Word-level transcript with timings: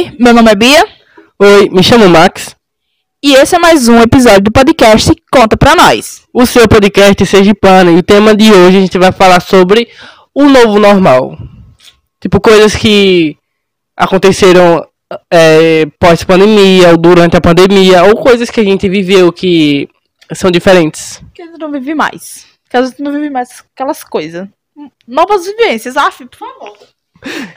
Oi, 0.00 0.16
meu 0.18 0.32
nome 0.32 0.50
é 0.50 0.54
Bia 0.54 0.82
Oi, 1.38 1.68
me 1.68 1.82
chamo 1.82 2.08
Max. 2.08 2.56
e 3.22 3.34
esse 3.34 3.54
é 3.54 3.58
mais 3.58 3.86
um 3.86 4.00
episódio 4.00 4.40
do 4.40 4.50
podcast 4.50 5.12
Conta 5.30 5.58
Pra 5.58 5.76
Nós. 5.76 6.22
O 6.32 6.46
seu 6.46 6.66
podcast 6.66 7.26
Sergipano. 7.26 7.90
E 7.90 7.98
o 7.98 8.02
tema 8.02 8.34
de 8.34 8.50
hoje 8.50 8.78
a 8.78 8.80
gente 8.80 8.96
vai 8.96 9.12
falar 9.12 9.40
sobre 9.40 9.90
o 10.34 10.48
novo 10.48 10.78
normal. 10.78 11.36
Tipo, 12.18 12.40
coisas 12.40 12.74
que 12.74 13.36
aconteceram 13.94 14.88
é, 15.30 15.84
pós-pandemia 15.98 16.92
ou 16.92 16.96
durante 16.96 17.36
a 17.36 17.40
pandemia, 17.42 18.02
ou 18.04 18.16
coisas 18.16 18.50
que 18.50 18.60
a 18.60 18.64
gente 18.64 18.88
viveu 18.88 19.30
que 19.30 19.86
são 20.32 20.50
diferentes. 20.50 21.22
Que 21.34 21.42
a 21.42 21.46
gente 21.46 21.58
não 21.58 21.70
vive 21.70 21.94
mais. 21.94 22.46
Que 22.70 22.78
a 22.78 22.82
gente 22.82 23.02
não 23.02 23.12
vive 23.12 23.28
mais 23.28 23.62
aquelas 23.74 24.02
coisas. 24.02 24.48
Novas 25.06 25.44
vivências, 25.44 25.94
af, 25.98 26.24
por 26.24 26.38
favor. 26.38 26.78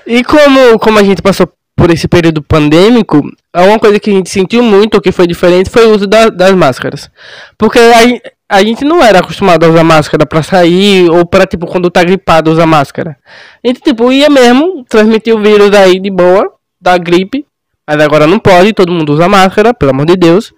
E 0.05 0.21
como, 0.25 0.78
como 0.78 1.00
a 1.00 1.04
gente 1.04 1.21
passou 1.21 1.50
por 1.84 1.91
esse 1.91 2.07
período 2.07 2.41
pandêmico, 2.41 3.21
uma 3.54 3.77
coisa 3.77 3.99
que 3.99 4.09
a 4.09 4.13
gente 4.13 4.30
sentiu 4.30 4.63
muito, 4.63 5.02
que 5.02 5.12
foi 5.12 5.27
diferente, 5.27 5.70
foi 5.70 5.85
o 5.85 5.94
uso 5.94 6.08
da- 6.08 6.30
das 6.30 6.53
máscaras. 6.53 7.12
Porque 7.58 7.77
a, 7.77 8.55
a 8.58 8.63
gente 8.63 8.85
não 8.85 9.03
era 9.03 9.20
acostumado 9.20 9.66
a 9.66 9.67
usar 9.67 9.84
máscara 9.84 10.25
pra 10.25 10.41
sair, 10.41 11.09
ou 11.11 11.25
pra, 11.25 11.45
tipo, 11.45 11.67
quando 11.67 11.91
tá 11.91 12.02
gripado, 12.02 12.49
usar 12.49 12.66
máscara. 12.66 13.17
A 13.61 13.67
gente, 13.67 13.81
tipo, 13.81 14.13
ia 14.13 14.30
mesmo 14.30 14.85
transmitir 14.88 15.35
o 15.35 15.41
vírus 15.41 15.73
aí 15.73 15.99
de 15.99 16.09
boa, 16.09 16.53
da 16.80 16.98
gripe, 16.98 17.45
mas 17.86 18.02
agora 18.02 18.25
não 18.25 18.39
pode, 18.39 18.72
todo 18.72 18.89
mundo 18.94 19.11
usa 19.11 19.27
máscara, 19.27 19.73
pelo 19.73 19.91
amor 19.91 20.05
de 20.05 20.16
Deus. 20.16 20.53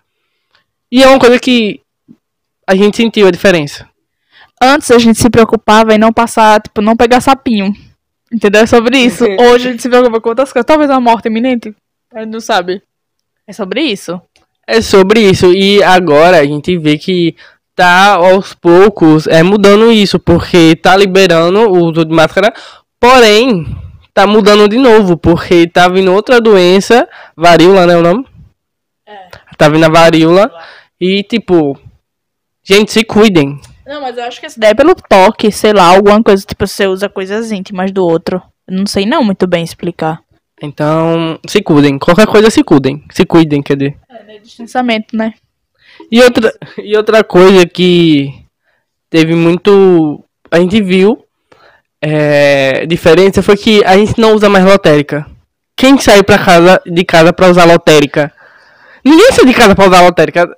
E 0.92 1.02
é 1.02 1.08
uma 1.08 1.18
coisa 1.18 1.40
que 1.40 1.82
a 2.68 2.76
gente 2.76 2.98
sentiu 2.98 3.26
a 3.28 3.32
diferença. 3.32 3.90
Antes 4.62 4.92
a 4.92 5.00
gente 5.00 5.18
se 5.20 5.28
preocupava 5.32 5.96
em 5.96 5.98
não 5.98 6.14
passar, 6.14 6.62
tipo, 6.62 6.82
não 6.84 6.96
pegar 6.96 7.20
sapinho. 7.20 7.74
Entendeu? 8.32 8.62
É 8.62 8.66
sobre 8.66 8.98
isso. 8.98 9.26
Hoje 9.40 9.68
a 9.68 9.72
gente 9.72 9.82
se 9.82 9.90
preocupa 9.90 10.20
com 10.20 10.30
outras 10.30 10.52
coisas. 10.52 10.66
Talvez 10.66 10.90
uma 10.90 11.00
morte 11.00 11.28
iminente. 11.28 11.76
A 12.14 12.22
gente 12.22 12.32
não 12.32 12.42
sabe. 12.42 12.82
É 13.48 13.54
sobre 13.54 13.82
isso. 13.82 14.20
É 14.68 14.82
sobre 14.82 15.22
isso. 15.22 15.54
E 15.54 15.82
agora 15.84 16.40
a 16.40 16.46
gente 16.46 16.78
vê 16.78 16.98
que 16.98 17.36
tá 17.76 18.14
aos 18.14 18.54
poucos 18.54 19.28
é 19.28 19.44
mudando 19.44 19.92
isso, 19.92 20.18
porque 20.18 20.76
tá 20.78 20.96
liberando 20.96 21.60
o 21.60 21.86
uso 21.86 22.06
de 22.06 22.16
máscara, 22.16 22.54
porém 23.00 23.66
tá 24.14 24.26
mudando 24.26 24.68
de 24.70 24.78
novo, 24.78 25.18
porque 25.18 25.68
tá 25.68 25.90
vindo 25.90 26.14
outra 26.14 26.40
doença, 26.40 27.08
varíola, 27.36 27.86
né, 27.86 27.98
o 27.98 28.02
nome? 28.02 28.26
Tá 29.58 29.68
vindo 29.68 29.84
a 29.84 29.90
varíola 29.90 30.50
e 31.00 31.22
tipo, 31.24 31.78
gente, 32.64 32.92
se 32.92 33.04
cuidem. 33.04 33.60
Não, 33.86 34.02
mas 34.02 34.18
eu 34.18 34.24
acho 34.24 34.40
que 34.40 34.46
essa 34.46 34.58
ideia 34.58 34.72
é 34.72 34.76
pelo 34.76 34.96
toque, 34.96 35.52
sei 35.52 35.74
lá, 35.74 35.88
alguma 35.88 36.22
coisa, 36.24 36.44
tipo, 36.46 36.66
você 36.66 36.88
usa 36.88 37.08
coisas 37.08 37.52
íntimas 37.52 37.92
do 37.92 38.06
outro. 38.06 38.42
Eu 38.68 38.78
não 38.78 38.86
sei 38.86 39.06
não 39.06 39.24
muito 39.24 39.46
bem 39.46 39.64
explicar. 39.64 40.20
Então, 40.62 41.40
se 41.48 41.62
cuidem. 41.62 42.00
Qualquer 42.00 42.26
coisa 42.26 42.50
se 42.50 42.64
cuidem. 42.64 43.04
Se 43.12 43.26
cuidem, 43.26 43.62
quer 43.62 43.76
dizer. 43.76 43.98
É, 44.10 44.40
distanciamento, 44.40 45.16
né? 45.16 45.34
E 46.12 46.22
outra, 46.22 46.54
e 46.78 46.96
outra 46.98 47.24
coisa 47.24 47.66
que 47.66 48.34
teve 49.10 49.36
muito. 49.36 50.24
A 50.50 50.60
gente 50.60 50.82
viu 50.82 51.26
é, 52.02 52.86
diferença 52.86 53.42
foi 53.42 53.58
que 53.58 53.84
a 53.84 53.98
gente 53.98 54.20
não 54.20 54.34
usa 54.34 54.48
mais 54.48 54.64
lotérica. 54.64 55.26
Quem 55.76 55.98
saiu 55.98 56.24
pra 56.24 56.38
casa, 56.38 56.82
de 56.86 57.04
casa 57.04 57.34
pra 57.34 57.50
usar 57.50 57.66
lotérica? 57.66 58.32
Ninguém 59.04 59.32
sai 59.32 59.46
de 59.46 59.54
casa 59.54 59.76
pra 59.76 59.88
usar 59.88 60.02
lotérica. 60.02 60.56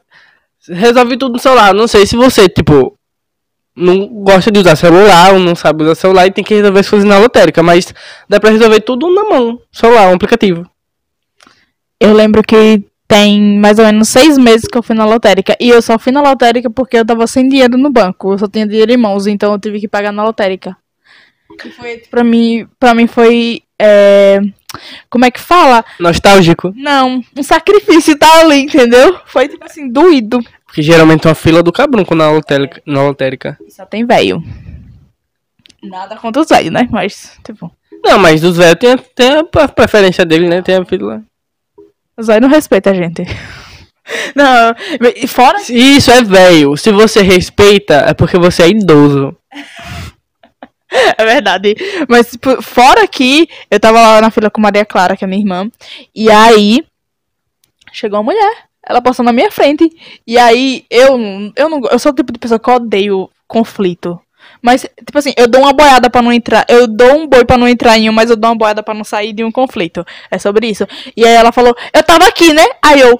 Resolve 0.70 1.18
tudo 1.18 1.34
no 1.34 1.40
celular. 1.40 1.74
Não 1.74 1.88
sei 1.88 2.06
se 2.06 2.16
você, 2.16 2.50
tipo, 2.50 2.97
não 3.78 4.08
gosta 4.08 4.52
de 4.52 4.60
usar 4.60 4.76
celular 4.76 5.34
ou 5.34 5.40
não 5.40 5.56
sabe 5.56 5.84
usar 5.84 5.96
celular 5.96 6.26
e 6.28 6.32
tem 6.32 6.44
que 6.44 6.56
resolver 6.56 6.80
as 6.80 6.90
coisas 6.90 7.08
na 7.08 7.18
lotérica. 7.20 7.62
Mas 7.62 7.94
dá 8.28 8.40
pra 8.40 8.50
resolver 8.50 8.82
tudo 8.82 9.14
na 9.14 9.24
mão. 9.24 9.62
Celular, 9.72 10.10
um 10.10 10.16
aplicativo. 10.16 10.70
Eu 12.00 12.14
lembro 12.14 12.44
que 12.44 12.84
tem 13.08 13.58
mais 13.60 13.80
ou 13.80 13.86
menos 13.86 14.10
seis 14.10 14.38
meses 14.38 14.68
que 14.68 14.78
eu 14.78 14.84
fui 14.84 14.96
na 14.96 15.06
lotérica. 15.06 15.56
E 15.60 15.70
eu 15.70 15.82
só 15.82 15.98
fui 15.98 16.12
na 16.12 16.22
lotérica 16.22 16.70
porque 16.70 16.98
eu 16.98 17.06
tava 17.06 17.26
sem 17.28 17.48
dinheiro 17.48 17.78
no 17.78 17.90
banco. 17.90 18.34
Eu 18.34 18.38
só 18.38 18.48
tinha 18.48 18.68
dinheiro 18.68 18.92
em 18.92 18.98
mãos, 18.98 19.28
então 19.28 19.54
eu 19.54 19.60
tive 19.60 19.80
que 19.80 19.88
pagar 19.88 20.12
na 20.12 20.24
lotérica. 20.24 20.76
E 21.66 21.70
foi, 21.72 21.98
pra 22.12 22.24
mim, 22.24 22.68
pra 22.80 22.94
mim 22.94 23.08
foi. 23.08 23.62
é, 23.80 24.40
Como 25.10 25.26
é 25.26 25.32
que 25.32 25.40
fala? 25.40 25.84
Nostálgico. 26.00 26.74
Não, 26.76 27.24
um 27.36 27.44
sacrifício 27.44 28.18
tá 28.18 28.42
ali, 28.42 28.64
entendeu? 28.64 29.18
Foi 29.26 29.48
tipo 29.48 29.64
assim, 29.64 29.90
doído. 29.90 30.40
Porque 30.78 30.84
geralmente 30.84 31.26
é 31.26 31.30
uma 31.30 31.34
fila 31.34 31.64
do 31.64 31.72
cabrunco 31.72 32.14
na 32.14 32.30
lotérica. 32.30 32.80
Na 32.86 33.02
lotérica. 33.02 33.58
E 33.66 33.72
só 33.72 33.84
tem 33.84 34.06
velho. 34.06 34.44
Nada 35.82 36.16
contra 36.18 36.40
os 36.40 36.48
velhos, 36.48 36.72
né? 36.72 36.88
Mas, 36.92 37.36
tipo, 37.44 37.76
Não, 38.06 38.20
mas 38.20 38.44
os 38.44 38.56
velhos 38.56 38.78
tem, 38.80 38.96
tem 39.16 39.38
a 39.40 39.68
preferência 39.68 40.24
dele, 40.24 40.48
né? 40.48 40.62
Tem 40.62 40.76
a 40.76 40.86
fila. 40.86 41.24
os 42.16 42.28
velhos 42.28 42.44
não 42.44 42.50
respeitam 42.50 42.94
a 42.94 42.96
gente. 42.96 43.24
Não, 44.36 44.76
e 45.16 45.28
fora 45.28 45.58
Isso 45.68 46.12
é 46.12 46.24
velho. 46.24 46.78
Se 46.78 46.92
você 46.92 47.24
respeita, 47.24 47.96
é 48.08 48.14
porque 48.14 48.38
você 48.38 48.62
é 48.62 48.70
idoso. 48.70 49.36
É 51.18 51.26
verdade. 51.26 51.76
Mas, 52.08 52.32
tipo, 52.32 52.62
fora 52.62 53.06
que 53.08 53.50
eu 53.70 53.78
tava 53.78 54.00
lá 54.00 54.22
na 54.22 54.32
fila 54.32 54.50
com 54.50 54.62
Maria 54.62 54.86
Clara, 54.86 55.18
que 55.18 55.26
é 55.26 55.28
minha 55.28 55.42
irmã. 55.42 55.70
E 56.16 56.32
aí, 56.32 56.82
chegou 57.92 58.20
uma 58.20 58.32
mulher. 58.32 58.68
Ela 58.88 59.02
passou 59.02 59.26
na 59.26 59.34
minha 59.34 59.52
frente. 59.52 59.90
E 60.26 60.38
aí, 60.38 60.86
eu, 60.90 61.18
eu 61.56 61.70
não. 61.70 61.82
Eu 61.92 62.00
sou 62.00 62.12
o 62.12 62.16
tipo 62.16 62.32
de 62.32 62.40
pessoa 62.40 62.60
que 62.60 62.70
odeio 62.70 63.30
conflito. 63.48 64.20
Mas, 64.62 64.82
tipo 64.82 65.18
assim, 65.18 65.34
eu 65.38 65.48
dou 65.48 65.62
uma 65.62 65.74
boiada 65.74 66.10
pra 66.10 66.22
não 66.22 66.32
entrar. 66.32 66.66
Eu 66.70 66.88
dou 66.88 67.16
um 67.16 67.28
boi 67.28 67.46
pra 67.46 67.58
não 67.58 67.68
entrar 67.68 67.98
em 67.98 68.10
um, 68.10 68.14
mas 68.14 68.30
eu 68.30 68.36
dou 68.36 68.50
uma 68.50 68.58
boiada 68.58 68.82
pra 68.82 68.94
não 68.94 69.04
sair 69.04 69.34
de 69.34 69.44
um 69.44 69.52
conflito. 69.52 70.06
É 70.32 70.38
sobre 70.38 70.68
isso. 70.68 70.88
E 71.16 71.26
aí 71.26 71.34
ela 71.34 71.52
falou, 71.52 71.76
eu 71.94 72.04
tava 72.04 72.26
aqui, 72.28 72.54
né? 72.54 72.66
Aí 72.84 73.00
eu. 73.00 73.20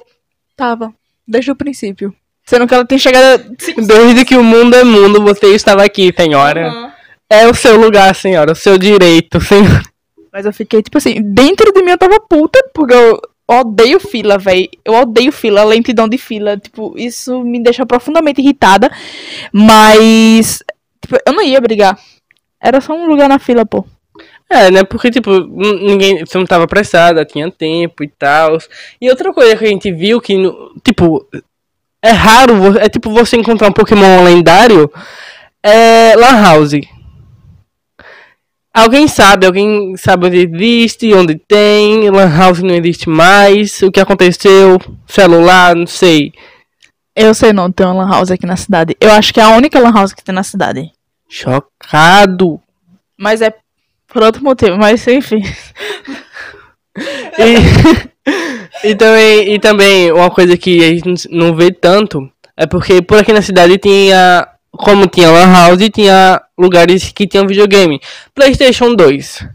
Tava. 0.56 0.94
Desde 1.28 1.52
o 1.52 1.56
princípio. 1.56 2.14
Sendo 2.46 2.66
que 2.66 2.74
ela 2.74 2.86
tem 2.86 2.98
chegado. 2.98 3.44
Desde 3.86 4.26
que 4.26 4.38
o 4.38 4.44
mundo 4.44 4.76
é 4.76 4.84
mundo, 4.84 5.22
você 5.22 5.48
estava 5.48 5.84
aqui, 5.84 6.14
senhora. 6.18 6.70
Aham. 6.70 6.94
É 7.30 7.46
o 7.46 7.54
seu 7.54 7.78
lugar, 7.78 8.16
senhora. 8.16 8.54
O 8.54 8.56
seu 8.56 8.78
direito, 8.78 9.42
senhora. 9.42 9.84
Mas 10.32 10.46
eu 10.46 10.54
fiquei, 10.54 10.82
tipo 10.82 10.98
assim, 10.98 11.22
dentro 11.22 11.74
de 11.74 11.82
mim 11.82 11.92
eu 11.92 11.98
tava 11.98 12.20
puta, 12.20 12.64
porque 12.74 12.94
eu 12.94 13.20
odeio 13.48 14.00
fila, 14.00 14.38
velho. 14.38 14.70
Eu 14.84 14.94
odeio 14.94 15.32
fila, 15.32 15.64
lentidão 15.64 16.08
de 16.08 16.18
fila. 16.18 16.58
Tipo, 16.58 16.94
isso 16.98 17.44
me 17.44 17.62
deixa 17.62 17.86
profundamente 17.86 18.42
irritada. 18.42 18.92
Mas, 19.52 20.64
tipo, 21.02 21.18
eu 21.26 21.34
não 21.34 21.44
ia 21.44 21.62
brigar. 21.62 21.98
Era 22.62 22.82
só 22.82 22.94
um 22.94 23.08
lugar 23.08 23.30
na 23.30 23.40
fila, 23.40 23.66
pô. 23.66 23.86
É, 24.50 24.72
né? 24.72 24.84
Porque, 24.84 25.12
tipo, 25.12 25.32
ninguém. 25.40 26.26
Você 26.26 26.38
não 26.38 26.46
tava 26.46 26.66
apressada, 26.66 27.26
tinha 27.26 27.52
tempo 27.52 28.04
e 28.04 28.08
tal. 28.08 28.58
E 29.00 29.10
outra 29.10 29.34
coisa 29.34 29.56
que 29.56 29.66
a 29.66 29.70
gente 29.70 29.92
viu 29.92 30.20
que, 30.22 30.36
tipo, 30.84 31.28
é 32.02 32.12
raro, 32.12 32.78
é 32.78 32.88
tipo 32.88 33.10
você 33.10 33.36
encontrar 33.36 33.68
um 33.68 33.74
Pokémon 33.74 34.24
lendário 34.24 34.92
é 35.64 36.16
Lan 36.16 36.42
House. 36.42 36.74
Alguém 38.78 39.08
sabe, 39.08 39.48
alguém 39.48 39.98
sabe 39.98 40.28
onde 40.28 40.38
existe, 40.38 41.12
onde 41.12 41.34
tem, 41.36 42.12
Lan 42.12 42.30
House 42.30 42.62
não 42.62 42.76
existe 42.76 43.10
mais, 43.10 43.82
o 43.82 43.92
que 43.92 44.00
aconteceu, 44.00 44.80
celular, 45.08 45.76
não 45.76 45.88
sei. 45.88 46.32
Eu 47.16 47.34
sei 47.34 47.52
não, 47.52 47.72
tem 47.72 47.88
uma 47.88 48.04
lan 48.06 48.12
house 48.12 48.30
aqui 48.30 48.46
na 48.46 48.56
cidade. 48.56 48.96
Eu 49.02 49.12
acho 49.14 49.34
que 49.34 49.40
é 49.40 49.44
a 49.44 49.50
única 49.50 49.80
lan 49.80 49.92
house 49.92 50.14
que 50.14 50.24
tem 50.24 50.36
na 50.36 50.44
cidade. 50.44 50.92
Chocado. 51.28 52.62
Mas 53.18 53.42
é 53.42 53.52
por 54.08 54.22
outro 54.22 54.44
motivo, 54.44 54.78
mas 54.78 55.08
enfim. 55.08 55.42
E, 57.40 58.90
e, 58.90 58.96
também, 58.96 59.54
e 59.54 59.60
também 59.60 60.12
uma 60.12 60.32
coisa 60.32 60.58
que 60.58 60.84
a 60.84 60.88
gente 60.90 61.30
não 61.30 61.56
vê 61.56 61.72
tanto 61.72 62.28
é 62.58 62.66
porque 62.66 63.04
por 63.04 63.20
aqui 63.20 63.32
na 63.32 63.44
cidade 63.44 63.78
tinha, 63.78 64.48
como 64.78 65.08
tinha 65.08 65.30
Lan 65.30 65.52
House, 65.52 65.90
tinha 65.94 66.42
lugares 66.58 67.12
que 67.12 67.28
tinham 67.28 67.48
videogame. 67.48 68.00
PlayStation 68.34 68.96
2. 68.96 69.48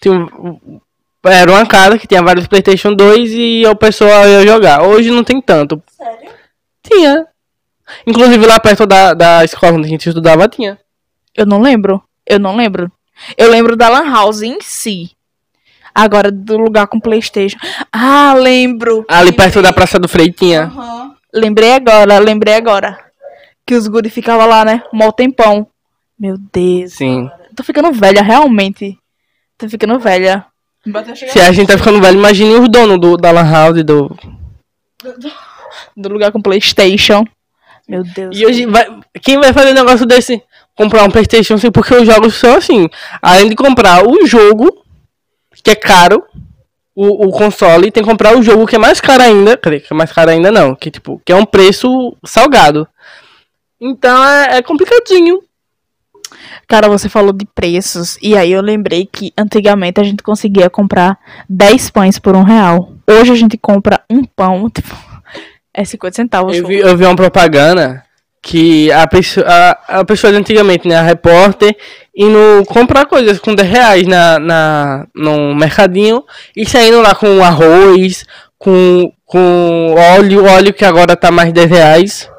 Tinha, 0.00 0.26
era 1.24 1.50
uma 1.50 1.66
casa 1.66 1.98
que 1.98 2.06
tinha 2.06 2.22
vários 2.22 2.46
PlayStation 2.46 2.94
2 2.94 3.30
e 3.32 3.66
o 3.66 3.76
pessoal 3.76 4.26
ia 4.28 4.46
jogar. 4.46 4.82
Hoje 4.82 5.10
não 5.10 5.22
tem 5.22 5.40
tanto. 5.40 5.82
Sério? 5.96 6.30
Tinha. 6.82 7.26
Inclusive 8.06 8.46
lá 8.46 8.58
perto 8.58 8.86
da, 8.86 9.14
da 9.14 9.44
escola 9.44 9.74
onde 9.74 9.86
a 9.86 9.90
gente 9.90 10.08
estudava 10.08 10.48
tinha. 10.48 10.78
Eu 11.34 11.46
não 11.46 11.60
lembro. 11.60 12.02
Eu 12.26 12.38
não 12.38 12.56
lembro. 12.56 12.90
Eu 13.36 13.50
lembro 13.50 13.76
da 13.76 13.88
Lan 13.88 14.10
House 14.10 14.42
em 14.42 14.58
si. 14.60 15.10
Agora, 15.94 16.30
do 16.30 16.56
lugar 16.56 16.86
com 16.86 16.98
Playstation. 16.98 17.58
Ah, 17.92 18.34
lembro. 18.34 19.04
Ali 19.08 19.32
perto 19.32 19.60
da 19.60 19.72
Praça 19.72 19.98
do 19.98 20.08
Frei 20.08 20.32
tinha. 20.32 20.64
Aham. 20.64 21.14
Lembrei 21.34 21.72
agora, 21.72 22.18
lembrei 22.18 22.54
agora. 22.54 23.11
Que 23.66 23.74
os 23.74 23.86
guri 23.86 24.10
ficavam 24.10 24.46
lá, 24.46 24.64
né? 24.64 24.82
Mó 24.92 25.10
tempão. 25.12 25.66
Meu 26.18 26.36
Deus. 26.52 26.92
Sim. 26.94 27.30
Tô 27.56 27.62
ficando 27.62 27.92
velha, 27.92 28.22
realmente. 28.22 28.98
Tô 29.58 29.68
ficando 29.68 29.98
velha. 29.98 30.46
Se 31.14 31.38
a 31.38 31.52
gente 31.52 31.68
tá 31.68 31.78
ficando 31.78 32.00
velho, 32.00 32.18
imagine 32.18 32.54
os 32.54 32.68
donos 32.68 33.00
do, 33.00 33.16
da 33.16 33.30
Lan 33.30 33.48
House 33.48 33.84
do, 33.84 34.16
Do 35.96 36.08
lugar 36.08 36.32
com 36.32 36.42
Playstation. 36.42 37.24
Meu 37.88 38.02
Deus. 38.02 38.36
E 38.36 38.46
hoje, 38.46 38.66
vai, 38.66 38.86
quem 39.22 39.38
vai 39.38 39.52
fazer 39.52 39.70
um 39.70 39.74
negócio 39.74 40.06
desse? 40.06 40.42
Comprar 40.74 41.04
um 41.04 41.10
PlayStation 41.10 41.58
5, 41.58 41.72
porque 41.72 41.94
os 41.94 42.06
jogos 42.06 42.34
são 42.34 42.56
assim. 42.56 42.88
Além 43.20 43.48
de 43.48 43.54
comprar 43.54 44.06
o 44.06 44.26
jogo, 44.26 44.84
que 45.62 45.70
é 45.70 45.74
caro, 45.74 46.24
o, 46.94 47.28
o 47.28 47.30
console, 47.30 47.90
tem 47.90 48.02
que 48.02 48.08
comprar 48.08 48.36
o 48.36 48.42
jogo 48.42 48.66
que 48.66 48.76
é 48.76 48.78
mais 48.78 49.00
caro 49.00 49.22
ainda. 49.22 49.56
Quer 49.56 49.70
dizer, 49.70 49.80
que 49.86 49.92
é 49.92 49.96
mais 49.96 50.12
caro 50.12 50.30
ainda 50.30 50.50
não. 50.50 50.74
Que, 50.74 50.90
tipo, 50.90 51.20
que 51.24 51.32
é 51.32 51.36
um 51.36 51.44
preço 51.44 52.16
salgado. 52.24 52.88
Então 53.82 54.24
é, 54.24 54.58
é 54.58 54.62
complicadinho. 54.62 55.42
Cara, 56.68 56.88
você 56.88 57.08
falou 57.08 57.32
de 57.32 57.44
preços, 57.44 58.16
e 58.22 58.36
aí 58.36 58.52
eu 58.52 58.62
lembrei 58.62 59.04
que 59.10 59.32
antigamente 59.36 60.00
a 60.00 60.04
gente 60.04 60.22
conseguia 60.22 60.70
comprar 60.70 61.18
10 61.48 61.90
pães 61.90 62.18
por 62.18 62.36
um 62.36 62.44
real. 62.44 62.92
Hoje 63.06 63.32
a 63.32 63.34
gente 63.34 63.58
compra 63.58 64.00
um 64.08 64.24
pão, 64.24 64.70
tipo, 64.70 64.94
é 65.74 65.84
50 65.84 66.14
centavos. 66.14 66.56
Eu 66.56 66.66
vi, 66.66 66.78
eu 66.78 66.96
vi 66.96 67.04
uma 67.04 67.16
propaganda 67.16 68.04
que 68.40 68.90
a 68.92 69.06
pessoa, 69.06 69.46
a, 69.46 70.00
a 70.00 70.04
pessoa 70.04 70.32
de 70.32 70.38
antigamente, 70.38 70.86
né, 70.88 70.96
a 70.96 71.02
repórter, 71.02 71.76
indo 72.16 72.64
comprar 72.66 73.06
coisas 73.06 73.38
com 73.38 73.54
10 73.54 73.68
reais 73.68 74.06
na, 74.06 74.38
na, 74.38 75.06
no 75.14 75.54
mercadinho 75.54 76.24
e 76.56 76.64
saindo 76.64 77.00
lá 77.00 77.14
com 77.14 77.42
arroz, 77.42 78.24
com, 78.56 79.12
com 79.26 79.94
óleo, 80.16 80.44
óleo 80.44 80.72
que 80.72 80.84
agora 80.84 81.16
tá 81.16 81.30
mais 81.30 81.52
10 81.52 81.70
reais, 81.70 82.31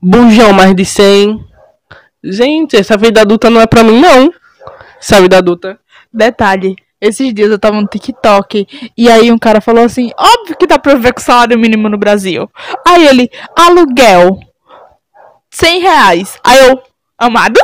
bujão 0.00 0.52
mais 0.52 0.74
de 0.74 0.84
100. 0.84 1.44
Gente, 2.24 2.76
essa 2.76 2.96
vida 2.96 3.20
adulta 3.20 3.50
não 3.50 3.60
é 3.60 3.66
pra 3.66 3.84
mim, 3.84 4.00
não. 4.00 4.32
Essa 5.00 5.20
vida 5.20 5.38
adulta. 5.38 5.78
Detalhe, 6.12 6.76
esses 7.00 7.32
dias 7.34 7.50
eu 7.50 7.58
tava 7.58 7.80
no 7.80 7.86
TikTok 7.86 8.66
e 8.96 9.10
aí 9.10 9.30
um 9.30 9.38
cara 9.38 9.60
falou 9.60 9.84
assim: 9.84 10.10
óbvio 10.18 10.56
que 10.56 10.66
dá 10.66 10.78
pra 10.78 10.94
ver 10.94 11.12
com 11.12 11.20
salário 11.20 11.58
mínimo 11.58 11.88
no 11.88 11.98
Brasil. 11.98 12.50
Aí 12.86 13.06
ele, 13.06 13.30
aluguel, 13.56 14.40
100 15.50 15.80
reais. 15.80 16.38
Aí 16.42 16.58
eu, 16.68 16.82
amado? 17.18 17.60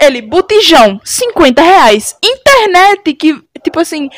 Ele, 0.00 0.22
botijão, 0.22 1.00
50 1.04 1.62
reais. 1.62 2.16
Internet, 2.22 3.14
que, 3.14 3.40
tipo 3.62 3.80
assim, 3.80 4.08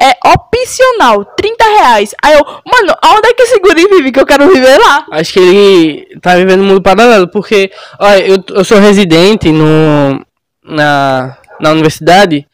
é 0.00 0.16
opcional, 0.26 1.24
30 1.36 1.64
reais. 1.64 2.14
Aí 2.22 2.32
eu, 2.32 2.44
mano, 2.44 2.94
onde 3.04 3.28
é 3.28 3.34
que 3.34 3.42
esse 3.42 3.60
guri 3.60 3.86
vive 3.86 4.10
que 4.10 4.18
eu 4.18 4.26
quero 4.26 4.48
viver 4.48 4.78
lá? 4.78 5.04
Acho 5.12 5.34
que 5.34 5.38
ele 5.38 6.18
tá 6.20 6.36
vivendo 6.36 6.62
no 6.62 6.68
mundo 6.68 6.82
paralelo, 6.82 7.28
porque, 7.28 7.70
olha, 7.98 8.26
eu, 8.26 8.42
eu 8.48 8.64
sou 8.64 8.78
residente 8.78 9.52
no, 9.52 10.24
na, 10.64 11.36
na 11.60 11.70
universidade 11.72 12.46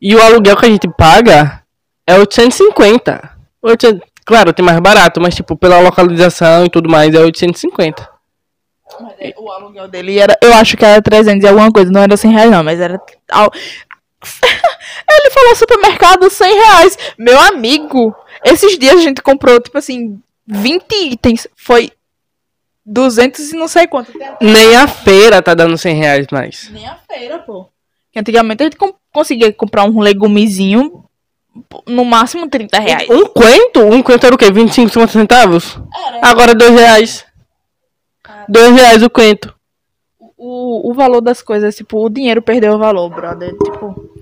e 0.00 0.14
o 0.14 0.22
aluguel 0.22 0.56
que 0.56 0.64
a 0.64 0.70
gente 0.70 0.88
paga 0.88 1.62
é 2.06 2.18
850. 2.18 3.30
800, 3.62 4.00
claro, 4.24 4.52
tem 4.52 4.64
mais 4.64 4.80
barato, 4.80 5.20
mas, 5.20 5.34
tipo, 5.34 5.54
pela 5.54 5.80
localização 5.80 6.64
e 6.64 6.70
tudo 6.70 6.88
mais, 6.88 7.14
é 7.14 7.20
850. 7.20 8.08
Mas 9.00 9.32
o 9.36 9.50
aluguel 9.50 9.88
dele 9.88 10.18
era, 10.18 10.38
eu 10.42 10.54
acho 10.54 10.76
que 10.76 10.84
era 10.84 11.02
300 11.02 11.44
e 11.44 11.48
alguma 11.48 11.70
coisa, 11.70 11.90
não 11.90 12.00
era 12.00 12.16
100 12.16 12.30
reais 12.32 12.50
não, 12.50 12.64
mas 12.64 12.80
era... 12.80 13.00
Ele 15.08 15.30
falou 15.30 15.54
supermercado 15.54 16.28
100 16.30 16.54
reais. 16.54 16.98
Meu 17.18 17.38
amigo, 17.40 18.14
esses 18.44 18.78
dias 18.78 18.96
a 18.96 19.02
gente 19.02 19.22
comprou, 19.22 19.60
tipo 19.60 19.76
assim, 19.78 20.20
20 20.46 20.92
itens. 21.12 21.48
Foi 21.56 21.92
200 22.84 23.52
e 23.52 23.56
não 23.56 23.68
sei 23.68 23.86
quanto. 23.86 24.12
Nem 24.40 24.76
a 24.76 24.86
feira 24.86 25.42
tá 25.42 25.54
dando 25.54 25.76
100 25.76 25.94
reais 25.94 26.26
mais. 26.30 26.70
Nem 26.70 26.86
a 26.86 26.96
feira, 26.96 27.38
pô. 27.38 27.68
Que 28.12 28.20
antigamente 28.20 28.62
a 28.62 28.66
gente 28.66 28.78
conseguia 29.12 29.52
comprar 29.52 29.84
um 29.84 30.00
legumezinho 30.00 31.04
no 31.86 32.04
máximo 32.04 32.48
30 32.48 32.78
reais. 32.78 33.10
Um 33.10 33.26
quento? 33.26 33.80
Um 33.80 34.02
quento 34.02 34.26
era 34.26 34.34
o 34.34 34.38
quê? 34.38 34.50
25, 34.50 34.90
50 34.90 35.12
centavos? 35.12 35.78
Era. 36.06 36.26
Agora 36.26 36.54
2 36.54 36.70
reais. 36.70 37.24
2 38.48 38.72
reais 38.74 39.02
o 39.02 39.10
quento. 39.10 39.54
O, 40.36 40.90
o 40.90 40.94
valor 40.94 41.20
das 41.20 41.42
coisas, 41.42 41.74
tipo, 41.74 42.04
o 42.04 42.10
dinheiro 42.10 42.42
perdeu 42.42 42.74
o 42.74 42.78
valor, 42.78 43.08
brother. 43.08 43.50
Tipo, 43.56 44.15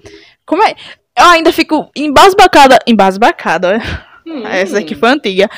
como 0.46 0.62
é? 0.62 0.74
Eu 1.16 1.26
ainda 1.26 1.52
fico 1.52 1.90
embasbacada. 1.96 2.78
Embasbacada, 2.86 3.76
é. 3.76 3.80
Essa 4.60 4.78
aqui 4.78 4.94
foi 4.94 5.10
antiga. 5.10 5.48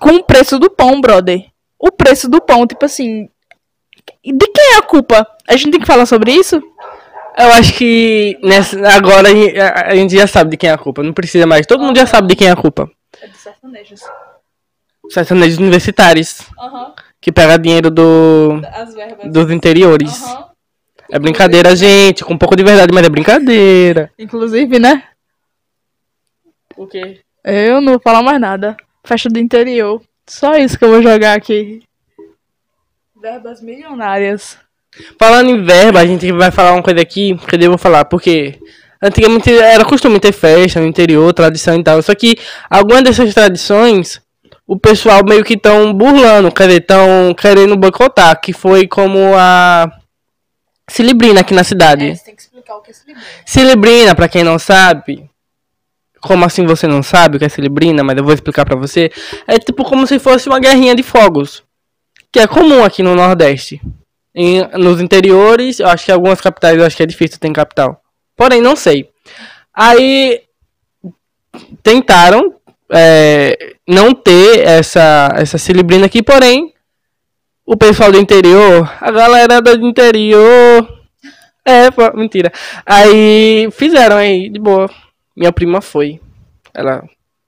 Com 0.00 0.10
o 0.16 0.22
preço 0.24 0.58
do 0.58 0.70
pão, 0.70 1.00
brother. 1.00 1.44
O 1.78 1.90
preço 1.90 2.28
do 2.28 2.40
pão, 2.40 2.66
tipo 2.66 2.84
assim. 2.84 3.28
De 4.24 4.46
quem 4.46 4.74
é 4.74 4.78
a 4.78 4.82
culpa? 4.82 5.26
A 5.48 5.56
gente 5.56 5.72
tem 5.72 5.80
que 5.80 5.86
falar 5.86 6.06
sobre 6.06 6.32
isso? 6.32 6.60
Eu 7.38 7.48
acho 7.52 7.72
que 7.74 8.38
nessa, 8.42 8.76
agora 8.90 9.28
a 9.28 9.94
gente- 9.94 10.16
já 10.16 10.26
sabe 10.26 10.50
de 10.50 10.56
quem 10.56 10.68
é 10.68 10.72
a 10.72 10.78
culpa. 10.78 11.02
Não 11.02 11.12
precisa 11.12 11.46
mais. 11.46 11.66
Todo 11.66 11.82
mundo 11.82 11.96
já 11.96 12.06
sabe 12.06 12.28
de 12.28 12.36
quem 12.36 12.48
é 12.48 12.50
a 12.50 12.56
culpa. 12.56 12.90
É 13.20 13.26
de 13.28 13.36
sertanejos. 13.36 14.00
Sertanejos 15.08 15.58
universitários. 15.58 16.40
Aham. 16.58 16.92
Que 17.20 17.30
pega 17.32 17.58
dinheiro 17.58 17.90
do, 17.90 18.60
As 18.72 18.94
verbas. 18.94 19.30
dos 19.32 19.50
interiores. 19.50 20.22
É 21.10 21.18
brincadeira, 21.18 21.74
gente. 21.74 22.24
Com 22.24 22.34
um 22.34 22.38
pouco 22.38 22.56
de 22.56 22.62
verdade, 22.62 22.92
mas 22.94 23.04
é 23.04 23.08
brincadeira. 23.08 24.10
Inclusive, 24.18 24.78
né? 24.78 25.02
O 26.76 26.86
quê? 26.86 27.20
Eu 27.44 27.80
não 27.80 27.94
vou 27.94 28.00
falar 28.00 28.22
mais 28.22 28.40
nada. 28.40 28.76
Festa 29.04 29.28
do 29.28 29.38
interior. 29.38 30.00
Só 30.28 30.56
isso 30.56 30.78
que 30.78 30.84
eu 30.84 30.90
vou 30.90 31.02
jogar 31.02 31.36
aqui. 31.36 31.82
Verbas 33.20 33.60
milionárias. 33.60 34.56
Falando 35.18 35.50
em 35.50 35.62
verba, 35.62 36.00
a 36.00 36.06
gente 36.06 36.30
vai 36.32 36.50
falar 36.50 36.72
uma 36.72 36.82
coisa 36.82 37.00
aqui, 37.00 37.36
que 37.36 37.54
eu 37.54 37.58
devo 37.58 37.78
falar, 37.78 38.04
porque 38.04 38.58
antigamente 39.02 39.52
era 39.52 39.84
costume 39.84 40.18
ter 40.18 40.32
festa 40.32 40.80
no 40.80 40.86
interior, 40.86 41.32
tradição 41.32 41.78
e 41.78 41.82
tal. 41.82 42.02
Só 42.02 42.14
que 42.14 42.36
algumas 42.68 43.02
dessas 43.02 43.34
tradições, 43.34 44.20
o 44.66 44.78
pessoal 44.78 45.24
meio 45.24 45.44
que 45.44 45.54
estão 45.54 45.92
burlando, 45.92 46.52
quer 46.52 46.66
dizer, 46.66 46.80
estão 46.80 47.34
querendo 47.34 47.76
boicotar, 47.76 48.40
que 48.40 48.52
foi 48.52 48.86
como 48.86 49.34
a 49.36 49.99
Cilibrina 50.90 51.40
aqui 51.40 51.54
na 51.54 51.62
cidade. 51.62 52.20
tem 52.24 52.34
que 52.34 52.42
explicar 52.42 52.76
o 52.76 52.82
que 52.82 52.90
é 52.90 52.94
livro. 53.06 53.22
Cilibrina, 53.46 54.14
pra 54.14 54.28
quem 54.28 54.42
não 54.42 54.58
sabe, 54.58 55.30
como 56.20 56.44
assim 56.44 56.66
você 56.66 56.86
não 56.86 57.02
sabe 57.02 57.36
o 57.36 57.38
que 57.38 57.44
é 57.44 57.48
Cilibrina, 57.48 58.02
mas 58.02 58.16
eu 58.16 58.24
vou 58.24 58.34
explicar 58.34 58.64
pra 58.64 58.74
você, 58.76 59.10
é 59.46 59.58
tipo 59.58 59.84
como 59.84 60.06
se 60.06 60.18
fosse 60.18 60.48
uma 60.48 60.58
guerrinha 60.58 60.94
de 60.94 61.02
fogos, 61.02 61.62
que 62.32 62.40
é 62.40 62.46
comum 62.46 62.84
aqui 62.84 63.02
no 63.02 63.14
Nordeste. 63.14 63.80
Em, 64.34 64.66
nos 64.78 65.00
interiores, 65.00 65.78
eu 65.78 65.88
acho 65.88 66.04
que 66.04 66.12
algumas 66.12 66.40
capitais 66.40 66.76
eu 66.76 66.84
acho 66.84 66.96
que 66.96 67.02
é 67.02 67.06
difícil 67.06 67.38
ter 67.38 67.52
capital. 67.52 68.02
Porém, 68.36 68.60
não 68.60 68.74
sei. 68.74 69.08
Aí 69.72 70.42
tentaram 71.82 72.54
é, 72.90 73.74
não 73.86 74.12
ter 74.12 74.66
essa, 74.66 75.32
essa 75.36 75.56
Cilibrina 75.56 76.06
aqui, 76.06 76.22
porém, 76.22 76.74
o 77.72 77.76
pessoal 77.76 78.10
do 78.10 78.18
interior, 78.18 78.90
a 79.00 79.10
galera 79.12 79.62
do 79.62 79.86
interior 79.86 80.98
é, 81.64 81.88
pô, 81.90 82.02
mentira. 82.16 82.52
Aí 82.84 83.68
fizeram 83.70 84.16
aí, 84.16 84.48
de 84.48 84.58
boa. 84.58 84.90
Minha 85.36 85.52
prima 85.52 85.80
foi. 85.80 86.20
Ela 86.74 87.04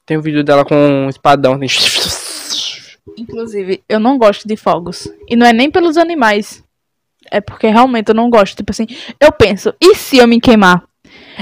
tem 0.06 0.16
um 0.16 0.20
vídeo 0.20 0.44
dela 0.44 0.64
com 0.64 0.76
um 0.76 1.08
espadão. 1.08 1.54
Assim. 1.54 2.80
Inclusive, 3.18 3.82
eu 3.88 3.98
não 3.98 4.16
gosto 4.16 4.46
de 4.46 4.56
fogos. 4.56 5.08
E 5.28 5.34
não 5.34 5.44
é 5.44 5.52
nem 5.52 5.68
pelos 5.70 5.96
animais. 5.96 6.62
É 7.30 7.40
porque 7.40 7.66
realmente 7.66 8.10
eu 8.10 8.14
não 8.14 8.30
gosto. 8.30 8.56
Tipo 8.56 8.70
assim, 8.70 8.86
eu 9.18 9.32
penso, 9.32 9.74
e 9.80 9.96
se 9.96 10.18
eu 10.18 10.28
me 10.28 10.40
queimar? 10.40 10.84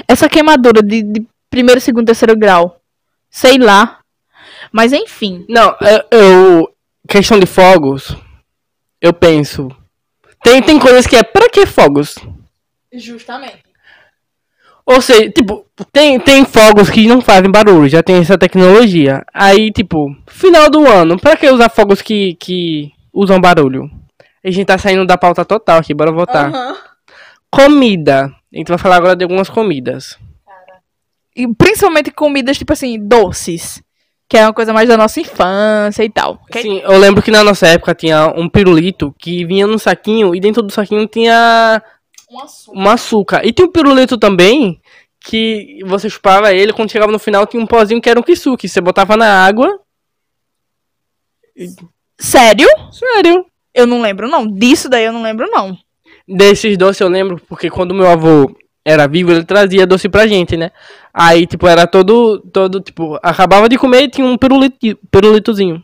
Essa 0.09 0.27
queimadura 0.27 0.83
de, 0.83 1.03
de 1.03 1.27
primeiro, 1.51 1.81
segundo, 1.83 2.07
terceiro 2.07 2.35
grau. 2.35 2.81
Sei 3.29 3.59
lá. 3.59 3.99
Mas 4.73 4.93
enfim. 4.95 5.45
Não, 5.49 5.77
eu, 5.83 6.19
eu- 6.19 6.75
Questão 7.09 7.39
de 7.41 7.47
fogos. 7.47 8.17
Eu 9.01 9.13
penso. 9.13 9.69
Tem, 10.43 10.63
tem 10.63 10.79
coisas 10.79 11.07
que 11.07 11.17
é. 11.17 11.23
Pra 11.23 11.49
que 11.49 11.67
fogos? 11.67 12.17
Justamente. 12.93 13.63
Ou 14.85 15.01
seja, 15.01 15.31
tipo, 15.31 15.67
tem, 15.93 16.19
tem 16.19 16.45
fogos 16.45 16.91
que 16.91 17.07
não 17.07 17.21
fazem 17.21 17.51
barulho, 17.51 17.89
já 17.89 18.03
tem 18.03 18.17
essa 18.17 18.37
tecnologia. 18.37 19.25
Aí, 19.33 19.71
tipo, 19.71 20.17
final 20.27 20.69
do 20.69 20.87
ano, 20.87 21.19
pra 21.19 21.37
que 21.37 21.49
usar 21.49 21.69
fogos 21.69 22.03
que, 22.03 22.35
que 22.35 22.93
usam 23.13 23.41
barulho? 23.41 23.89
A 24.43 24.51
gente 24.51 24.67
tá 24.67 24.77
saindo 24.79 25.07
da 25.07 25.17
pauta 25.17 25.45
total 25.45 25.79
aqui, 25.79 25.95
bora 25.95 26.11
voltar. 26.11 26.51
Comida. 27.51 28.33
A 28.53 28.57
gente 28.57 28.69
vai 28.69 28.79
falar 28.79 28.97
agora 28.97 29.15
de 29.15 29.23
algumas 29.23 29.49
comidas. 29.49 30.19
E 31.37 31.47
principalmente 31.55 32.11
comidas, 32.11 32.59
tipo 32.59 32.73
assim, 32.73 32.99
doces. 32.99 33.81
Que 34.31 34.39
é 34.39 34.47
uma 34.47 34.55
coisa 34.55 34.73
mais 34.73 34.89
da 34.89 34.97
nossa 34.97 35.21
infância 35.21 36.05
e 36.05 36.09
tal. 36.09 36.41
ok? 36.45 36.63
Sim, 36.63 36.79
eu 36.85 36.97
lembro 36.99 37.21
que 37.21 37.33
na 37.33 37.43
nossa 37.43 37.67
época 37.67 37.93
tinha 37.97 38.29
um 38.29 38.49
pirulito 38.49 39.13
que 39.19 39.45
vinha 39.45 39.67
num 39.67 39.77
saquinho 39.77 40.33
e 40.37 40.39
dentro 40.39 40.63
do 40.63 40.73
saquinho 40.73 41.05
tinha 41.09 41.83
Um 42.31 42.41
açúcar. 42.41 42.79
um 42.79 42.89
açúcar. 42.89 43.41
E 43.45 43.53
tinha 43.53 43.67
um 43.67 43.73
pirulito 43.73 44.17
também 44.17 44.81
que 45.23 45.81
você 45.85 46.09
chupava 46.09 46.55
ele, 46.55 46.73
quando 46.73 46.93
chegava 46.93 47.11
no 47.11 47.19
final 47.19 47.45
tinha 47.45 47.61
um 47.61 47.67
pozinho 47.67 48.01
que 48.01 48.09
era 48.09 48.21
um 48.21 48.23
kisuke. 48.23 48.69
Você 48.69 48.81
botava 48.81 49.17
na 49.17 49.45
água. 49.45 49.81
Sério? 52.19 52.69
Sério. 52.93 53.45
Eu 53.75 53.87
não 53.87 54.01
lembro, 54.01 54.29
não. 54.29 54.47
Disso 54.47 54.89
daí 54.89 55.05
eu 55.05 55.13
não 55.13 55.23
lembro, 55.23 55.49
não. 55.51 55.77
Desses 56.27 56.77
doces 56.79 57.01
eu 57.01 57.09
lembro 57.09 57.41
porque 57.49 57.69
quando 57.69 57.93
meu 57.95 58.09
avô 58.09 58.55
era 58.85 59.07
vivo, 59.09 59.33
ele 59.33 59.45
trazia 59.45 59.87
doce 59.87 60.09
pra 60.09 60.27
gente, 60.27 60.57
né? 60.57 60.71
Aí, 61.13 61.47
tipo, 61.47 61.67
era 61.67 61.87
todo, 61.87 62.39
todo, 62.53 62.81
tipo, 62.81 63.19
acabava 63.23 63.69
de 63.69 63.77
comer 63.77 64.05
e 64.05 64.09
tinha 64.09 64.27
um 64.27 64.39
pirulito, 64.39 64.97
pirulitozinho. 65.11 65.83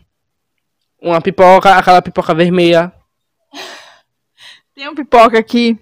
Uma 1.01 1.21
pipoca, 1.21 1.75
aquela 1.75 2.01
pipoca 2.01 2.35
vermelha. 2.35 2.93
Tem 4.75 4.87
uma 4.87 4.95
pipoca 4.95 5.39
aqui 5.39 5.79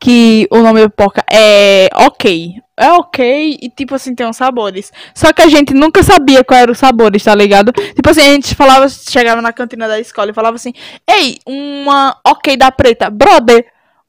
que 0.00 0.46
o 0.50 0.58
nome 0.58 0.82
pipoca 0.88 1.24
é 1.30 1.88
ok. 1.94 2.54
É 2.78 2.92
ok 2.92 3.58
e, 3.60 3.70
tipo 3.70 3.94
assim, 3.94 4.14
tem 4.14 4.26
uns 4.26 4.36
sabores. 4.36 4.92
Só 5.14 5.32
que 5.32 5.42
a 5.42 5.48
gente 5.48 5.72
nunca 5.72 6.02
sabia 6.02 6.44
qual 6.44 6.60
era 6.60 6.70
os 6.70 6.78
sabores, 6.78 7.24
tá 7.24 7.34
ligado? 7.34 7.72
Tipo 7.72 8.10
assim, 8.10 8.20
a 8.20 8.32
gente 8.32 8.54
falava, 8.54 8.88
chegava 8.88 9.40
na 9.40 9.52
cantina 9.52 9.88
da 9.88 9.98
escola 9.98 10.30
e 10.30 10.34
falava 10.34 10.56
assim, 10.56 10.72
ei, 11.08 11.38
uma 11.46 12.18
ok 12.24 12.56
da 12.56 12.70
preta. 12.70 13.08
Brother, 13.08 13.64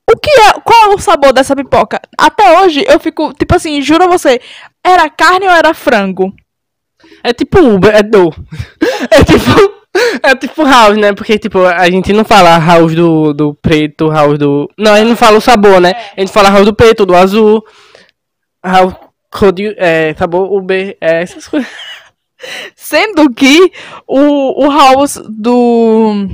o 0.10 0.16
que 0.18 0.30
é, 0.30 0.54
qual 0.62 0.92
é 0.92 0.96
o 0.96 1.00
sabor 1.00 1.34
dessa 1.34 1.56
pipoca? 1.56 2.00
Até 2.18 2.62
hoje 2.62 2.86
eu 2.88 3.00
fico, 3.00 3.34
tipo 3.34 3.56
assim, 3.56 3.82
juro 3.82 4.04
a 4.04 4.08
você, 4.08 4.40
era 4.88 5.10
carne 5.10 5.46
ou 5.46 5.52
era 5.52 5.74
frango? 5.74 6.34
É 7.24 7.34
tipo 7.34 7.60
Uber, 7.60 7.96
é 7.96 8.04
do. 8.04 8.34
É 9.12 9.24
tipo. 9.24 9.78
É 10.22 10.36
tipo 10.36 10.64
house, 10.64 10.98
né? 10.98 11.14
Porque, 11.14 11.40
tipo, 11.40 11.60
a 11.66 11.90
gente 11.90 12.14
não 12.14 12.24
fala 12.24 12.58
house 12.60 12.94
do, 12.94 13.34
do 13.34 13.54
preto, 13.56 14.10
house 14.10 14.38
do. 14.38 14.70
Não, 14.78 14.94
a 14.94 14.98
gente 14.98 15.10
não 15.10 15.16
fala 15.16 15.38
o 15.38 15.42
sabor, 15.42 15.80
né? 15.80 15.94
A 16.16 16.20
gente 16.20 16.32
fala 16.32 16.50
house 16.50 16.66
do 16.66 16.74
preto, 16.74 17.06
do 17.06 17.16
azul. 17.16 17.64
House 18.64 18.96
é, 19.78 20.14
sabor 20.16 20.52
Uber, 20.52 20.98
é, 21.02 21.22
essas 21.22 21.48
coisas. 21.48 21.70
Sendo 22.76 23.30
que 23.34 23.72
o, 24.08 24.66
o 24.66 24.72
house 24.72 25.22
do. 25.30 26.28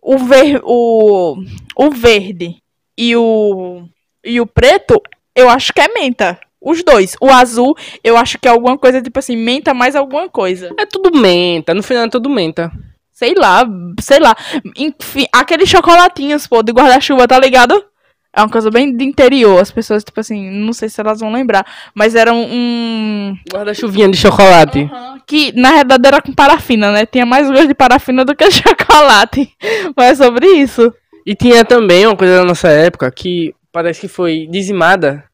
O, 0.00 0.18
ver, 0.18 0.60
o, 0.64 1.36
o 1.76 1.90
verde 1.90 2.56
e 2.96 3.14
o, 3.14 3.82
e 4.24 4.40
o 4.40 4.46
preto, 4.46 5.02
eu 5.34 5.50
acho 5.50 5.72
que 5.72 5.80
é 5.80 5.88
menta. 5.88 6.38
Os 6.60 6.82
dois. 6.82 7.16
O 7.20 7.30
azul, 7.30 7.76
eu 8.02 8.16
acho 8.16 8.38
que 8.38 8.48
é 8.48 8.50
alguma 8.50 8.76
coisa, 8.76 9.00
tipo 9.00 9.18
assim, 9.18 9.36
menta 9.36 9.72
mais 9.72 9.94
alguma 9.94 10.28
coisa. 10.28 10.74
É 10.78 10.84
tudo 10.86 11.16
menta, 11.16 11.72
no 11.74 11.82
final 11.82 12.04
é 12.04 12.08
tudo 12.08 12.28
menta. 12.28 12.70
Sei 13.12 13.34
lá, 13.34 13.66
sei 14.00 14.20
lá. 14.20 14.36
Enfim, 14.76 15.26
aqueles 15.32 15.68
chocolatinhos, 15.68 16.46
pô, 16.46 16.62
de 16.62 16.72
guarda-chuva, 16.72 17.26
tá 17.26 17.38
ligado? 17.38 17.84
É 18.32 18.40
uma 18.40 18.48
coisa 18.48 18.70
bem 18.70 18.96
de 18.96 19.04
interior. 19.04 19.60
As 19.60 19.72
pessoas, 19.72 20.04
tipo 20.04 20.20
assim, 20.20 20.50
não 20.50 20.72
sei 20.72 20.88
se 20.88 21.00
elas 21.00 21.18
vão 21.18 21.32
lembrar. 21.32 21.66
Mas 21.94 22.14
era 22.14 22.32
um. 22.32 23.36
Guarda-chuvinha 23.52 24.08
de 24.08 24.16
chocolate. 24.16 24.80
Uhum, 24.80 25.20
que 25.26 25.52
na 25.58 25.72
verdade 25.72 26.06
era 26.06 26.22
com 26.22 26.32
parafina, 26.32 26.92
né? 26.92 27.06
Tinha 27.06 27.26
mais 27.26 27.48
gosto 27.48 27.66
de 27.66 27.74
parafina 27.74 28.24
do 28.24 28.36
que 28.36 28.48
chocolate. 28.52 29.50
Mas 29.96 30.20
é 30.20 30.24
sobre 30.24 30.46
isso. 30.46 30.92
E 31.26 31.34
tinha 31.34 31.64
também 31.64 32.06
uma 32.06 32.16
coisa 32.16 32.36
da 32.36 32.44
nossa 32.44 32.68
época 32.68 33.10
que 33.10 33.52
parece 33.72 34.02
que 34.02 34.08
foi 34.08 34.46
dizimada. 34.48 35.24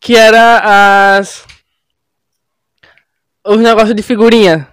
Que 0.00 0.16
era 0.16 1.16
as. 1.18 1.46
Os 3.46 3.58
negócios 3.58 3.94
de 3.94 4.02
figurinha. 4.02 4.68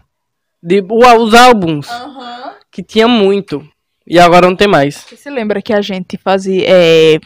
De, 0.62 0.82
os 0.82 1.34
álbuns. 1.34 1.90
Uhum. 1.90 2.54
Que 2.72 2.84
tinha 2.84 3.08
muito. 3.08 3.68
E 4.08 4.20
agora 4.20 4.48
não 4.48 4.56
tem 4.56 4.68
mais. 4.68 4.96
Você 4.96 5.16
se 5.16 5.30
lembra 5.30 5.62
que 5.62 5.74
a 5.74 5.82
gente 5.82 6.18
fazia. 6.18 6.64
É, 6.68 7.20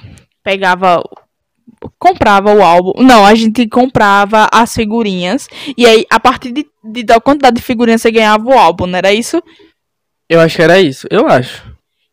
pegava. 0.44 1.04
Comprava 1.98 2.54
o 2.54 2.62
álbum. 2.62 2.94
Não, 3.02 3.26
a 3.26 3.36
gente 3.36 3.68
comprava 3.68 4.48
as 4.52 4.74
figurinhas. 4.74 5.48
E 5.78 5.86
aí, 5.86 6.06
a 6.10 6.20
partir 6.20 6.52
de, 6.52 6.66
de, 6.84 7.04
da 7.04 7.20
quantidade 7.20 7.58
de 7.58 7.62
figurinhas, 7.62 8.02
você 8.02 8.12
ganhava 8.12 8.46
o 8.46 8.58
álbum, 8.58 8.86
não 8.86 8.98
era 8.98 9.14
isso? 9.14 9.42
Eu 10.28 10.40
acho 10.40 10.58
que 10.58 10.62
era 10.62 10.80
isso. 10.80 11.08
Eu 11.10 11.28
acho. 11.28 11.69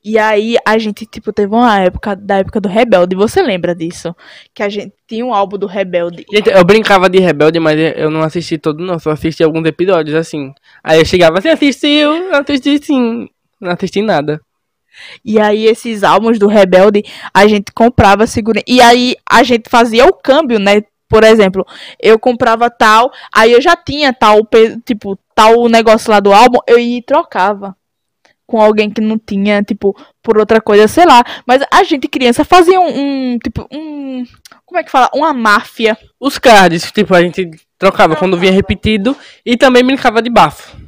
E 0.09 0.21
aí 0.21 0.55
a 0.65 0.79
gente, 0.79 1.05
tipo, 1.05 1.33
teve 1.33 1.53
uma 1.53 1.81
época 1.81 2.15
da 2.15 2.37
época 2.37 2.61
do 2.61 2.69
Rebelde. 2.69 3.17
Você 3.17 3.43
lembra 3.43 3.75
disso? 3.75 4.15
Que 4.55 4.63
a 4.63 4.69
gente 4.69 4.95
tinha 5.05 5.27
um 5.27 5.35
álbum 5.35 5.59
do 5.59 5.67
Rebelde. 5.67 6.25
Gente, 6.33 6.49
eu 6.49 6.65
brincava 6.65 7.11
de 7.11 7.19
Rebelde, 7.19 7.59
mas 7.59 7.77
eu 7.97 8.09
não 8.09 8.23
assisti 8.23 8.57
todo, 8.57 8.85
não. 8.85 9.01
Só 9.01 9.11
assisti 9.11 9.43
alguns 9.43 9.67
episódios, 9.67 10.15
assim. 10.15 10.55
Aí 10.85 11.01
eu 11.01 11.05
chegava 11.05 11.41
assim, 11.41 11.49
assistiu? 11.49 12.33
Assisti 12.33 12.79
sim. 12.85 13.29
Não 13.61 13.73
assisti 13.73 14.01
nada. 14.01 14.41
E 15.25 15.41
aí 15.41 15.67
esses 15.67 16.05
álbuns 16.05 16.39
do 16.39 16.47
Rebelde, 16.47 17.03
a 17.35 17.49
gente 17.49 17.73
comprava 17.73 18.29
segura. 18.29 18.63
E 18.65 18.81
aí 18.81 19.17
a 19.29 19.43
gente 19.43 19.69
fazia 19.69 20.07
o 20.07 20.13
câmbio, 20.13 20.61
né? 20.61 20.85
Por 21.09 21.25
exemplo, 21.25 21.67
eu 22.01 22.17
comprava 22.17 22.71
tal, 22.71 23.11
aí 23.35 23.51
eu 23.51 23.61
já 23.61 23.75
tinha 23.75 24.13
tal, 24.13 24.49
tipo, 24.85 25.19
tal 25.35 25.69
negócio 25.69 26.13
lá 26.13 26.21
do 26.21 26.33
álbum, 26.33 26.59
eu 26.69 26.79
ia 26.79 26.99
e 26.99 27.03
trocava 27.03 27.77
com 28.47 28.61
alguém 28.61 28.91
que 28.91 29.01
não 29.01 29.19
tinha, 29.19 29.63
tipo, 29.63 29.97
por 30.23 30.39
outra 30.39 30.61
coisa, 30.61 30.87
sei 30.87 31.05
lá. 31.05 31.25
Mas 31.47 31.63
a 31.73 31.83
gente, 31.83 32.09
criança, 32.09 32.45
fazia 32.45 32.81
um, 32.81 33.35
um 33.35 33.39
tipo, 33.39 33.67
um. 33.73 34.25
Como 34.65 34.79
é 34.79 34.85
que 34.85 34.91
fala? 34.91 35.11
Uma 35.15 35.33
máfia. 35.33 35.97
Os 36.21 36.39
cards, 36.39 36.91
tipo, 36.93 37.15
a 37.15 37.21
gente 37.21 37.51
trocava 37.79 38.17
quando 38.17 38.39
vinha 38.39 38.53
repetido 38.53 39.17
e 39.45 39.57
também 39.57 39.85
brincava 39.85 40.23
de 40.23 40.31
bafo. 40.31 40.86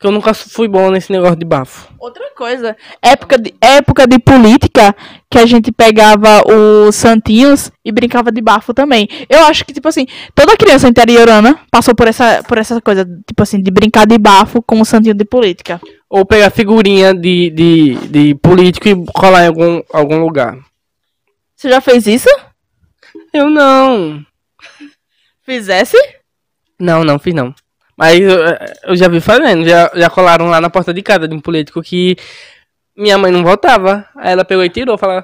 Que 0.00 0.06
eu 0.06 0.12
nunca 0.12 0.32
fui 0.32 0.68
bom 0.68 0.90
nesse 0.90 1.10
negócio 1.10 1.36
de 1.36 1.44
bafo. 1.44 1.88
Outra 1.98 2.30
coisa, 2.36 2.76
época 3.02 3.36
de, 3.36 3.52
época 3.60 4.06
de 4.06 4.16
política, 4.20 4.94
que 5.28 5.38
a 5.38 5.44
gente 5.44 5.72
pegava 5.72 6.44
os 6.46 6.94
santinhos 6.94 7.72
e 7.84 7.90
brincava 7.90 8.30
de 8.30 8.40
bafo 8.40 8.72
também. 8.72 9.08
Eu 9.28 9.40
acho 9.46 9.64
que, 9.64 9.72
tipo 9.72 9.88
assim, 9.88 10.06
toda 10.36 10.56
criança 10.56 10.86
interiorana 10.86 11.58
passou 11.68 11.96
por 11.96 12.06
essa, 12.06 12.44
por 12.44 12.58
essa 12.58 12.80
coisa, 12.80 13.04
tipo 13.26 13.42
assim, 13.42 13.60
de 13.60 13.70
brincar 13.72 14.06
de 14.06 14.16
bafo 14.16 14.62
com 14.62 14.80
o 14.80 14.84
santinho 14.84 15.14
de 15.14 15.24
política. 15.24 15.80
Ou 16.08 16.24
pegar 16.24 16.50
figurinha 16.50 17.12
de, 17.12 17.50
de, 17.50 17.94
de 18.08 18.34
político 18.36 18.88
e 18.88 19.04
colar 19.12 19.44
em 19.44 19.48
algum, 19.48 19.82
algum 19.92 20.20
lugar. 20.20 20.56
Você 21.56 21.68
já 21.68 21.80
fez 21.80 22.06
isso? 22.06 22.28
Eu 23.32 23.50
não. 23.50 24.24
Fizesse? 25.42 25.96
Não, 26.78 27.02
não 27.02 27.18
fiz 27.18 27.34
não. 27.34 27.52
Mas 27.98 28.20
eu, 28.20 28.38
eu 28.84 28.96
já 28.96 29.08
vi 29.08 29.20
fazendo, 29.20 29.68
já, 29.68 29.90
já 29.92 30.08
colaram 30.08 30.46
lá 30.46 30.60
na 30.60 30.70
porta 30.70 30.94
de 30.94 31.02
casa 31.02 31.26
de 31.26 31.34
um 31.34 31.40
político 31.40 31.82
que 31.82 32.16
minha 32.96 33.18
mãe 33.18 33.32
não 33.32 33.42
voltava. 33.42 34.06
Aí 34.16 34.30
ela 34.30 34.44
pegou 34.44 34.64
e 34.64 34.70
tirou, 34.70 34.96
falou: 34.96 35.20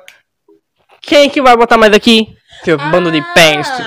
Quem 1.00 1.30
que 1.30 1.40
vai 1.40 1.56
botar 1.56 1.78
mais 1.78 1.92
aqui? 1.92 2.34
Seu 2.64 2.76
ah, 2.80 2.88
bando 2.88 3.12
de 3.12 3.22
peste. 3.32 3.80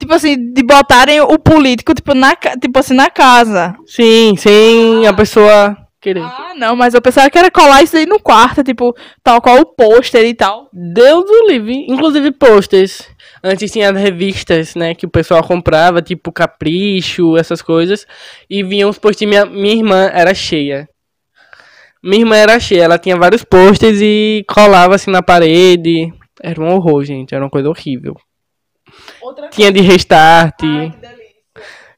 Tipo 0.00 0.14
assim, 0.14 0.52
de 0.52 0.62
botarem 0.62 1.20
o 1.20 1.38
político, 1.38 1.92
tipo, 1.94 2.14
na, 2.14 2.34
tipo 2.34 2.78
assim, 2.78 2.94
na 2.94 3.10
casa. 3.10 3.76
Sim, 3.86 4.34
sem 4.38 5.06
ah. 5.06 5.10
a 5.10 5.12
pessoa 5.12 5.76
querer. 6.00 6.22
Ah, 6.22 6.54
não, 6.56 6.74
mas 6.74 6.94
eu 6.94 7.02
pensava 7.02 7.28
que 7.28 7.38
era 7.38 7.50
colar 7.50 7.82
isso 7.82 7.98
aí 7.98 8.06
no 8.06 8.18
quarto, 8.18 8.64
tipo, 8.64 8.96
tal 9.22 9.42
qual 9.42 9.60
o 9.60 9.66
pôster 9.66 10.24
e 10.24 10.34
tal. 10.34 10.70
Deus 10.72 11.24
do 11.26 11.48
livre. 11.48 11.84
Inclusive 11.86 12.32
pôsteres. 12.32 13.06
Antes 13.44 13.72
tinha 13.72 13.90
as 13.90 13.96
revistas, 13.96 14.74
né, 14.74 14.94
que 14.94 15.04
o 15.04 15.10
pessoal 15.10 15.42
comprava, 15.42 16.00
tipo 16.00 16.30
Capricho, 16.30 17.36
essas 17.36 17.60
coisas. 17.60 18.06
E 18.48 18.62
vinham 18.62 18.88
os 18.88 18.98
posts. 18.98 19.28
Minha, 19.28 19.44
minha 19.44 19.74
irmã 19.74 20.10
era 20.12 20.32
cheia. 20.32 20.88
Minha 22.02 22.22
irmã 22.22 22.36
era 22.36 22.58
cheia, 22.58 22.84
ela 22.84 22.98
tinha 22.98 23.16
vários 23.16 23.44
posters 23.44 24.00
e 24.00 24.44
colava 24.48 24.94
assim 24.94 25.10
na 25.10 25.22
parede. 25.22 26.12
Era 26.40 26.60
um 26.60 26.72
horror, 26.72 27.04
gente, 27.04 27.34
era 27.34 27.44
uma 27.44 27.50
coisa 27.50 27.68
horrível. 27.68 28.16
Outra 29.20 29.48
tinha 29.48 29.70
de 29.70 29.80
restart. 29.80 30.62
Ai, 30.62 30.92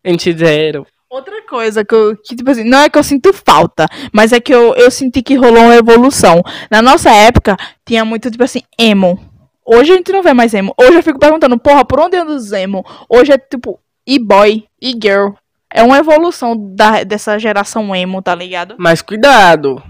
NX0. 0.04 0.86
Outra 1.08 1.42
coisa 1.46 1.84
que, 1.84 1.94
eu, 1.94 2.16
que, 2.16 2.34
tipo 2.34 2.50
assim, 2.50 2.64
não 2.64 2.80
é 2.80 2.90
que 2.90 2.98
eu 2.98 3.04
sinto 3.04 3.32
falta, 3.32 3.86
mas 4.12 4.32
é 4.32 4.40
que 4.40 4.52
eu, 4.52 4.74
eu 4.74 4.90
senti 4.90 5.22
que 5.22 5.36
rolou 5.36 5.62
uma 5.62 5.76
evolução. 5.76 6.42
Na 6.70 6.82
nossa 6.82 7.10
época, 7.10 7.56
tinha 7.86 8.04
muito, 8.04 8.30
tipo 8.30 8.42
assim, 8.42 8.62
emo. 8.78 9.18
Hoje 9.64 9.92
a 9.92 9.96
gente 9.96 10.12
não 10.12 10.22
vê 10.22 10.34
mais 10.34 10.52
emo. 10.52 10.74
Hoje 10.78 10.94
eu 10.94 11.02
fico 11.02 11.18
perguntando, 11.18 11.58
porra, 11.58 11.84
por 11.84 11.98
onde 11.98 12.16
anda 12.16 12.32
os 12.32 12.52
emo? 12.52 12.84
Hoje 13.08 13.32
é 13.32 13.38
tipo 13.38 13.80
e-boy, 14.06 14.64
e-girl. 14.80 15.30
É 15.72 15.82
uma 15.82 15.98
evolução 15.98 16.54
da, 16.74 17.02
dessa 17.02 17.38
geração 17.38 17.96
emo, 17.96 18.20
tá 18.20 18.34
ligado? 18.34 18.76
Mas 18.78 19.00
cuidado, 19.00 19.82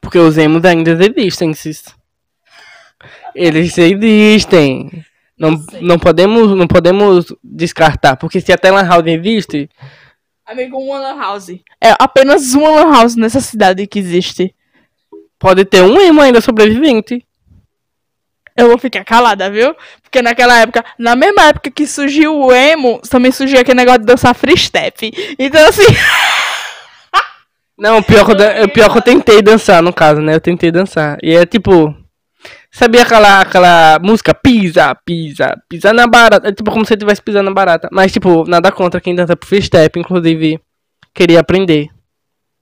porque 0.00 0.18
os 0.18 0.36
emos 0.36 0.64
ainda 0.64 0.90
existem, 0.92 1.54
cis. 1.54 1.84
Eles 3.34 3.76
existem. 3.76 5.04
Não, 5.36 5.60
não, 5.80 5.98
podemos, 5.98 6.56
não 6.56 6.68
podemos 6.68 7.34
descartar, 7.42 8.16
porque 8.16 8.40
se 8.40 8.52
até 8.52 8.70
Lan 8.70 8.86
House 8.86 9.06
existe... 9.06 9.68
Amigo, 10.46 10.78
uma 10.78 10.98
Lan 10.98 11.18
House. 11.18 11.48
É 11.80 11.94
apenas 11.98 12.54
uma 12.54 12.70
Lan 12.70 12.92
House 12.92 13.16
nessa 13.16 13.40
cidade 13.40 13.86
que 13.86 13.98
existe. 13.98 14.54
Pode 15.38 15.64
ter 15.64 15.82
um 15.82 15.98
emo 16.00 16.20
ainda 16.20 16.40
sobrevivente 16.40 17.26
eu 18.56 18.68
vou 18.68 18.78
ficar 18.78 19.04
calada, 19.04 19.50
viu? 19.50 19.74
Porque 20.02 20.22
naquela 20.22 20.60
época, 20.60 20.84
na 20.98 21.16
mesma 21.16 21.42
época 21.44 21.70
que 21.70 21.86
surgiu 21.86 22.38
o 22.38 22.52
emo, 22.52 23.00
também 23.10 23.32
surgiu 23.32 23.58
aquele 23.58 23.78
negócio 23.78 24.00
de 24.00 24.06
dançar 24.06 24.34
free 24.34 24.56
step. 24.56 25.12
Então, 25.38 25.66
assim. 25.68 25.82
Não, 27.76 28.00
pior, 28.00 28.24
que 28.24 28.30
eu, 28.30 28.68
pior 28.68 28.92
que 28.92 28.98
eu 28.98 29.02
tentei 29.02 29.42
dançar, 29.42 29.82
no 29.82 29.92
caso, 29.92 30.20
né? 30.20 30.36
Eu 30.36 30.40
tentei 30.40 30.70
dançar. 30.70 31.18
E 31.22 31.34
é 31.34 31.44
tipo. 31.44 31.94
Sabia 32.70 33.02
aquela, 33.02 33.40
aquela 33.40 33.98
música 34.00 34.34
pisa, 34.34 34.94
pisa, 35.04 35.56
pisa 35.68 35.92
na 35.92 36.08
barata? 36.08 36.48
É 36.48 36.52
tipo 36.52 36.70
como 36.72 36.84
se 36.84 36.88
você 36.88 36.94
estivesse 36.94 37.22
pisando 37.22 37.48
na 37.48 37.54
barata. 37.54 37.88
Mas, 37.90 38.12
tipo, 38.12 38.44
nada 38.48 38.70
contra 38.70 39.00
quem 39.00 39.14
dança 39.14 39.36
pro 39.36 39.48
free 39.48 39.62
step, 39.62 39.98
inclusive, 39.98 40.60
queria 41.12 41.40
aprender. 41.40 41.88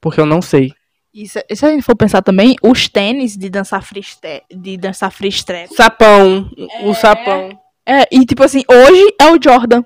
Porque 0.01 0.21
eu 0.21 0.27
não 0.27 0.41
sei. 0.43 0.73
E 1.14 1.28
se, 1.28 1.45
se 1.54 1.66
a 1.66 1.71
gente 1.71 1.83
for 1.83 1.95
pensar 1.95 2.23
também, 2.23 2.57
os 2.62 2.88
tênis 2.88 3.37
de 3.37 3.50
dançar 3.50 3.83
freestyle, 3.83 4.42
de 4.50 4.76
dançar 4.78 5.11
freestyle. 5.11 5.69
Sapão, 5.75 6.50
é, 6.57 6.88
o 6.88 6.95
sapão. 6.95 7.59
É, 7.87 8.07
e 8.11 8.25
tipo 8.25 8.42
assim, 8.42 8.62
hoje 8.69 9.14
é 9.21 9.31
o 9.31 9.38
Jordan. 9.42 9.85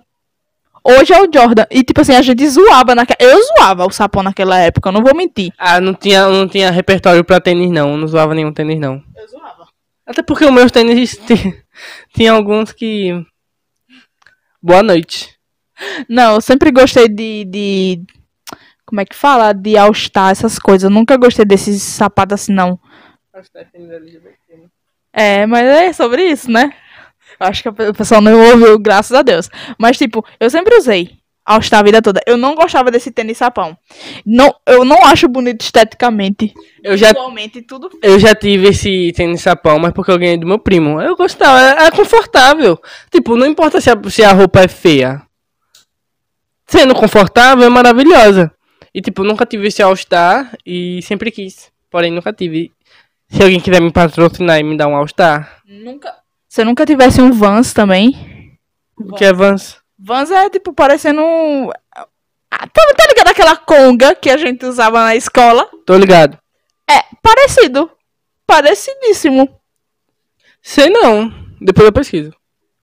Hoje 0.85 1.12
é 1.12 1.21
o 1.21 1.28
Jordan. 1.33 1.64
E 1.68 1.83
tipo 1.83 2.00
assim, 2.00 2.14
a 2.14 2.23
gente 2.23 2.49
zoava 2.49 2.95
naquela. 2.95 3.18
Eu 3.33 3.40
zoava 3.42 3.85
o 3.87 3.90
sapão 3.90 4.23
naquela 4.23 4.56
época, 4.59 4.88
eu 4.88 4.92
não 4.92 5.02
vou 5.02 5.16
mentir. 5.16 5.52
Ah, 5.59 5.80
não 5.80 5.95
tinha, 5.95 6.28
não 6.28 6.47
tinha 6.47 6.71
repertório 6.71 7.25
pra 7.25 7.40
tênis, 7.40 7.71
não. 7.71 7.90
Eu 7.90 7.97
não 7.97 8.06
zoava 8.06 8.33
nenhum 8.35 8.52
tênis, 8.52 8.78
não. 8.78 9.02
Eu 9.16 9.26
zoava. 9.28 9.66
Até 10.06 10.23
porque 10.23 10.45
os 10.45 10.52
meus 10.52 10.71
tênis 10.71 11.16
t- 11.26 11.64
tinha 12.14 12.30
alguns 12.30 12.71
que. 12.71 13.11
Boa 14.62 14.83
noite. 14.83 15.35
Não, 16.09 16.35
eu 16.37 16.40
sempre 16.40 16.71
gostei 16.71 17.09
de. 17.09 17.45
de 17.47 18.02
como 18.87 19.00
é 19.00 19.05
que 19.05 19.16
fala? 19.16 19.52
De 19.52 19.76
All-Star, 19.76 20.31
essas 20.31 20.59
coisas. 20.59 20.85
Eu 20.85 20.90
nunca 20.90 21.16
gostei 21.16 21.45
desses 21.45 21.83
sapatos 21.83 22.35
assim, 22.35 22.52
não. 22.52 22.78
É, 25.12 25.45
mas 25.47 25.66
é 25.66 25.93
sobre 25.93 26.25
isso, 26.25 26.50
né? 26.50 26.73
Acho 27.38 27.62
que 27.62 27.69
o 27.69 27.95
pessoal 27.95 28.21
não 28.21 28.38
ouviu, 28.50 28.78
graças 28.78 29.12
a 29.12 29.23
Deus. 29.23 29.50
Mas, 29.78 29.99
tipo, 29.99 30.25
eu 30.38 30.49
sempre 30.49 30.76
usei 30.76 31.19
All-Star 31.45 31.81
a 31.81 31.83
vida 31.83 32.00
toda. 32.00 32.21
Eu 32.26 32.37
não 32.37 32.55
gostava 32.55 32.90
desse 32.90 33.11
tênis 33.11 33.38
sapão. 33.38 33.76
Não, 34.25 34.55
eu 34.66 34.85
não 34.85 35.05
acho 35.05 35.28
bonito 35.28 35.62
esteticamente. 35.62 36.55
Eu 36.83 36.97
já, 36.97 37.12
tudo. 37.66 37.90
eu 38.02 38.19
já 38.19 38.35
tive 38.35 38.69
esse 38.69 39.12
tênis 39.12 39.43
sapão, 39.43 39.78
mas 39.78 39.93
porque 39.93 40.11
eu 40.11 40.19
ganhei 40.19 40.37
do 40.37 40.47
meu 40.47 40.59
primo. 40.59 41.00
Eu 41.00 41.16
gostava, 41.16 41.83
é, 41.83 41.87
é 41.87 41.90
confortável. 41.90 42.81
Tipo, 43.11 43.37
não 43.37 43.47
importa 43.47 43.81
se 43.81 43.90
a, 43.90 43.97
se 44.09 44.25
a 44.25 44.33
roupa 44.33 44.61
é 44.61 44.69
feia. 44.69 45.23
Sendo 46.66 46.95
confortável, 46.95 47.64
é 47.64 47.69
maravilhosa. 47.69 48.52
E, 48.97 49.03
tipo, 49.03 49.23
nunca 49.23 49.45
tive 49.45 49.69
esse 49.69 49.83
All-Star 49.83 50.57
e 50.65 51.03
sempre 51.03 51.31
quis. 51.31 51.71
Porém, 51.91 52.11
nunca 52.11 52.33
tive. 52.33 52.73
Se 53.29 53.43
alguém 53.43 53.61
quiser 53.61 53.79
me 53.79 53.93
patrocinar 53.93 54.59
e 54.59 54.62
me 54.62 54.75
dar 54.75 54.88
um 54.88 54.97
All-Star, 54.97 55.61
Nunca. 55.67 56.15
Se 56.49 56.62
eu 56.62 56.65
nunca 56.65 56.87
tivesse 56.87 57.21
um 57.21 57.31
Vans 57.31 57.75
também. 57.75 58.57
o 58.97 59.15
que 59.15 59.26
é 59.26 59.35
Vans? 59.35 59.76
Vans 59.99 60.31
é, 60.31 60.49
tipo, 60.49 60.73
parecendo 60.73 61.21
um. 61.21 61.69
Ah, 62.50 62.67
tá, 62.67 62.95
tá 62.97 63.07
ligado 63.07 63.29
aquela 63.29 63.55
conga 63.55 64.15
que 64.15 64.31
a 64.31 64.38
gente 64.38 64.65
usava 64.65 65.05
na 65.05 65.15
escola? 65.15 65.69
Tô 65.85 65.95
ligado. 65.99 66.38
É, 66.91 67.03
parecido. 67.21 67.91
Parecidíssimo. 68.47 69.61
Sei 70.62 70.88
não. 70.88 71.31
Depois 71.61 71.85
eu 71.85 71.93
pesquiso. 71.93 72.33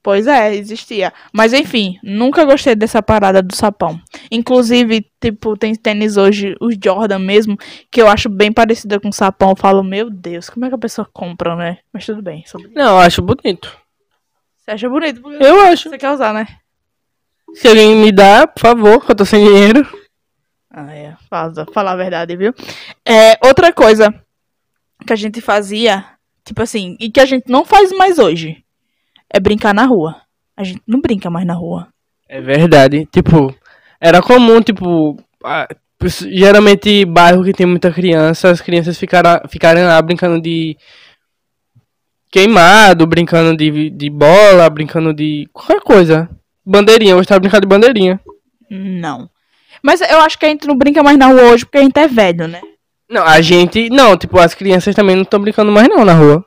Pois 0.03 0.27
é, 0.27 0.53
existia. 0.53 1.13
Mas 1.31 1.53
enfim, 1.53 1.97
nunca 2.03 2.43
gostei 2.43 2.75
dessa 2.75 3.01
parada 3.01 3.41
do 3.41 3.55
sapão. 3.55 3.97
Inclusive, 4.29 5.09
tipo, 5.19 5.55
tem 5.55 5.73
tênis 5.73 6.17
hoje, 6.17 6.57
os 6.59 6.75
Jordan 6.83 7.19
mesmo, 7.19 7.57
que 7.89 8.01
eu 8.01 8.09
acho 8.09 8.27
bem 8.27 8.51
parecida 8.51 8.99
com 8.99 9.13
sapão. 9.13 9.51
Eu 9.51 9.55
falo, 9.55 9.81
meu 9.81 10.09
Deus, 10.09 10.49
como 10.49 10.65
é 10.65 10.69
que 10.69 10.75
a 10.75 10.77
pessoa 10.77 11.07
compra, 11.11 11.55
né? 11.55 11.77
Mas 11.93 12.05
tudo 12.05 12.21
bem. 12.21 12.43
Não, 12.75 12.95
eu 12.95 12.99
acho 12.99 13.21
bonito. 13.21 13.75
Você 14.57 14.71
acha 14.71 14.89
bonito? 14.89 15.21
Eu 15.41 15.61
acho. 15.61 15.89
você 15.89 15.97
quer 15.97 16.11
usar, 16.11 16.33
né? 16.33 16.47
Se 17.53 17.69
alguém 17.69 17.95
me 17.95 18.11
dá, 18.11 18.45
por 18.45 18.59
favor, 18.59 19.05
que 19.05 19.11
eu 19.11 19.15
tô 19.15 19.23
sem 19.23 19.45
dinheiro. 19.45 19.87
Ah, 20.69 20.93
é. 20.93 21.15
Fala, 21.29 21.65
falar 21.71 21.91
a 21.93 21.95
verdade, 21.95 22.35
viu? 22.35 22.53
É, 23.07 23.37
outra 23.45 23.71
coisa 23.71 24.13
que 25.05 25.13
a 25.13 25.15
gente 25.15 25.39
fazia, 25.39 26.05
tipo 26.43 26.61
assim, 26.61 26.97
e 26.99 27.09
que 27.09 27.21
a 27.21 27.25
gente 27.25 27.49
não 27.49 27.63
faz 27.63 27.91
mais 27.91 28.19
hoje, 28.19 28.62
é 29.33 29.39
brincar 29.39 29.73
na 29.73 29.85
rua. 29.85 30.15
A 30.55 30.63
gente 30.63 30.81
não 30.87 31.01
brinca 31.01 31.29
mais 31.29 31.45
na 31.45 31.53
rua. 31.55 31.87
É 32.29 32.39
verdade. 32.39 33.07
Tipo, 33.11 33.53
era 33.99 34.21
comum, 34.21 34.61
tipo, 34.61 35.17
a- 35.43 35.67
geralmente 36.29 37.05
bairro 37.05 37.43
que 37.43 37.53
tem 37.53 37.65
muita 37.65 37.91
criança, 37.91 38.49
as 38.49 38.61
crianças 38.61 38.97
ficaram, 38.97 39.41
ficarem 39.49 39.83
lá 39.83 40.01
brincando 40.01 40.39
de 40.41 40.77
queimado, 42.31 43.05
brincando 43.05 43.55
de, 43.55 43.89
de 43.89 44.09
bola, 44.09 44.69
brincando 44.69 45.13
de 45.13 45.47
qualquer 45.53 45.81
coisa. 45.81 46.29
Bandeirinha, 46.65 47.11
eu 47.11 47.17
gostava 47.17 47.39
de 47.39 47.43
brincar 47.43 47.59
de 47.59 47.67
bandeirinha. 47.67 48.19
Não. 48.69 49.29
Mas 49.81 50.01
eu 50.01 50.19
acho 50.21 50.39
que 50.39 50.45
a 50.45 50.49
gente 50.49 50.67
não 50.67 50.77
brinca 50.77 51.03
mais 51.03 51.17
na 51.17 51.27
rua 51.27 51.51
hoje 51.51 51.65
porque 51.65 51.77
a 51.77 51.81
gente 51.83 51.97
é 51.99 52.07
velho, 52.07 52.47
né? 52.47 52.61
Não, 53.09 53.23
a 53.23 53.41
gente. 53.41 53.89
Não, 53.89 54.17
tipo, 54.17 54.39
as 54.39 54.53
crianças 54.55 54.95
também 54.95 55.15
não 55.15 55.23
estão 55.23 55.39
brincando 55.39 55.71
mais 55.71 55.87
não 55.89 56.05
na 56.05 56.13
rua. 56.13 56.43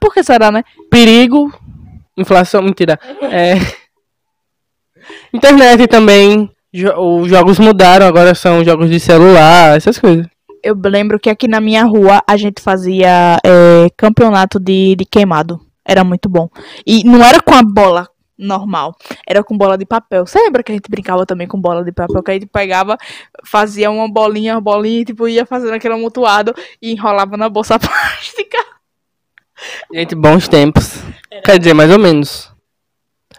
Por, 0.00 0.12
que 0.12 0.22
será, 0.22 0.50
né? 0.50 0.62
Perigo, 0.90 1.52
inflação, 2.16 2.62
mentira. 2.62 2.98
É. 3.22 3.54
Internet 5.32 5.86
também. 5.86 6.50
jo- 6.72 6.94
os 7.22 7.28
jogos 7.28 7.58
mudaram, 7.58 8.06
agora 8.06 8.34
são 8.34 8.64
jogos 8.64 8.90
de 8.90 9.00
celular, 9.00 9.76
essas 9.76 9.98
coisas. 9.98 10.26
Eu 10.62 10.76
lembro 10.84 11.18
que 11.18 11.30
aqui 11.30 11.46
na 11.48 11.60
minha 11.60 11.84
rua 11.84 12.20
a 12.26 12.36
gente 12.36 12.60
fazia 12.60 13.38
é, 13.44 13.88
campeonato 13.96 14.58
de, 14.58 14.96
de 14.96 15.04
queimado. 15.04 15.60
Era 15.86 16.04
muito 16.04 16.28
bom. 16.28 16.48
E 16.86 17.04
não 17.04 17.22
era 17.24 17.40
com 17.40 17.54
a 17.54 17.62
bola 17.62 18.08
normal, 18.36 18.94
era 19.26 19.42
com 19.42 19.56
bola 19.56 19.78
de 19.78 19.86
papel. 19.86 20.26
Você 20.26 20.38
lembra 20.40 20.62
que 20.62 20.70
a 20.70 20.74
gente 20.74 20.90
brincava 20.90 21.24
também 21.24 21.46
com 21.48 21.58
bola 21.60 21.82
de 21.82 21.90
papel? 21.92 22.22
Que 22.22 22.30
a 22.30 22.34
gente 22.34 22.46
pegava, 22.46 22.96
fazia 23.44 23.90
uma 23.90 24.08
bolinha, 24.08 24.54
uma 24.54 24.60
bolinha, 24.60 25.04
tipo, 25.04 25.26
ia 25.26 25.46
fazendo 25.46 25.72
aquele 25.72 25.94
amontoado 25.94 26.54
e 26.82 26.92
enrolava 26.92 27.36
na 27.36 27.48
bolsa 27.48 27.78
plástica. 27.80 28.58
Gente, 29.92 30.14
bons 30.14 30.48
tempos. 30.48 31.02
Quer 31.44 31.58
dizer, 31.58 31.74
mais 31.74 31.90
ou 31.90 31.98
menos. 31.98 32.52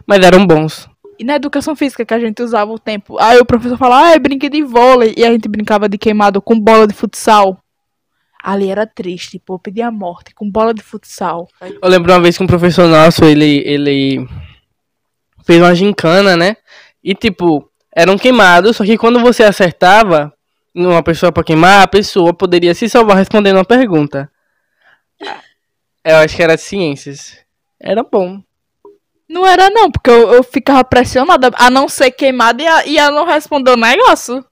Mas 0.06 0.20
eram 0.26 0.46
bons. 0.46 0.90
E 1.18 1.24
na 1.24 1.36
educação 1.36 1.76
física 1.76 2.06
que 2.06 2.14
a 2.14 2.20
gente 2.20 2.42
usava 2.42 2.72
o 2.72 2.80
tempo. 2.80 3.18
Aí 3.20 3.38
o 3.40 3.46
professor 3.46 3.78
falava, 3.78 4.08
ah, 4.08 4.16
eu 4.16 4.20
brinquei 4.20 4.50
de 4.50 4.64
vôlei. 4.64 5.14
E 5.18 5.26
a 5.26 5.32
gente 5.32 5.50
brincava 5.50 5.90
de 5.90 5.98
queimado 5.98 6.42
com 6.42 6.60
bola 6.60 6.88
de 6.88 6.94
futsal. 6.94 7.58
Ali 8.42 8.70
era 8.70 8.88
triste, 8.88 9.38
pô, 9.38 9.56
eu 9.56 9.60
pedi 9.60 9.82
a 9.82 9.92
morte 9.92 10.34
com 10.34 10.50
bola 10.50 10.74
de 10.74 10.82
futsal. 10.82 11.48
Eu 11.62 11.90
lembro 11.90 12.14
uma 12.14 12.22
vez 12.22 12.38
que 12.38 12.44
um 12.44 12.48
professor 12.48 12.88
nosso, 12.88 13.26
ele, 13.26 13.62
ele 13.66 14.26
fez 15.46 15.62
uma 15.62 15.76
gincana, 15.76 16.38
né? 16.38 16.56
E 17.04 17.14
tipo, 17.14 17.70
era 17.94 18.10
um 18.10 18.18
queimado, 18.18 18.74
só 18.74 18.86
que 18.86 18.98
quando 18.98 19.20
você 19.20 19.44
acertava 19.44 20.32
numa 20.74 21.04
pessoa 21.04 21.34
pra 21.34 21.44
queimar, 21.44 21.82
a 21.82 21.88
pessoa 21.88 22.34
poderia 22.34 22.74
se 22.74 22.88
salvar 22.88 23.18
respondendo 23.18 23.58
uma 23.58 23.66
pergunta. 23.66 24.32
Eu 26.04 26.18
acho 26.18 26.36
que 26.36 26.44
era 26.44 26.58
ciências. 26.58 27.38
Era 27.80 28.04
bom. 28.04 28.42
Não 29.28 29.46
era 29.46 29.70
não, 29.70 29.92
porque 29.92 30.10
eu, 30.10 30.34
eu 30.34 30.44
ficava 30.44 30.84
pressionada 30.84 31.52
a 31.54 31.70
não 31.70 31.88
ser 31.88 32.12
queimada 32.12 32.64
e 32.64 32.68
a, 32.68 32.86
e 32.86 33.00
a 33.00 33.12
não 33.12 33.26
responder 33.26 33.72
o 33.72 33.78
negócio. 33.78 34.44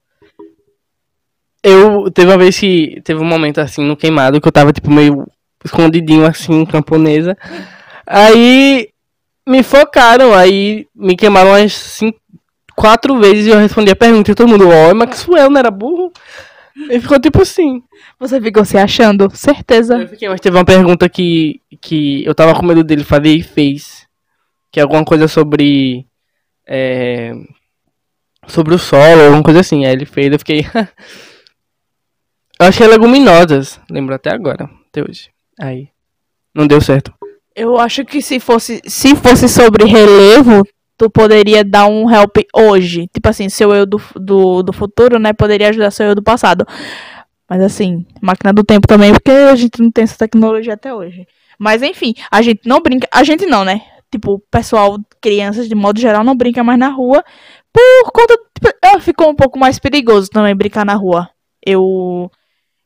Eu 1.63 2.11
teve 2.11 2.29
uma 2.29 2.37
vez 2.37 2.59
que 2.59 3.01
teve 3.03 3.19
um 3.19 3.25
momento 3.25 3.59
assim 3.59 3.83
no 3.83 3.97
queimado 3.97 4.39
que 4.39 4.47
eu 4.47 4.51
tava 4.51 4.71
tipo 4.71 4.91
meio 4.91 5.25
escondidinho 5.65 6.25
assim, 6.25 6.63
camponesa. 6.65 7.35
Aí 8.05 8.89
me 9.47 9.63
focaram, 9.63 10.33
aí 10.33 10.87
me 10.95 11.15
queimaram 11.15 11.49
umas 11.49 11.73
cinco, 11.73 12.19
quatro 12.75 13.17
vezes 13.19 13.47
e 13.47 13.49
eu 13.49 13.57
respondi 13.57 13.91
a 13.91 13.95
pergunta 13.95 14.31
e 14.31 14.35
todo 14.35 14.47
mundo, 14.47 14.69
ó, 14.69 14.93
Maxwell 14.93 15.49
não 15.49 15.59
era 15.59 15.71
burro? 15.71 16.11
E 16.89 16.99
ficou 16.99 17.19
tipo 17.19 17.41
assim. 17.41 17.81
Você 18.19 18.39
ficou 18.39 18.63
se 18.63 18.77
achando? 18.77 19.29
Certeza. 19.35 19.97
Eu 19.97 20.07
fiquei, 20.07 20.29
mas 20.29 20.39
teve 20.39 20.55
uma 20.55 20.65
pergunta 20.65 21.09
que, 21.09 21.59
que 21.81 22.23
eu 22.23 22.35
tava 22.35 22.53
com 22.53 22.65
medo 22.65 22.83
dele 22.83 23.03
fazer 23.03 23.29
e 23.29 23.41
fez. 23.41 24.07
Que 24.71 24.79
é 24.79 24.83
alguma 24.83 25.03
coisa 25.03 25.27
sobre. 25.27 26.05
é, 26.67 27.33
sobre 28.47 28.75
o 28.75 28.79
solo, 28.79 29.23
alguma 29.23 29.43
coisa 29.43 29.61
assim. 29.61 29.85
Aí 29.85 29.93
ele 29.93 30.05
fez, 30.05 30.31
eu 30.31 30.39
fiquei. 30.39 30.65
eu 32.59 32.67
acho 32.67 32.77
que 32.77 32.83
é 32.83 32.87
leguminosas. 32.87 33.79
Lembro 33.89 34.13
até 34.13 34.31
agora, 34.31 34.69
até 34.89 35.01
hoje. 35.01 35.29
Aí. 35.59 35.89
Não 36.53 36.67
deu 36.67 36.79
certo. 36.81 37.13
Eu 37.55 37.77
acho 37.79 38.05
que 38.05 38.21
se 38.21 38.39
fosse, 38.39 38.81
se 38.85 39.15
fosse 39.15 39.49
sobre 39.49 39.85
relevo, 39.85 40.63
tu 40.97 41.09
poderia 41.09 41.63
dar 41.63 41.87
um 41.87 42.09
help 42.09 42.37
hoje. 42.53 43.07
Tipo 43.13 43.29
assim, 43.29 43.49
seu 43.49 43.73
eu 43.73 43.85
do, 43.85 44.01
do, 44.15 44.63
do 44.63 44.73
futuro, 44.73 45.19
né? 45.19 45.31
Poderia 45.31 45.69
ajudar 45.69 45.91
seu 45.91 46.07
eu 46.07 46.15
do 46.15 46.23
passado. 46.23 46.65
Mas 47.49 47.61
assim, 47.61 48.05
máquina 48.21 48.51
do 48.51 48.63
tempo 48.63 48.87
também, 48.87 49.13
porque 49.13 49.31
a 49.31 49.55
gente 49.55 49.81
não 49.81 49.91
tem 49.91 50.03
essa 50.03 50.17
tecnologia 50.17 50.73
até 50.73 50.93
hoje. 50.93 51.25
Mas 51.57 51.81
enfim, 51.81 52.13
a 52.31 52.41
gente 52.41 52.61
não 52.65 52.81
brinca. 52.81 53.07
A 53.11 53.23
gente 53.23 53.45
não, 53.45 53.63
né? 53.63 53.81
Tipo, 54.11 54.41
pessoal, 54.51 54.97
crianças 55.21 55.67
de 55.67 55.75
modo 55.75 55.99
geral, 55.99 56.23
não 56.23 56.35
brinca 56.35 56.63
mais 56.63 56.79
na 56.79 56.89
rua. 56.89 57.23
Por 57.73 58.11
conta. 58.11 58.37
tipo, 58.53 58.77
ah, 58.83 58.99
Ficou 58.99 59.29
um 59.29 59.35
pouco 59.35 59.59
mais 59.59 59.79
perigoso 59.79 60.29
também 60.29 60.55
brincar 60.55 60.85
na 60.85 60.95
rua. 60.95 61.29
Eu. 61.65 62.31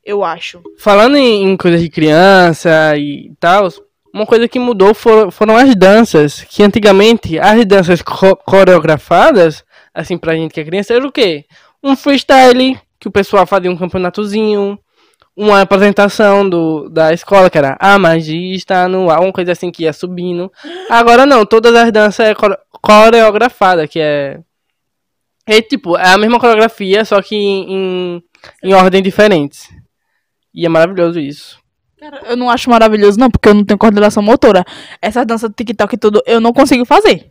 Eu 0.03 0.23
acho. 0.23 0.61
Falando 0.79 1.15
em, 1.15 1.51
em 1.51 1.57
coisas 1.57 1.79
de 1.81 1.89
criança 1.89 2.97
e 2.97 3.31
tal, 3.39 3.69
uma 4.13 4.25
coisa 4.25 4.47
que 4.47 4.59
mudou 4.59 4.93
foram, 4.93 5.31
foram 5.31 5.55
as 5.55 5.75
danças. 5.75 6.43
Que 6.43 6.63
antigamente 6.63 7.39
as 7.39 7.65
danças 7.65 8.01
co- 8.01 8.35
coreografadas, 8.35 9.63
assim, 9.93 10.17
pra 10.17 10.35
gente 10.35 10.53
que 10.53 10.59
é 10.59 10.65
criança, 10.65 10.93
era 10.93 11.05
o 11.07 11.11
quê? 11.11 11.45
Um 11.83 11.95
freestyle, 11.95 12.79
que 12.99 13.07
o 13.07 13.11
pessoal 13.11 13.45
fazia 13.47 13.71
um 13.71 13.77
campeonatozinho, 13.77 14.77
uma 15.35 15.61
apresentação 15.61 16.47
do, 16.47 16.89
da 16.89 17.13
escola, 17.13 17.49
que 17.49 17.57
era 17.57 17.77
a 17.79 17.97
magia 17.97 18.55
está 18.55 18.87
no 18.87 19.09
ar, 19.09 19.21
uma 19.21 19.31
coisa 19.31 19.53
assim 19.53 19.71
que 19.71 19.83
ia 19.83 19.93
subindo. 19.93 20.51
Agora 20.89 21.25
não, 21.25 21.45
todas 21.45 21.73
as 21.73 21.91
danças 21.91 22.27
é 22.27 22.35
core- 22.35 22.57
coreografada, 22.81 23.87
que 23.87 23.99
é. 23.99 24.39
É 25.47 25.61
tipo, 25.61 25.97
é 25.97 26.07
a 26.13 26.17
mesma 26.17 26.39
coreografia, 26.39 27.03
só 27.03 27.21
que 27.21 27.35
em, 27.35 28.23
em 28.63 28.73
ordem 28.73 29.01
diferentes. 29.01 29.67
E 30.53 30.65
é 30.65 30.69
maravilhoso 30.69 31.19
isso. 31.19 31.60
Cara, 32.01 32.19
eu 32.25 32.35
não 32.35 32.49
acho 32.49 32.67
maravilhoso, 32.67 33.19
não, 33.19 33.29
porque 33.29 33.47
eu 33.47 33.53
não 33.53 33.63
tenho 33.63 33.77
coordenação 33.77 34.23
motora. 34.23 34.65
Essa 34.99 35.23
dança 35.23 35.47
do 35.47 35.53
TikTok 35.53 35.93
e 35.93 35.97
tudo, 35.99 36.19
eu 36.25 36.41
não 36.41 36.51
consigo 36.51 36.83
fazer. 36.83 37.29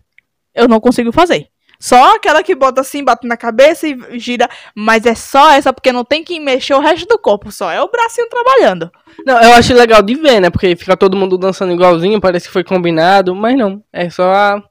Eu 0.54 0.68
não 0.68 0.78
consigo 0.78 1.10
fazer. 1.10 1.48
Só 1.80 2.14
aquela 2.14 2.40
que 2.40 2.54
bota 2.54 2.80
assim, 2.80 3.02
bate 3.02 3.26
na 3.26 3.36
cabeça 3.36 3.88
e 3.88 4.16
gira. 4.16 4.48
Mas 4.72 5.06
é 5.06 5.14
só 5.16 5.50
essa, 5.50 5.72
porque 5.72 5.90
não 5.90 6.04
tem 6.04 6.22
que 6.22 6.38
mexer 6.38 6.74
o 6.74 6.78
resto 6.78 7.04
do 7.08 7.18
corpo, 7.18 7.50
só 7.50 7.68
é 7.72 7.82
o 7.82 7.90
bracinho 7.90 8.28
trabalhando. 8.28 8.92
Não, 9.26 9.42
eu 9.42 9.54
acho 9.54 9.74
legal 9.74 10.02
de 10.02 10.14
ver, 10.14 10.38
né? 10.38 10.50
Porque 10.50 10.76
fica 10.76 10.96
todo 10.96 11.16
mundo 11.16 11.36
dançando 11.36 11.72
igualzinho, 11.72 12.20
parece 12.20 12.46
que 12.46 12.52
foi 12.52 12.62
combinado, 12.62 13.34
mas 13.34 13.58
não. 13.58 13.82
É 13.92 14.08
só 14.08 14.30
a. 14.32 14.62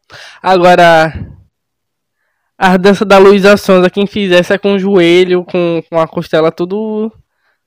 Agora. 0.41 1.13
A 2.57 2.77
dança 2.77 3.03
da 3.03 3.17
Luísa 3.17 3.57
Sonza, 3.57 3.89
quem 3.89 4.07
fizesse 4.07 4.53
é 4.53 4.57
com 4.57 4.75
o 4.75 4.79
joelho, 4.79 5.43
com, 5.45 5.83
com 5.89 5.99
a 5.99 6.07
costela 6.07 6.51
tudo 6.51 7.11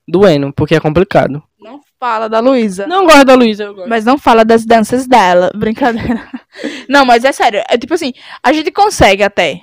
doendo, 0.07 0.53
porque 0.53 0.75
é 0.75 0.81
complicado. 0.81 1.43
Não 2.03 2.09
fala 2.09 2.29
da 2.29 2.41
Luísa. 2.41 2.87
Não 2.89 3.05
gosto 3.05 3.25
da 3.25 3.35
Luísa, 3.35 3.63
eu 3.63 3.75
gosto. 3.77 3.89
Mas 3.89 4.05
não 4.05 4.19
fala 4.19 4.45
das 4.45 4.67
danças 4.67 5.07
dela. 5.07 5.53
Brincadeira. 5.55 6.29
Não, 6.89 7.05
mas 7.05 7.25
é 7.25 7.31
sério. 7.31 7.63
É 7.69 7.79
tipo 7.79 7.95
assim, 7.95 8.13
a 8.43 8.53
gente 8.53 8.73
consegue 8.73 9.23
até. 9.23 9.61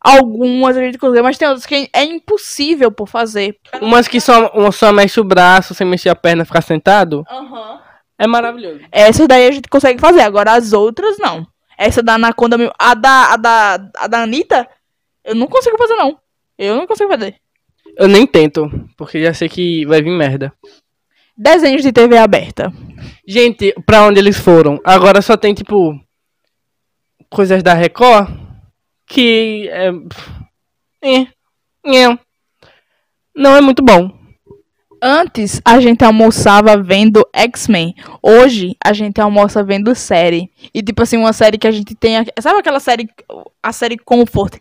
Algumas 0.00 0.74
a 0.74 0.80
gente 0.80 0.96
consegue, 0.96 1.22
mas 1.22 1.36
tem 1.36 1.46
outras 1.46 1.66
que 1.66 1.90
é 1.92 2.02
impossível 2.02 2.90
por 2.90 3.06
fazer. 3.06 3.58
Umas 3.82 4.08
que 4.08 4.20
só, 4.20 4.46
uma 4.54 4.72
só 4.72 4.90
mexe 4.90 5.20
o 5.20 5.24
braço 5.24 5.74
sem 5.74 5.86
mexer 5.86 6.08
a 6.08 6.14
perna 6.14 6.46
ficar 6.46 6.62
sentado, 6.62 7.24
é 8.18 8.26
maravilhoso. 8.26 8.80
Essas 8.90 9.28
daí 9.28 9.46
a 9.46 9.50
gente 9.50 9.68
consegue 9.68 10.00
fazer. 10.00 10.22
Agora 10.22 10.52
as 10.52 10.72
outras, 10.72 11.18
não. 11.18 11.46
Essa 11.76 12.02
da 12.02 12.14
Anaconda, 12.14 12.56
a 12.78 12.94
da, 12.94 13.32
a 13.34 13.36
da, 13.36 13.74
a 13.98 14.06
da 14.06 14.22
Anitta, 14.22 14.66
eu 15.22 15.34
não 15.34 15.46
consigo 15.46 15.76
fazer, 15.76 15.94
não. 15.96 16.18
Eu 16.56 16.74
não 16.74 16.86
consigo 16.86 17.10
fazer. 17.10 17.36
Eu 17.98 18.08
nem 18.08 18.26
tento, 18.26 18.70
porque 18.96 19.22
já 19.22 19.34
sei 19.34 19.48
que 19.48 19.84
vai 19.84 20.00
vir 20.00 20.16
merda. 20.16 20.52
Desenhos 21.36 21.82
de 21.82 21.92
TV 21.92 22.16
aberta. 22.16 22.72
Gente, 23.26 23.74
pra 23.84 24.02
onde 24.02 24.18
eles 24.18 24.38
foram? 24.38 24.80
Agora 24.84 25.20
só 25.20 25.36
tem, 25.36 25.52
tipo, 25.52 25.98
coisas 27.28 27.62
da 27.62 27.74
Record 27.74 28.46
que 29.06 29.68
é. 29.70 29.90
É. 31.02 31.26
É. 31.86 32.18
Não 33.34 33.54
é 33.54 33.60
muito 33.60 33.82
bom. 33.82 34.10
Antes 35.00 35.60
a 35.64 35.78
gente 35.78 36.04
almoçava 36.04 36.76
vendo 36.76 37.26
X-Men. 37.32 37.94
Hoje 38.22 38.74
a 38.82 38.92
gente 38.92 39.20
almoça 39.20 39.62
vendo 39.62 39.94
série. 39.94 40.50
E 40.74 40.82
tipo 40.82 41.02
assim, 41.02 41.16
uma 41.16 41.32
série 41.32 41.58
que 41.58 41.66
a 41.66 41.70
gente 41.70 41.94
tem. 41.94 42.16
Sabe 42.40 42.58
aquela 42.58 42.80
série, 42.80 43.08
a 43.62 43.72
série 43.72 43.98
Comfort? 43.98 44.58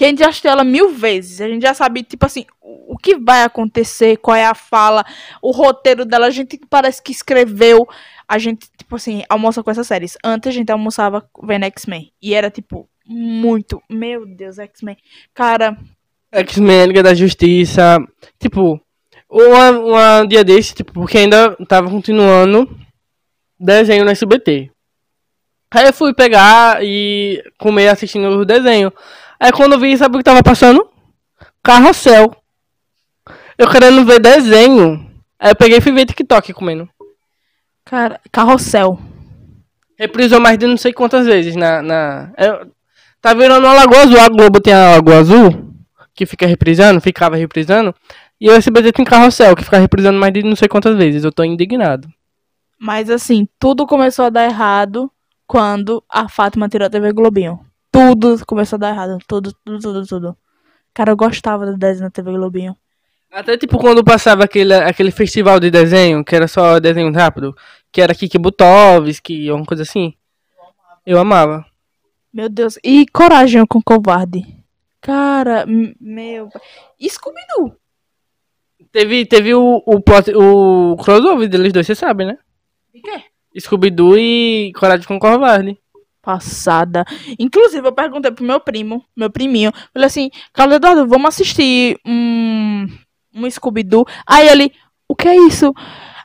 Que 0.00 0.06
a 0.06 0.08
gente 0.08 0.20
já 0.20 0.30
assistiu 0.30 0.50
ela 0.50 0.64
mil 0.64 0.94
vezes. 0.94 1.42
A 1.42 1.46
gente 1.46 1.60
já 1.60 1.74
sabe, 1.74 2.02
tipo 2.02 2.24
assim, 2.24 2.46
o 2.62 2.96
que 2.96 3.16
vai 3.16 3.42
acontecer, 3.42 4.16
qual 4.16 4.34
é 4.34 4.46
a 4.46 4.54
fala, 4.54 5.04
o 5.42 5.50
roteiro 5.50 6.06
dela. 6.06 6.24
A 6.24 6.30
gente 6.30 6.58
parece 6.70 7.02
que 7.02 7.12
escreveu. 7.12 7.86
A 8.26 8.38
gente, 8.38 8.66
tipo 8.78 8.96
assim, 8.96 9.22
almoça 9.28 9.62
com 9.62 9.70
essas 9.70 9.86
séries. 9.86 10.16
Antes 10.24 10.48
a 10.48 10.52
gente 10.52 10.72
almoçava 10.72 11.28
vendo 11.42 11.66
X-Men. 11.66 12.10
E 12.22 12.32
era, 12.32 12.50
tipo, 12.50 12.88
muito. 13.06 13.82
Meu 13.90 14.24
Deus, 14.24 14.58
X-Men. 14.58 14.96
Cara, 15.34 15.76
X-Men, 16.32 16.86
Liga 16.86 17.02
da 17.02 17.12
Justiça. 17.12 17.98
Tipo, 18.38 18.80
uma, 19.28 19.70
uma 19.70 20.24
dia 20.24 20.42
desse, 20.42 20.74
tipo, 20.74 20.94
porque 20.94 21.18
ainda 21.18 21.54
tava 21.68 21.90
continuando 21.90 22.74
desenho 23.58 24.06
no 24.06 24.10
SBT. 24.10 24.70
Aí 25.74 25.86
eu 25.86 25.92
fui 25.92 26.14
pegar 26.14 26.82
e 26.82 27.44
comer 27.58 27.88
assistindo 27.88 28.30
o 28.30 28.46
desenho. 28.46 28.90
Aí 29.40 29.50
quando 29.52 29.72
eu 29.72 29.80
vi, 29.80 29.96
sabe 29.96 30.16
o 30.16 30.18
que 30.18 30.24
tava 30.24 30.42
passando? 30.42 30.86
Carrossel. 31.62 32.36
Eu 33.56 33.70
querendo 33.70 34.04
ver 34.04 34.20
desenho. 34.20 35.10
Aí 35.38 35.52
eu 35.52 35.56
peguei 35.56 35.78
e 35.78 35.80
fui 35.80 35.92
ver 35.92 36.04
TikTok 36.04 36.52
comendo. 36.52 36.86
cara, 37.84 38.20
carrossel. 38.30 38.98
Reprisou 39.98 40.40
mais 40.40 40.58
de 40.58 40.66
não 40.66 40.76
sei 40.76 40.92
quantas 40.92 41.26
vezes 41.26 41.56
na. 41.56 41.82
na... 41.82 42.32
é, 42.36 42.66
tá 43.20 43.32
virando 43.32 43.66
uma 43.66 43.72
Lagoa 43.72 44.02
Azul. 44.02 44.20
A 44.20 44.28
Globo 44.28 44.60
tem 44.60 44.74
a 44.74 44.96
Lagoa 44.96 45.18
Azul, 45.18 45.74
que 46.14 46.26
fica 46.26 46.46
reprisando, 46.46 47.00
ficava 47.00 47.36
reprisando. 47.36 47.94
E 48.38 48.48
o 48.48 48.52
SBT 48.52 48.92
tem 48.92 49.04
carrossel, 49.04 49.56
que 49.56 49.64
fica 49.64 49.78
reprisando 49.78 50.18
mais 50.18 50.32
de 50.32 50.42
não 50.42 50.56
sei 50.56 50.68
quantas 50.68 50.96
vezes. 50.96 51.24
Eu 51.24 51.32
tô 51.32 51.44
indignado. 51.44 52.08
Mas 52.78 53.10
assim, 53.10 53.46
tudo 53.58 53.86
começou 53.86 54.26
a 54.26 54.30
dar 54.30 54.44
errado 54.44 55.10
quando 55.46 56.02
a 56.08 56.28
Fátima 56.28 56.68
tirou 56.68 56.86
a 56.86 56.90
TV 56.90 57.12
Globinho. 57.12 57.69
Tudo 57.90 58.44
começou 58.46 58.76
a 58.76 58.80
dar 58.80 58.90
errado. 58.90 59.18
Tudo, 59.26 59.52
tudo, 59.64 59.80
tudo, 59.80 60.06
tudo. 60.06 60.36
Cara, 60.94 61.10
eu 61.12 61.16
gostava 61.16 61.66
do 61.66 61.76
desenho 61.76 62.04
na 62.04 62.10
TV 62.10 62.30
Globinho. 62.32 62.76
Até 63.32 63.56
tipo 63.56 63.78
quando 63.78 64.02
passava 64.02 64.44
aquele, 64.44 64.74
aquele 64.74 65.10
festival 65.12 65.60
de 65.60 65.70
desenho, 65.70 66.24
que 66.24 66.34
era 66.34 66.48
só 66.48 66.80
desenho 66.80 67.12
rápido, 67.12 67.54
que 67.92 68.00
era 68.00 68.14
Kiki 68.14 68.38
Butovski, 68.38 69.50
uma 69.52 69.64
coisa 69.64 69.84
assim. 69.84 70.14
Eu 71.06 71.18
amava. 71.18 71.64
Meu 72.32 72.48
Deus. 72.48 72.78
E 72.84 73.06
Coragem 73.06 73.64
com 73.66 73.80
Covarde. 73.80 74.42
Cara, 75.00 75.64
meu. 75.66 76.48
Scooby-Doo. 77.00 77.74
Teve, 78.92 79.24
teve 79.24 79.54
o, 79.54 79.82
o, 79.86 80.00
plot- 80.00 80.34
o 80.34 80.96
crossover 80.96 81.48
deles 81.48 81.72
dois, 81.72 81.86
você 81.86 81.94
sabe, 81.94 82.24
né? 82.24 82.36
De 82.92 83.00
quê? 83.00 83.22
Scooby-Doo 83.58 84.18
e 84.18 84.72
Coragem 84.74 85.06
com 85.06 85.18
Covarde. 85.18 85.78
Passada. 86.22 87.04
Inclusive, 87.38 87.86
eu 87.86 87.92
perguntei 87.92 88.30
pro 88.30 88.44
meu 88.44 88.60
primo, 88.60 89.04
meu 89.16 89.30
priminho. 89.30 89.72
Falei 89.92 90.06
assim, 90.06 90.30
Carlos 90.52 90.76
Eduardo, 90.76 91.06
vamos 91.06 91.28
assistir 91.28 91.98
um, 92.06 92.86
um 93.34 93.50
Scooby-Doo. 93.50 94.06
Aí 94.26 94.48
ele, 94.48 94.72
o 95.08 95.16
que 95.16 95.28
é 95.28 95.36
isso? 95.36 95.72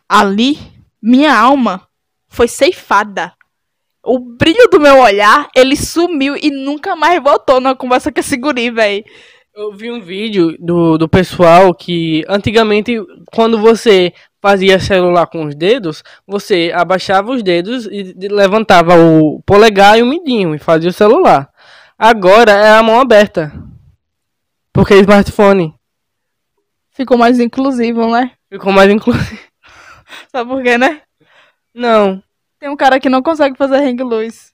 Ali, 0.08 0.58
minha 1.02 1.38
alma 1.38 1.88
foi 2.28 2.48
ceifada. 2.48 3.34
O 4.04 4.20
brilho 4.20 4.68
do 4.70 4.80
meu 4.80 5.00
olhar, 5.00 5.50
ele 5.56 5.76
sumiu 5.76 6.36
e 6.36 6.52
nunca 6.52 6.96
mais 6.96 7.22
voltou 7.24 7.60
na 7.60 7.74
conversa 7.74 8.12
com 8.12 8.20
esse 8.20 8.38
guri, 8.38 8.70
velho. 8.70 9.04
Eu 9.56 9.72
vi 9.72 9.90
um 9.90 10.02
vídeo 10.02 10.58
do, 10.60 10.98
do 10.98 11.08
pessoal 11.08 11.74
que 11.74 12.26
antigamente, 12.28 12.98
quando 13.34 13.58
você 13.58 14.14
fazia 14.46 14.78
celular 14.78 15.26
com 15.26 15.44
os 15.46 15.56
dedos, 15.56 16.04
você 16.28 16.72
abaixava 16.72 17.32
os 17.32 17.42
dedos 17.42 17.88
e 17.88 18.14
levantava 18.30 18.94
o 18.96 19.42
polegar 19.42 19.98
e 19.98 20.04
o 20.04 20.06
mindinho 20.06 20.54
e 20.54 20.60
fazia 20.60 20.92
o 20.92 20.94
celular. 20.94 21.50
Agora 21.98 22.52
é 22.52 22.70
a 22.70 22.84
mão 22.84 23.00
aberta. 23.00 23.52
Porque 24.72 24.94
é 24.94 24.98
smartphone. 24.98 25.74
Ficou 26.92 27.18
mais 27.18 27.40
inclusivo, 27.40 28.08
né? 28.12 28.34
Ficou 28.48 28.72
mais 28.72 28.92
inclusive. 28.92 29.40
Sabe 30.32 30.48
por 30.48 30.62
quê, 30.62 30.78
né? 30.78 31.02
Não. 31.74 32.22
Tem 32.60 32.70
um 32.70 32.76
cara 32.78 33.00
que 33.00 33.10
não 33.10 33.24
consegue 33.24 33.58
fazer 33.58 33.78
hang 33.78 34.04
loose. 34.04 34.54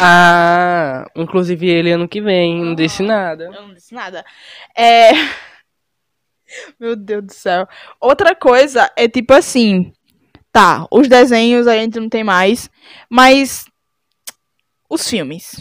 Ah, 0.00 1.06
inclusive 1.16 1.68
ele 1.68 1.90
ano 1.90 2.06
que 2.06 2.20
vem, 2.20 2.64
não 2.64 2.74
disse 2.76 3.02
nada. 3.02 3.46
Eu 3.46 3.62
não 3.62 3.74
disse 3.74 3.92
nada. 3.92 4.24
É. 4.76 5.10
Meu 6.78 6.96
Deus 6.96 7.24
do 7.24 7.32
céu. 7.32 7.66
Outra 8.00 8.34
coisa 8.34 8.90
é 8.96 9.08
tipo 9.08 9.32
assim. 9.32 9.92
Tá, 10.52 10.86
os 10.90 11.08
desenhos 11.08 11.66
a 11.66 11.74
gente 11.74 11.98
não 11.98 12.08
tem 12.08 12.22
mais, 12.22 12.70
mas 13.10 13.64
os 14.88 15.08
filmes. 15.08 15.56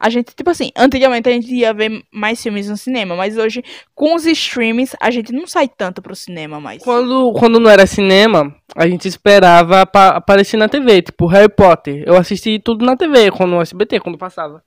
A 0.00 0.08
gente, 0.10 0.32
tipo 0.34 0.48
assim, 0.48 0.70
antigamente 0.76 1.28
a 1.28 1.32
gente 1.32 1.52
ia 1.52 1.74
ver 1.74 2.04
mais 2.12 2.40
filmes 2.40 2.68
no 2.68 2.76
cinema, 2.76 3.16
mas 3.16 3.36
hoje, 3.36 3.64
com 3.96 4.14
os 4.14 4.24
streams, 4.24 4.96
a 5.00 5.10
gente 5.10 5.32
não 5.32 5.44
sai 5.44 5.68
tanto 5.68 6.00
pro 6.00 6.14
cinema 6.14 6.60
mais. 6.60 6.80
Quando, 6.82 7.32
quando 7.32 7.58
não 7.58 7.68
era 7.68 7.84
cinema, 7.84 8.54
a 8.76 8.86
gente 8.86 9.08
esperava 9.08 9.84
pa- 9.84 10.10
aparecer 10.16 10.56
na 10.56 10.68
TV, 10.68 11.02
tipo 11.02 11.26
Harry 11.26 11.52
Potter. 11.52 12.04
Eu 12.06 12.16
assisti 12.16 12.60
tudo 12.60 12.86
na 12.86 12.96
TV, 12.96 13.32
quando 13.32 13.50
no 13.50 13.60
SBT, 13.60 13.98
quando 13.98 14.16
passava. 14.16 14.62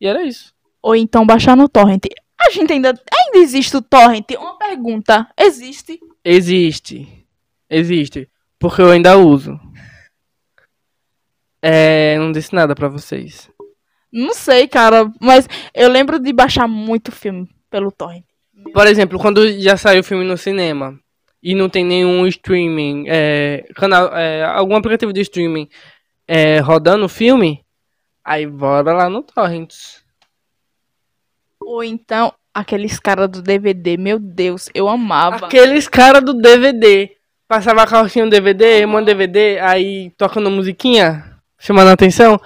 E 0.00 0.08
era 0.08 0.24
isso. 0.24 0.52
Ou 0.82 0.96
então 0.96 1.24
baixar 1.24 1.56
no 1.56 1.68
torrent. 1.68 2.06
A 2.40 2.50
gente 2.50 2.72
ainda. 2.72 2.88
Ainda 2.90 3.38
existe 3.38 3.76
o 3.76 3.82
torrent? 3.82 4.30
Uma 4.38 4.56
pergunta. 4.56 5.28
Existe? 5.36 5.98
Existe. 6.24 7.26
Existe. 7.68 8.28
Porque 8.58 8.80
eu 8.80 8.90
ainda 8.90 9.16
uso. 9.16 9.58
É, 11.60 12.16
não 12.18 12.32
disse 12.32 12.54
nada 12.54 12.74
pra 12.74 12.88
vocês. 12.88 13.50
Não 14.12 14.32
sei, 14.32 14.66
cara, 14.66 15.10
mas 15.20 15.48
eu 15.74 15.88
lembro 15.88 16.18
de 16.18 16.32
baixar 16.32 16.66
muito 16.66 17.12
filme 17.12 17.48
pelo 17.68 17.92
torrent. 17.92 18.24
Por 18.72 18.86
exemplo, 18.86 19.18
quando 19.18 19.46
já 19.60 19.76
saiu 19.76 20.00
o 20.00 20.04
filme 20.04 20.24
no 20.24 20.36
cinema 20.36 20.98
e 21.42 21.54
não 21.54 21.68
tem 21.68 21.84
nenhum 21.84 22.26
streaming, 22.26 23.04
é, 23.08 23.66
canal, 23.74 24.16
é, 24.16 24.44
algum 24.44 24.74
aplicativo 24.74 25.12
de 25.12 25.20
streaming 25.20 25.68
é, 26.26 26.58
rodando 26.58 27.04
o 27.04 27.08
filme, 27.08 27.64
aí 28.24 28.46
bora 28.46 28.92
lá 28.92 29.08
no 29.08 29.22
Torrents. 29.22 30.04
Ou 31.68 31.84
então, 31.84 32.32
aqueles 32.54 32.98
caras 32.98 33.28
do 33.28 33.42
DVD, 33.42 33.98
meu 33.98 34.18
Deus, 34.18 34.70
eu 34.74 34.88
amava. 34.88 35.44
Aqueles 35.44 35.86
caras 35.86 36.22
do 36.24 36.32
DVD. 36.32 37.14
Passava 37.46 37.82
a 37.82 37.86
calcinha 37.86 38.24
no 38.24 38.30
DVD, 38.30 38.86
manda 38.86 39.04
DVD, 39.04 39.58
aí 39.60 40.10
tocando 40.16 40.50
musiquinha, 40.50 41.38
chamando 41.58 41.88
a 41.88 41.92
atenção. 41.92 42.40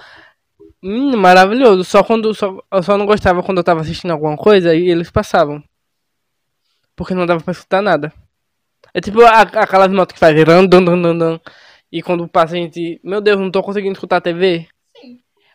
Hum, 0.83 1.15
maravilhoso. 1.15 1.85
Só 1.85 2.03
quando. 2.03 2.33
Só, 2.33 2.57
eu 2.69 2.83
só 2.83 2.97
não 2.97 3.05
gostava 3.05 3.41
quando 3.41 3.59
eu 3.59 3.63
tava 3.63 3.79
assistindo 3.79 4.11
alguma 4.11 4.35
coisa 4.35 4.75
e 4.75 4.89
eles 4.89 5.09
passavam. 5.09 5.63
Porque 6.95 7.13
não 7.13 7.25
dava 7.25 7.41
pra 7.41 7.51
escutar 7.53 7.81
nada. 7.81 8.11
É 8.93 8.99
tipo 8.99 9.21
a- 9.21 9.41
aquelas 9.41 9.91
motos 9.91 10.13
que 10.13 10.19
fazem 10.19 10.43
ran, 10.43 10.65
dan, 10.65 10.83
dan, 10.83 11.01
dan, 11.01 11.17
dan. 11.17 11.39
E 11.91 12.01
quando 12.01 12.27
passa 12.27 12.55
a 12.55 12.57
gente. 12.57 12.99
Meu 13.03 13.21
Deus, 13.21 13.39
não 13.39 13.49
tô 13.49 13.63
conseguindo 13.63 13.93
escutar 13.93 14.17
a 14.17 14.21
TV. 14.21 14.67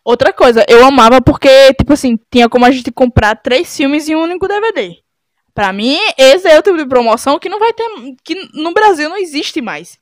Outra 0.08 0.32
coisa, 0.32 0.64
eu 0.66 0.86
amava 0.86 1.20
porque, 1.20 1.74
tipo 1.74 1.92
assim, 1.92 2.18
tinha 2.30 2.48
como 2.48 2.64
a 2.64 2.70
gente 2.70 2.90
comprar 2.90 3.36
três 3.36 3.76
filmes 3.76 4.08
em 4.08 4.16
um 4.16 4.22
único 4.22 4.48
DVD. 4.48 4.96
Pra 5.52 5.70
mim, 5.70 5.98
esse 6.16 6.48
é 6.48 6.58
o 6.58 6.62
tipo 6.62 6.78
de 6.78 6.86
promoção 6.86 7.38
que 7.38 7.50
não 7.50 7.58
vai 7.58 7.74
ter. 7.74 7.84
que 8.24 8.34
no 8.54 8.72
Brasil 8.72 9.06
não 9.10 9.18
existe 9.18 9.60
mais. 9.60 9.98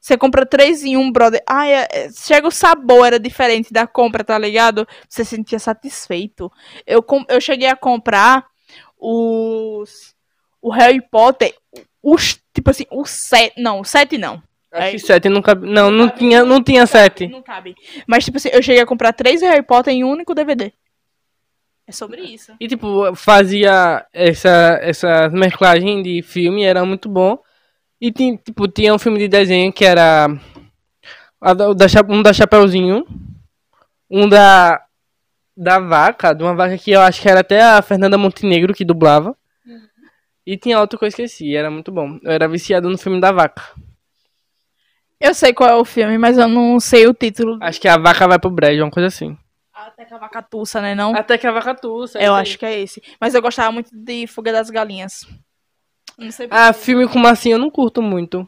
Você 0.00 0.16
compra 0.16 0.46
três 0.46 0.82
em 0.82 0.96
um, 0.96 1.12
brother. 1.12 1.42
Ai, 1.46 1.74
é- 1.74 1.88
é- 1.92 2.08
chega 2.10 2.48
o 2.48 2.50
sabor, 2.50 3.06
era 3.06 3.20
diferente 3.20 3.70
da 3.70 3.86
compra, 3.86 4.24
tá 4.24 4.38
ligado? 4.38 4.88
Você 5.06 5.26
se 5.26 5.36
sentia 5.36 5.58
satisfeito. 5.58 6.50
Eu, 6.86 7.04
eu 7.28 7.38
cheguei 7.38 7.68
a 7.68 7.76
comprar 7.76 8.46
os. 8.98 10.14
O 10.62 10.70
Harry 10.70 11.02
Potter. 11.02 11.54
Os. 12.02 12.40
Tipo 12.54 12.70
assim, 12.70 12.86
o 12.90 13.04
sete. 13.04 13.60
Não, 13.60 13.80
o 13.80 13.84
sete 13.84 14.16
não. 14.16 14.42
Acho 14.72 14.86
É. 14.86 14.90
que 14.92 14.98
sete 15.00 15.28
não 15.28 15.42
cabe. 15.42 15.66
Não, 15.68 15.90
não 15.90 16.08
cabe, 16.08 16.18
tinha, 16.18 16.44
não 16.44 16.62
tinha 16.62 16.86
sete. 16.86 17.26
Não 17.26 17.42
cabe. 17.42 17.74
Mas, 18.06 18.24
tipo 18.24 18.36
assim, 18.36 18.50
eu 18.52 18.62
cheguei 18.62 18.82
a 18.82 18.86
comprar 18.86 19.12
três 19.12 19.42
Harry 19.42 19.62
Potter 19.62 19.92
em 19.92 20.04
um 20.04 20.10
único 20.10 20.34
DVD. 20.34 20.72
É 21.86 21.92
sobre 21.92 22.20
isso. 22.22 22.52
E 22.60 22.68
tipo, 22.68 23.12
fazia 23.16 24.06
essa, 24.12 24.78
essa 24.80 25.28
mesclagem 25.30 26.02
de 26.02 26.22
filme, 26.22 26.62
era 26.64 26.84
muito 26.84 27.08
bom. 27.08 27.38
E 28.00 28.12
tinha, 28.12 28.36
tipo, 28.36 28.68
tinha 28.68 28.94
um 28.94 28.98
filme 28.98 29.18
de 29.18 29.26
desenho 29.28 29.72
que 29.72 29.84
era 29.84 30.28
um 32.08 32.22
da 32.22 32.32
Chapeuzinho, 32.32 33.04
um 34.08 34.28
da 34.28 34.80
da 35.56 35.78
vaca, 35.78 36.32
de 36.32 36.42
uma 36.42 36.54
vaca 36.54 36.78
que 36.78 36.90
eu 36.92 37.00
acho 37.02 37.20
que 37.20 37.28
era 37.28 37.40
até 37.40 37.60
a 37.60 37.82
Fernanda 37.82 38.16
Montenegro 38.16 38.72
que 38.72 38.84
dublava. 38.84 39.36
E 40.46 40.56
tinha 40.56 40.80
outro 40.80 40.98
que 40.98 41.04
eu 41.04 41.08
esqueci, 41.08 41.54
era 41.54 41.70
muito 41.70 41.92
bom. 41.92 42.18
Eu 42.22 42.30
era 42.32 42.48
viciado 42.48 42.88
no 42.88 42.96
filme 42.96 43.20
da 43.20 43.30
vaca. 43.30 43.62
Eu 45.20 45.34
sei 45.34 45.52
qual 45.52 45.68
é 45.68 45.74
o 45.76 45.84
filme, 45.84 46.16
mas 46.16 46.38
eu 46.38 46.48
não 46.48 46.80
sei 46.80 47.06
o 47.06 47.12
título. 47.14 47.58
Acho 47.60 47.80
que 47.80 47.88
a 47.88 47.98
vaca 47.98 48.26
vai 48.26 48.38
pro 48.38 48.50
brejo, 48.50 48.82
uma 48.82 48.90
coisa 48.90 49.08
assim. 49.08 49.36
Até 49.72 50.04
que 50.04 50.14
a 50.14 50.18
vaca 50.18 50.42
tussa, 50.42 50.80
né? 50.80 50.94
Não? 50.94 51.14
Até 51.14 51.38
que 51.38 51.46
a 51.46 51.52
vaca 51.52 51.74
tussa. 51.74 52.18
eu 52.20 52.34
acho 52.34 52.58
que 52.58 52.64
é 52.66 52.80
esse. 52.80 53.02
Mas 53.20 53.34
eu 53.34 53.42
gostava 53.42 53.70
muito 53.70 53.90
de 53.94 54.26
Fuga 54.26 54.52
das 54.52 54.70
Galinhas. 54.70 55.26
Não 56.18 56.30
sei 56.30 56.48
Ah, 56.50 56.72
filme 56.72 57.06
com 57.08 57.18
massinha 57.18 57.54
eu 57.54 57.58
não 57.58 57.70
curto 57.70 58.02
muito. 58.02 58.46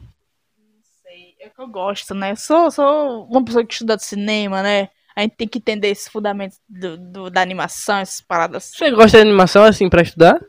sei. 1.03 1.35
É 1.39 1.49
que 1.49 1.59
eu 1.61 1.67
gosto, 1.67 2.13
né? 2.15 2.35
Sou, 2.35 2.69
sou 2.71 3.25
uma 3.25 3.43
pessoa 3.43 3.65
que 3.65 3.73
estuda 3.73 3.95
de 3.95 4.03
cinema, 4.03 4.61
né? 4.63 4.89
A 5.15 5.21
gente 5.21 5.35
tem 5.35 5.47
que 5.47 5.59
entender 5.59 5.89
esses 5.89 6.07
fundamentos 6.07 6.59
do, 6.67 6.97
do- 6.97 7.29
da 7.29 7.41
animação, 7.41 7.97
essas 7.97 8.21
paradas. 8.21 8.71
Você 8.75 8.89
gosta 8.91 9.17
de 9.17 9.21
animação 9.27 9.63
assim 9.63 9.87
pra 9.89 10.01
estudar? 10.01 10.39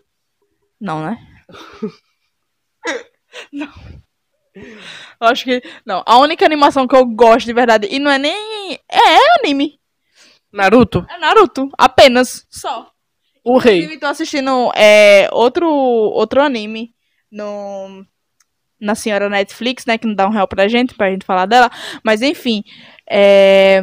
Não, 0.80 1.04
né? 1.04 1.18
não. 3.52 3.68
Eu 4.54 5.28
acho 5.28 5.44
que. 5.44 5.62
Não, 5.84 6.02
a 6.06 6.18
única 6.18 6.44
animação 6.44 6.86
que 6.86 6.94
eu 6.94 7.04
gosto 7.04 7.46
de 7.46 7.52
verdade, 7.52 7.88
e 7.90 7.98
não 7.98 8.10
é 8.10 8.18
nem. 8.18 8.78
É, 8.90 8.98
é 8.98 9.38
anime. 9.40 9.78
Naruto? 10.52 11.04
É 11.10 11.18
Naruto. 11.18 11.68
Apenas. 11.76 12.46
Só. 12.48 12.90
O 13.44 13.58
rei. 13.58 13.78
Inclusive, 13.78 14.00
tô 14.00 14.06
assistindo 14.06 14.72
é, 14.74 15.28
outro, 15.32 15.68
outro 15.68 16.40
anime 16.40 16.94
no, 17.30 18.06
na 18.80 18.94
senhora 18.94 19.28
Netflix, 19.28 19.84
né? 19.84 19.98
Que 19.98 20.06
não 20.06 20.14
dá 20.14 20.26
um 20.26 20.32
real 20.32 20.48
pra 20.48 20.68
gente, 20.68 20.94
pra 20.94 21.10
gente 21.10 21.26
falar 21.26 21.46
dela. 21.46 21.70
Mas 22.02 22.22
enfim, 22.22 22.62
é, 23.10 23.82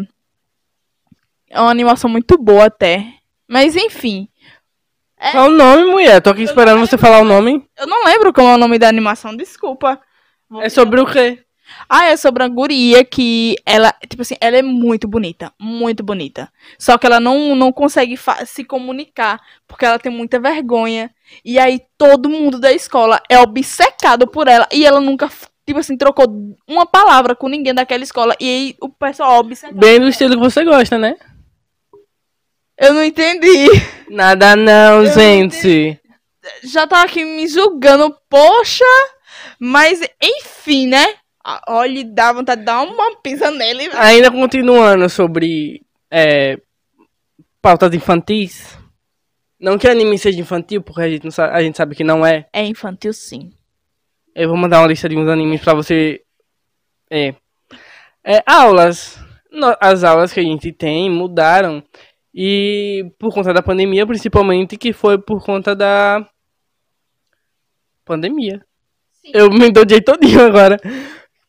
é 1.50 1.60
uma 1.60 1.70
animação 1.70 2.10
muito 2.10 2.38
boa 2.38 2.66
até. 2.66 3.06
Mas 3.48 3.76
enfim, 3.76 4.30
Qual 5.32 5.50
o 5.50 5.52
nome, 5.52 5.86
mulher? 5.86 6.20
Tô 6.22 6.32
aqui 6.32 6.42
esperando 6.42 6.80
você 6.80 6.98
falar 6.98 7.20
o 7.20 7.26
nome. 7.26 7.64
eu 7.78 7.86
não 7.86 8.06
lembro 8.06 8.34
como 8.34 8.48
é 8.48 8.56
o 8.56 8.58
nome 8.58 8.80
da 8.80 8.90
animação, 8.90 9.36
desculpa. 9.36 10.02
Vou- 10.52 10.62
É 10.62 10.68
sobre 10.70 11.00
o 11.00 11.06
quê? 11.06 11.40
Ah, 11.88 12.08
é 12.08 12.18
sobre 12.18 12.44
a 12.44 12.48
guria 12.50 13.06
que 13.06 13.56
ela, 13.66 13.94
tipo 14.10 14.22
assim, 14.22 14.36
ela 14.42 14.58
é 14.58 14.62
muito 14.62 15.08
bonita, 15.08 15.54
muito 15.58 16.04
bonita. 16.04 16.52
Só 16.78 16.98
que 16.98 17.06
ela 17.06 17.18
não, 17.22 17.56
não 17.56 17.72
consegue 17.72 18.20
se 18.46 18.66
comunicar, 18.66 19.40
porque 19.66 19.86
ela 19.86 19.98
tem 19.98 20.12
muita 20.12 20.38
vergonha. 20.38 21.10
E 21.46 21.58
aí 21.58 21.80
todo 21.98 22.30
mundo 22.30 22.60
da 22.60 22.74
escola 22.74 23.22
é 23.30 23.40
obcecado 23.40 24.28
por 24.28 24.50
ela. 24.50 24.68
E 24.70 24.86
ela 24.86 25.00
nunca, 25.00 25.30
tipo 25.66 25.80
assim, 25.80 25.96
trocou 25.98 26.26
uma 26.68 26.86
palavra 26.86 27.34
com 27.34 27.48
ninguém 27.48 27.74
daquela 27.74 28.04
escola. 28.04 28.36
E 28.38 28.46
aí 28.50 28.76
o 28.82 28.90
pessoal 28.90 29.40
obcecado. 29.40 29.80
Bem 29.80 29.98
do 30.02 30.10
estilo 30.10 30.34
que 30.36 30.42
você 30.44 30.66
gosta, 30.66 30.98
né? 30.98 31.16
Eu 32.78 32.94
não 32.94 33.04
entendi. 33.04 33.68
Nada 34.10 34.58
não, 34.58 35.06
Eu 35.06 35.14
gente. 35.14 35.98
Já 36.64 36.86
tava 36.86 37.04
aqui 37.04 37.24
me 37.24 37.48
julgando, 37.48 38.14
poxa. 38.30 38.84
Mas, 39.60 40.00
enfim, 40.22 40.88
né? 40.88 41.16
Ah, 41.44 41.62
Olha, 41.68 42.04
dá 42.06 42.32
vontade 42.34 42.62
de 42.62 42.66
dar 42.66 42.82
uma 42.82 43.16
pisa 43.18 43.50
nele. 43.50 43.90
Ainda 43.94 44.32
continuando 44.32 45.10
sobre 45.10 45.82
é, 46.10 46.60
pautas 47.62 47.94
infantis. 47.94 48.78
Não 49.60 49.78
que 49.78 49.88
anime 49.88 50.18
seja 50.18 50.40
infantil, 50.40 50.82
porque 50.82 51.02
a 51.02 51.10
gente, 51.10 51.24
não 51.24 51.32
sabe, 51.32 51.54
a 51.54 51.62
gente 51.62 51.78
sabe 51.78 51.96
que 51.96 52.04
não 52.04 52.26
é. 52.26 52.48
É 52.52 52.66
infantil, 52.66 53.14
sim. 53.14 53.54
Eu 54.34 54.50
vou 54.50 54.58
mandar 54.58 54.80
uma 54.82 54.88
lista 54.88 55.08
de 55.08 55.16
uns 55.16 55.30
animes 55.30 55.62
pra 55.62 55.74
você. 55.74 56.22
É. 57.10 57.36
É, 58.24 58.42
aulas. 58.46 59.20
As 59.80 60.04
aulas 60.04 60.34
que 60.34 60.40
a 60.40 60.44
gente 60.44 60.72
tem 60.72 61.10
mudaram. 61.10 61.84
E 62.34 63.12
por 63.20 63.34
conta 63.34 63.54
da 63.54 63.62
pandemia, 63.62 64.08
principalmente, 64.08 64.78
que 64.78 64.94
foi 64.94 65.18
por 65.18 65.44
conta 65.44 65.76
da. 65.76 66.26
Pandemia. 68.06 68.66
Eu 69.24 69.50
me 69.50 69.72
dou 69.72 69.88
jeito 69.88 70.12
todinho 70.12 70.46
agora. 70.46 70.80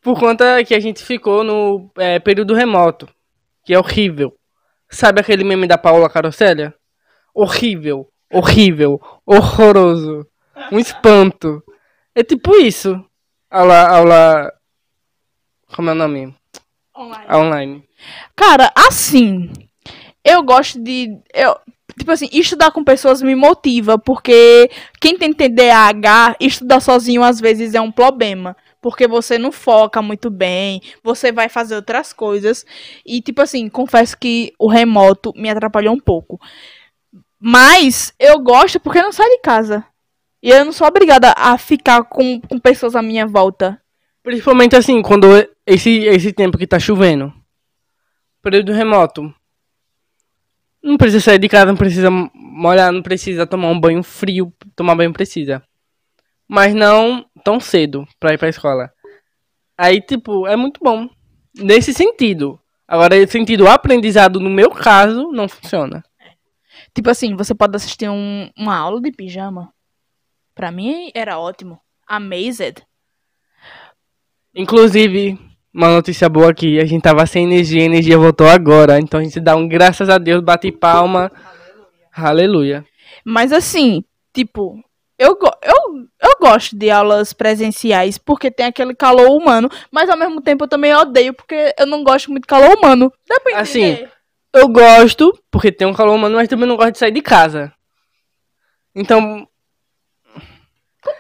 Por 0.01 0.19
conta 0.19 0.63
que 0.65 0.75
a 0.75 0.81
gente 0.81 1.03
ficou 1.03 1.45
no 1.45 1.91
é, 1.97 2.19
período 2.19 2.55
remoto. 2.55 3.09
Que 3.65 3.75
é 3.75 3.79
horrível. 3.79 4.37
Sabe 4.91 5.21
aquele 5.21 5.45
meme 5.45 5.67
da 5.67 5.79
Paula 5.79 6.11
Carosselha? 6.11 6.75
Horrível. 7.35 8.09
Horrível. 8.31 9.01
Horroroso. 9.25 10.27
Um 10.71 10.79
espanto. 10.79 11.63
É 12.15 12.23
tipo 12.23 12.55
isso. 12.57 13.03
Aula. 13.51 13.89
Aula. 13.89 14.53
Como 15.75 15.89
é 15.89 15.93
o 15.93 15.97
nome? 15.97 16.35
Online. 16.97 17.35
Online. 17.35 17.89
Cara, 18.37 18.71
assim, 18.77 19.51
eu 20.25 20.43
gosto 20.43 20.83
de. 20.83 21.19
Eu, 21.33 21.57
tipo 21.99 22.11
assim, 22.11 22.29
estudar 22.33 22.71
com 22.71 22.85
pessoas 22.85 23.23
me 23.23 23.35
motiva, 23.35 23.99
porque 23.99 24.71
quem 25.01 25.17
tem 25.17 25.33
TDAH, 25.33 26.37
estudar 26.41 26.81
sozinho 26.81 27.23
às 27.23 27.41
vezes 27.41 27.75
é 27.75 27.81
um 27.81 27.93
problema. 27.93 28.57
Porque 28.81 29.07
você 29.07 29.39
não 29.39 29.53
foca 29.53 30.03
muito 30.03 30.29
bem, 30.29 30.83
você 31.05 31.31
vai 31.31 31.49
fazer 31.49 31.77
outras 31.77 32.13
coisas. 32.13 32.67
E, 33.07 33.23
tipo 33.23 33.41
assim, 33.41 33.69
confesso 33.69 34.19
que 34.19 34.53
o 34.59 34.69
remoto 34.69 35.33
me 35.37 35.49
atrapalhou 35.49 35.95
um 35.95 36.01
pouco. 36.01 36.41
Mas 37.39 38.13
eu 38.19 38.41
gosto 38.41 38.81
porque 38.81 38.99
eu 38.99 39.05
não 39.05 39.13
saio 39.13 39.31
de 39.31 39.41
casa. 39.41 39.85
E 40.43 40.51
eu 40.51 40.65
não 40.65 40.73
sou 40.73 40.89
obrigada 40.89 41.33
a 41.37 41.57
ficar 41.57 42.03
com, 42.03 42.41
com 42.41 42.59
pessoas 42.59 42.97
à 42.97 43.03
minha 43.03 43.25
volta. 43.25 43.81
Principalmente 44.23 44.75
assim, 44.75 45.01
quando 45.01 45.27
esse, 45.65 46.01
esse 46.01 46.33
tempo 46.33 46.59
que 46.59 46.67
tá 46.67 46.81
chovendo. 46.81 47.33
Período 48.43 48.73
remoto. 48.73 49.33
Não 50.93 50.99
precisa 50.99 51.25
sair 51.25 51.39
de 51.39 51.49
casa, 51.49 51.65
não 51.67 51.77
precisa 51.77 52.11
molhar, 52.35 52.93
não 52.93 53.01
precisa 53.01 53.47
tomar 53.47 53.69
um 53.69 53.81
banho 53.81 54.03
frio. 54.03 54.53
Tomar 54.77 54.95
banho 54.95 55.11
precisa. 55.11 55.63
Mas 56.47 56.75
não 56.75 57.25
tão 57.43 57.59
cedo 57.59 58.07
pra 58.21 58.35
ir 58.35 58.39
pra 58.39 58.51
escola. 58.51 58.93
Aí, 59.77 60.03
tipo, 60.03 60.47
é 60.47 60.55
muito 60.55 60.81
bom. 60.85 61.09
Nesse 61.57 61.95
sentido. 61.95 62.61
Agora, 62.87 63.17
esse 63.17 63.33
sentido 63.33 63.67
aprendizado, 63.67 64.39
no 64.39 64.51
meu 64.51 64.71
caso, 64.71 65.33
não 65.33 65.49
funciona. 65.49 66.05
Tipo 66.95 67.09
assim, 67.09 67.35
você 67.35 67.55
pode 67.55 67.75
assistir 67.75 68.11
um- 68.11 68.51
uma 68.55 68.77
aula 68.77 69.01
de 69.01 69.11
pijama. 69.11 69.73
Pra 70.55 70.71
mim 70.71 71.11
era 71.15 71.39
ótimo. 71.39 71.81
Amazed. 72.07 72.83
Inclusive, 74.55 75.39
uma 75.75 75.89
notícia 75.89 76.29
boa 76.29 76.51
aqui, 76.51 76.79
a 76.79 76.85
gente 76.85 77.03
tava 77.03 77.25
sem 77.27 77.45
energia, 77.45 77.83
a 77.83 77.87
energia 77.87 78.19
voltou 78.19 78.47
agora. 78.47 78.99
Então 78.99 79.21
a 79.21 79.23
gente 79.23 79.41
dá 79.41 79.57
um 79.57 79.67
graças 79.67 80.09
a 80.09 80.19
Deus, 80.19 80.43
bate 80.43 80.71
palma. 80.71 81.31
Aleluia. 82.15 82.85
Mas 83.25 83.53
assim, 83.53 84.05
tipo, 84.35 84.79
eu, 85.19 85.39
eu, 85.63 86.07
eu 86.21 86.37
gosto 86.41 86.77
de 86.77 86.91
aulas 86.91 87.33
presenciais 87.33 88.19
porque 88.19 88.51
tem 88.51 88.67
aquele 88.67 88.95
calor 88.95 89.31
humano, 89.31 89.71
mas 89.91 90.11
ao 90.11 90.17
mesmo 90.17 90.41
tempo 90.41 90.65
eu 90.65 90.69
também 90.69 90.95
odeio 90.95 91.33
porque 91.33 91.75
eu 91.79 91.87
não 91.87 92.03
gosto 92.05 92.31
muito 92.31 92.43
de 92.43 92.49
calor 92.49 92.77
humano. 92.77 93.13
Dá 93.29 93.41
pra 93.41 93.61
Assim, 93.61 93.83
entender? 93.83 94.11
Eu 94.53 94.69
gosto, 94.69 95.33
porque 95.51 95.73
tem 95.73 95.87
um 95.87 95.95
calor 95.95 96.15
humano, 96.15 96.37
mas 96.37 96.49
também 96.49 96.69
não 96.69 96.77
gosto 96.77 96.93
de 96.93 96.99
sair 96.99 97.13
de 97.13 97.23
casa. 97.23 97.73
Então, 98.95 99.49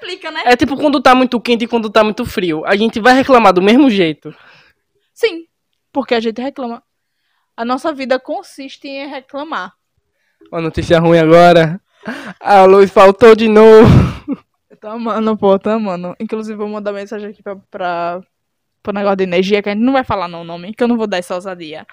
complica, 0.03 0.31
né? 0.31 0.43
é 0.45 0.57
tipo 0.57 0.77
quando 0.77 1.01
tá 1.01 1.15
muito 1.15 1.41
quente 1.41 1.65
e 1.65 1.69
quando 1.69 1.88
tá 1.88 2.03
muito 2.03 2.25
frio. 2.27 2.65
A 2.67 2.77
gente 2.77 3.01
vai 3.01 3.15
reclamar 3.15 3.53
do 3.53 3.62
mesmo 3.62 3.88
jeito. 3.88 4.35
Sim, 5.15 5.47
porque 5.93 6.15
a 6.15 6.21
gente 6.21 6.41
reclama. 6.41 6.83
A 7.57 7.65
nossa 7.65 7.93
vida 7.93 8.19
consiste 8.19 8.88
em 8.88 9.09
reclamar. 9.09 9.75
Uma 10.51 10.61
notícia 10.61 10.99
ruim 10.99 11.19
agora. 11.19 11.81
A 12.41 12.65
luz 12.65 12.91
faltou 12.91 13.35
de 13.37 13.49
novo. 13.49 13.88
Eu 14.69 14.77
tô 14.77 14.88
amando, 14.88 15.37
pô, 15.37 15.59
tô 15.59 15.71
amando. 15.71 16.17
Inclusive, 16.19 16.57
vou 16.57 16.69
mandar 16.69 16.93
mensagem 16.93 17.31
aqui 17.31 17.43
pra, 17.43 17.57
pra, 17.71 18.21
pro 18.83 18.93
negócio 18.93 19.17
de 19.17 19.25
energia, 19.25 19.62
que 19.62 19.69
a 19.69 19.73
gente 19.73 19.85
não 19.85 19.93
vai 19.93 20.03
falar 20.03 20.27
não 20.27 20.41
o 20.41 20.45
nome, 20.45 20.75
que 20.75 20.83
eu 20.83 20.88
não 20.88 20.97
vou 20.97 21.07
dar 21.07 21.19
essa 21.19 21.35
ousadia. 21.35 21.87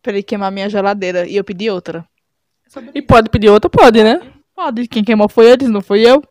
pra 0.00 0.12
ele 0.12 0.22
queimar 0.22 0.50
minha 0.50 0.70
geladeira 0.70 1.26
e 1.26 1.36
eu 1.36 1.44
pedi 1.44 1.68
outra. 1.68 2.06
E 2.94 3.02
pode 3.02 3.28
pedir 3.30 3.48
outra, 3.48 3.68
pode, 3.68 4.02
né? 4.02 4.32
Pode, 4.54 4.88
quem 4.88 5.04
queimou 5.04 5.28
foi 5.28 5.50
eles, 5.50 5.68
não 5.68 5.80
foi 5.82 6.02
eu. 6.02 6.22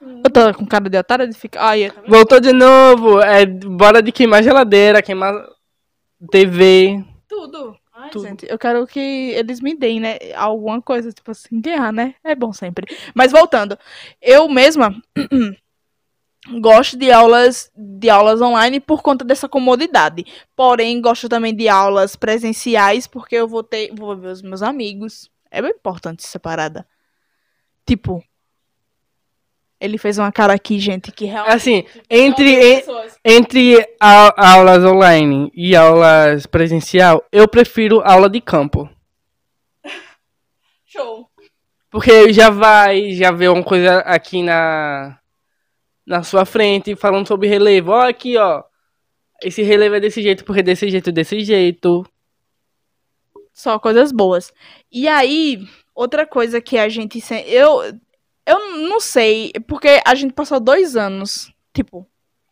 Eu 0.00 0.30
tô 0.30 0.54
com 0.54 0.66
cara 0.66 0.88
de 0.88 0.98
otário 0.98 1.28
de 1.28 1.36
ficar. 1.36 1.62
Ai. 1.68 1.90
Voltou 2.06 2.40
de 2.40 2.52
novo. 2.52 3.20
É, 3.20 3.46
bora 3.46 4.02
de 4.02 4.12
queimar 4.12 4.42
geladeira, 4.42 5.02
queimar 5.02 5.34
TV. 6.30 7.04
Tudo. 7.28 7.76
Ai, 7.92 8.10
Tudo. 8.10 8.26
gente, 8.26 8.46
eu 8.48 8.58
quero 8.58 8.86
que 8.86 9.00
eles 9.00 9.60
me 9.60 9.74
deem, 9.74 10.00
né? 10.00 10.18
Alguma 10.34 10.82
coisa, 10.82 11.10
tipo 11.10 11.30
assim, 11.30 11.60
ganhar, 11.60 11.92
né? 11.92 12.14
É 12.22 12.34
bom 12.34 12.52
sempre. 12.52 12.94
Mas 13.14 13.32
voltando, 13.32 13.78
eu 14.20 14.48
mesma 14.48 14.94
gosto 16.60 16.96
de 16.98 17.10
aulas 17.10 17.70
de 17.74 18.10
aulas 18.10 18.40
online 18.42 18.80
por 18.80 19.02
conta 19.02 19.24
dessa 19.24 19.48
comodidade. 19.48 20.26
Porém, 20.54 21.00
gosto 21.00 21.26
também 21.26 21.56
de 21.56 21.68
aulas 21.68 22.16
presenciais 22.16 23.06
porque 23.06 23.36
eu 23.36 23.48
vou 23.48 23.62
ter, 23.62 23.90
vou 23.94 24.14
ver 24.14 24.28
os 24.28 24.42
meus 24.42 24.62
amigos. 24.62 25.30
É 25.50 25.62
bem 25.62 25.70
importante 25.70 26.22
essa 26.24 26.38
parada. 26.38 26.86
Tipo, 27.86 28.22
ele 29.80 29.98
fez 29.98 30.18
uma 30.18 30.32
cara 30.32 30.52
aqui, 30.54 30.78
gente, 30.78 31.12
que 31.12 31.24
realmente 31.26 31.54
Assim, 31.54 31.84
entre, 32.08 32.56
Não, 32.56 32.62
en- 32.62 32.76
pessoas. 32.80 33.18
entre 33.24 33.88
a- 34.00 34.52
aulas 34.54 34.84
online 34.84 35.50
e 35.54 35.76
aulas 35.76 36.46
presencial, 36.46 37.24
eu 37.30 37.46
prefiro 37.46 38.00
aula 38.04 38.28
de 38.30 38.40
campo. 38.40 38.88
Show. 40.86 41.28
Porque 41.90 42.32
já 42.32 42.50
vai, 42.50 43.12
já 43.12 43.30
vê 43.30 43.48
uma 43.48 43.62
coisa 43.62 43.98
aqui 44.00 44.42
na, 44.42 45.18
na 46.06 46.22
sua 46.22 46.44
frente, 46.44 46.94
falando 46.96 47.26
sobre 47.26 47.48
relevo. 47.48 47.92
Ó, 47.92 48.00
aqui, 48.00 48.36
ó. 48.36 48.62
Esse 49.42 49.62
relevo 49.62 49.94
é 49.96 50.00
desse 50.00 50.22
jeito, 50.22 50.44
porque 50.44 50.62
desse 50.62 50.88
jeito, 50.90 51.12
desse 51.12 51.40
jeito. 51.40 52.04
Só 53.52 53.78
coisas 53.78 54.12
boas. 54.12 54.52
E 54.90 55.06
aí, 55.08 55.60
outra 55.94 56.26
coisa 56.26 56.60
que 56.60 56.76
a 56.76 56.88
gente. 56.88 57.22
Eu, 57.46 57.98
eu 58.46 58.76
não 58.88 59.00
sei, 59.00 59.52
porque 59.66 60.00
a 60.06 60.14
gente 60.14 60.32
passou 60.32 60.60
dois 60.60 60.96
anos, 60.96 61.52
tipo, 61.74 62.06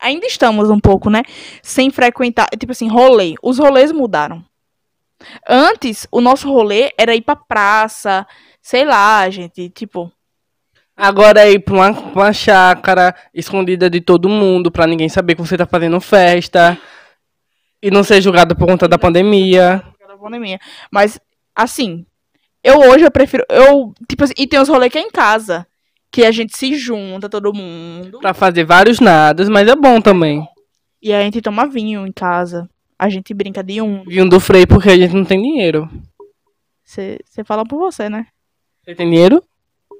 ainda 0.04 0.26
estamos 0.26 0.68
um 0.68 0.78
pouco, 0.80 1.09
né? 1.09 1.22
Sem 1.62 1.90
frequentar. 1.90 2.48
Tipo 2.59 2.72
assim, 2.72 2.88
rolê. 2.88 3.35
Os 3.42 3.59
rolês 3.59 3.90
mudaram. 3.90 4.44
Antes, 5.48 6.07
o 6.11 6.20
nosso 6.20 6.52
rolê 6.52 6.90
era 6.98 7.14
ir 7.14 7.22
pra 7.22 7.37
praça, 7.37 8.26
sei 8.61 8.85
lá, 8.85 9.28
gente, 9.30 9.70
tipo. 9.70 10.12
Agora 10.96 11.40
é 11.40 11.52
ir 11.52 11.61
pra 11.61 11.74
uma, 11.74 11.92
pra 11.94 12.22
uma 12.22 12.33
chácara 12.33 13.14
escondida 13.33 13.88
de 13.88 14.00
todo 14.00 14.28
mundo, 14.28 14.70
pra 14.70 14.87
ninguém 14.87 15.09
saber 15.09 15.35
que 15.35 15.40
você 15.40 15.57
tá 15.57 15.66
fazendo 15.66 16.00
festa. 16.00 16.78
E 17.83 17.90
não 17.90 18.04
ser 18.04 18.20
julgado 18.20 18.54
por 18.57 18.66
conta 18.66 18.88
da 18.88 18.98
pandemia. 18.98 19.83
da 20.07 20.16
pandemia. 20.16 20.59
Mas, 20.90 21.20
assim, 21.54 22.07
eu 22.62 22.78
hoje 22.80 23.04
eu 23.04 23.11
prefiro. 23.11 23.44
Eu, 23.48 23.94
tipo 24.09 24.24
assim, 24.24 24.35
e 24.38 24.46
tem 24.46 24.61
os 24.61 24.68
rolês 24.68 24.90
que 24.90 24.98
é 24.98 25.02
em 25.02 25.11
casa. 25.11 25.66
Que 26.14 26.24
a 26.24 26.31
gente 26.31 26.57
se 26.57 26.77
junta, 26.77 27.29
todo 27.29 27.53
mundo. 27.53 28.20
Pra 28.20 28.33
fazer 28.33 28.64
vários 28.64 29.00
nadas, 29.00 29.48
mas 29.48 29.66
é 29.66 29.74
bom 29.74 30.00
também. 30.00 30.46
E 31.03 31.12
a 31.12 31.20
gente 31.20 31.42
toma 31.42 31.66
vinho 31.66 32.07
em 32.07 32.12
casa. 32.12 32.70
A 32.96 33.09
gente 33.09 33.35
brinca 33.35 33.64
de 33.64 33.83
um. 33.83 34.05
Vinho 34.05 34.29
do 34.29 34.38
freio 34.38 34.64
porque 34.68 34.90
a 34.90 34.96
gente 34.96 35.12
não 35.12 35.24
tem 35.24 35.42
dinheiro. 35.42 35.90
Você 36.85 37.18
fala 37.44 37.64
por 37.66 37.79
você, 37.79 38.09
né? 38.09 38.29
Você 38.85 38.94
tem 38.94 39.11
dinheiro? 39.11 39.42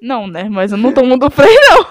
Não, 0.01 0.29
né? 0.29 0.49
Mas 0.49 0.71
eu 0.71 0.79
não 0.79 0.93
tomo 0.93 1.19
do 1.19 1.29
freio, 1.29 1.59
não. 1.69 1.87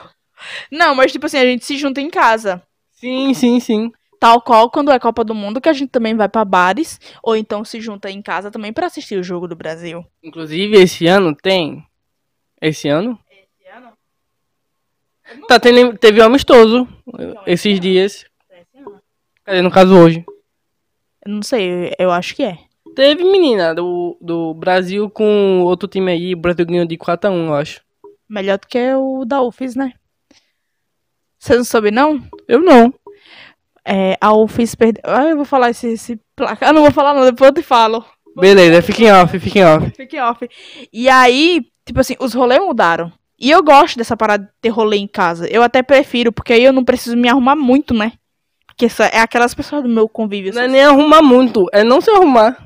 Não, 0.72 0.96
mas 0.96 1.12
tipo 1.12 1.26
assim, 1.26 1.40
a 1.40 1.46
gente 1.46 1.66
se 1.66 1.76
junta 1.78 2.00
em 2.00 2.10
casa. 2.10 2.64
Sim, 2.94 3.34
sim, 3.34 3.60
sim. 3.60 3.92
Tal 4.22 4.42
qual 4.42 4.72
quando 4.72 4.90
é 4.90 4.98
Copa 5.00 5.26
do 5.26 5.36
Mundo, 5.36 5.60
que 5.60 5.68
a 5.68 5.74
gente 5.74 5.90
também 5.90 6.16
vai 6.16 6.30
pra 6.30 6.46
bares. 6.46 6.98
Ou 7.22 7.36
então 7.36 7.66
se 7.66 7.82
junta 7.82 8.10
em 8.10 8.22
casa 8.22 8.50
também 8.50 8.72
pra 8.72 8.88
assistir 8.88 9.20
o 9.20 9.24
jogo 9.24 9.50
do 9.50 9.56
Brasil. 9.58 10.02
Inclusive, 10.24 10.78
esse 10.78 11.08
ano 11.08 11.36
tem. 11.36 11.84
Esse 12.62 12.88
ano? 12.88 13.20
Tá 15.48 15.60
tendo, 15.60 15.98
teve 15.98 16.22
um 16.22 16.26
amistoso 16.26 16.88
esses 17.46 17.80
dias. 17.80 18.26
Cadê, 19.44 19.62
no 19.62 19.72
caso, 19.72 19.96
hoje. 19.96 20.26
Eu 21.26 21.32
não 21.34 21.42
sei, 21.42 21.94
eu 21.98 22.12
acho 22.12 22.36
que 22.36 22.44
é. 22.44 22.58
Teve 22.96 23.24
menina 23.24 23.74
do, 23.74 24.18
do 24.22 24.54
Brasil 24.54 25.10
com 25.10 25.62
outro 25.62 25.88
time 25.88 26.12
aí. 26.12 26.34
O 26.34 26.38
Brasil 26.38 26.66
ganhou 26.66 26.86
de 26.86 26.98
4x1, 26.98 27.48
eu 27.48 27.54
acho. 27.56 27.82
Melhor 28.30 28.58
do 28.58 28.68
que 28.68 28.94
o 28.94 29.26
da 29.26 29.42
UFES, 29.42 29.76
né? 29.76 29.94
Você 31.40 31.56
não 31.56 31.64
soube, 31.64 31.92
não? 31.92 32.22
Eu 32.48 32.62
não. 32.62 32.94
É, 33.86 34.18
a 34.22 34.34
UFES 34.34 34.76
perdeu. 34.76 35.02
Ah, 35.06 35.26
eu 35.26 35.36
vou 35.36 35.46
falar 35.46 35.72
esse, 35.72 35.88
esse 35.88 36.20
placar. 36.36 36.70
Eu 36.70 36.74
não 36.74 36.82
vou 36.84 36.92
falar, 36.92 37.14
não, 37.14 37.26
depois 37.26 37.50
eu 37.50 37.56
te 37.56 37.64
falo. 37.64 38.06
Beleza, 38.36 38.82
fiquem 38.82 39.12
off, 39.12 39.40
fiquem 39.40 39.64
off. 39.64 39.92
Fique 39.92 40.20
off. 40.20 40.48
E 40.92 41.10
aí, 41.10 41.66
tipo 41.86 42.00
assim, 42.00 42.16
os 42.20 42.34
rolês 42.34 42.62
mudaram. 42.62 43.12
E 43.44 43.52
eu 43.52 43.62
gosto 43.62 43.98
dessa 43.98 44.16
parada 44.16 44.46
de 44.46 44.50
ter 44.62 44.70
rolê 44.70 44.98
em 44.98 45.08
casa. 45.08 45.48
Eu 45.48 45.62
até 45.64 45.84
prefiro, 45.84 46.32
porque 46.32 46.54
aí 46.54 46.64
eu 46.64 46.72
não 46.72 46.84
preciso 46.86 47.18
me 47.18 47.28
arrumar 47.28 47.56
muito, 47.56 47.94
né? 47.94 48.14
Porque 48.68 48.88
é 49.12 49.20
aquelas 49.20 49.54
pessoas 49.54 49.84
do 49.84 49.90
meu 49.90 50.08
convívio 50.08 50.54
Não 50.54 50.62
é 50.62 50.68
nem 50.68 50.82
arrumar 50.84 51.22
muito, 51.22 51.68
é 51.74 51.84
não 51.84 52.00
se 52.02 52.10
arrumar. 52.10 52.58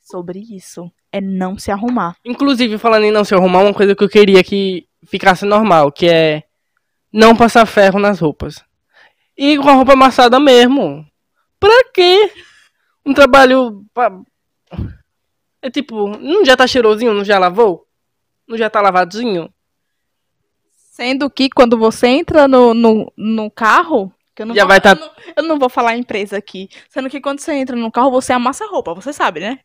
sobre 0.00 0.40
isso. 0.40 0.90
É 1.12 1.20
não 1.20 1.58
se 1.58 1.70
arrumar. 1.70 2.16
Inclusive, 2.24 2.78
falando 2.78 3.04
em 3.04 3.10
não 3.12 3.24
se 3.24 3.34
arrumar, 3.34 3.60
uma 3.62 3.74
coisa 3.74 3.94
que 3.94 4.02
eu 4.02 4.08
queria 4.08 4.42
que 4.42 4.86
ficasse 5.06 5.44
normal, 5.44 5.92
que 5.92 6.06
é 6.08 6.44
não 7.12 7.36
passar 7.36 7.66
ferro 7.66 7.98
nas 8.00 8.18
roupas. 8.20 8.64
E 9.36 9.56
com 9.58 9.68
a 9.68 9.74
roupa 9.74 9.92
amassada 9.92 10.38
mesmo. 10.40 11.04
Pra 11.58 11.84
quê? 11.92 12.32
Um 13.04 13.12
trabalho. 13.12 13.84
pa- 13.92 14.18
É 15.62 15.70
tipo, 15.70 16.08
não 16.18 16.44
já 16.44 16.56
tá 16.56 16.66
cheirosinho, 16.66 17.12
não 17.12 17.24
já 17.24 17.38
lavou? 17.38 17.86
Não 18.48 18.56
já 18.56 18.70
tá 18.70 18.80
lavadinho? 18.80 19.52
Sendo 21.00 21.30
que 21.30 21.48
quando 21.48 21.78
você 21.78 22.08
entra 22.08 22.46
no, 22.46 22.74
no, 22.74 23.10
no 23.16 23.50
carro. 23.50 24.12
Eu 24.38 24.44
não 24.44 24.54
Já 24.54 24.64
vou, 24.64 24.68
vai 24.68 24.80
tá- 24.82 24.90
eu, 24.90 24.96
não, 24.96 25.10
eu 25.36 25.42
não 25.44 25.58
vou 25.58 25.70
falar 25.70 25.96
empresa 25.96 26.36
aqui. 26.36 26.68
Sendo 26.90 27.08
que 27.08 27.22
quando 27.22 27.40
você 27.40 27.54
entra 27.54 27.74
no 27.74 27.90
carro, 27.90 28.10
você 28.10 28.34
amassa 28.34 28.64
a 28.64 28.68
roupa, 28.68 28.92
você 28.92 29.10
sabe, 29.10 29.40
né? 29.40 29.60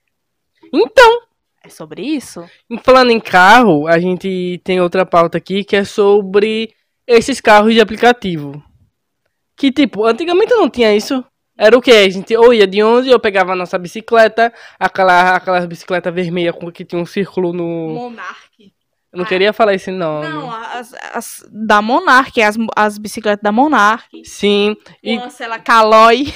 Então, 0.74 1.22
É 1.62 1.68
sobre 1.68 2.04
isso? 2.04 2.50
falando 2.84 3.12
em 3.12 3.20
carro, 3.20 3.86
a 3.86 4.00
gente 4.00 4.62
tem 4.64 4.80
outra 4.80 5.06
pauta 5.06 5.38
aqui 5.38 5.66
que 5.66 5.76
é 5.76 5.84
sobre 5.84 6.74
esses 7.06 7.42
carros 7.42 7.74
de 7.74 7.82
aplicativo. 7.82 8.64
Que 9.58 9.74
tipo, 9.74 10.06
antigamente 10.06 10.54
não 10.54 10.70
tinha 10.70 10.96
isso. 10.96 11.22
Era 11.58 11.78
o 11.78 11.82
que? 11.82 11.92
A 11.92 12.10
gente 12.10 12.36
ou 12.38 12.54
ia 12.54 12.68
de 12.68 12.82
11, 12.82 13.10
eu 13.10 13.20
pegava 13.20 13.52
a 13.52 13.56
nossa 13.56 13.78
bicicleta, 13.78 14.54
aquela, 14.80 15.36
aquela 15.36 15.68
bicicleta 15.68 16.12
vermelha 16.12 16.54
com 16.54 16.72
que 16.72 16.86
tinha 16.86 17.02
um 17.02 17.06
círculo 17.06 17.52
no. 17.52 17.90
Monark. 17.90 18.45
Eu 19.16 19.20
não 19.20 19.26
queria 19.26 19.54
falar 19.54 19.74
esse 19.74 19.90
nome. 19.92 20.28
Não, 20.28 20.52
as, 20.52 20.94
as 21.14 21.46
da 21.50 21.82
Monark, 21.82 22.42
as, 22.42 22.58
as 22.76 22.98
bicicletas 22.98 23.42
da 23.42 23.50
Monark. 23.50 24.10
Sim. 24.26 24.76
E, 25.02 25.18
Cancela 25.18 25.58
Calói. 25.58 26.34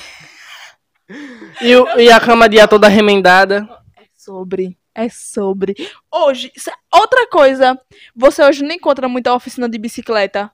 e, 1.62 1.76
o- 1.76 2.00
e 2.00 2.10
a 2.10 2.22
cama 2.22 2.48
de 2.48 2.58
ar 2.58 2.70
toda 2.70 2.88
remendada. 2.88 3.68
É 3.98 4.04
sobre. 4.16 4.78
É 4.96 5.10
sobre. 5.10 5.76
Hoje, 6.10 6.54
outra 6.94 7.28
coisa. 7.28 7.78
Você 8.16 8.42
hoje 8.44 8.64
não 8.64 8.72
encontra 8.72 9.10
muita 9.10 9.34
oficina 9.34 9.68
de 9.68 9.78
bicicleta. 9.78 10.50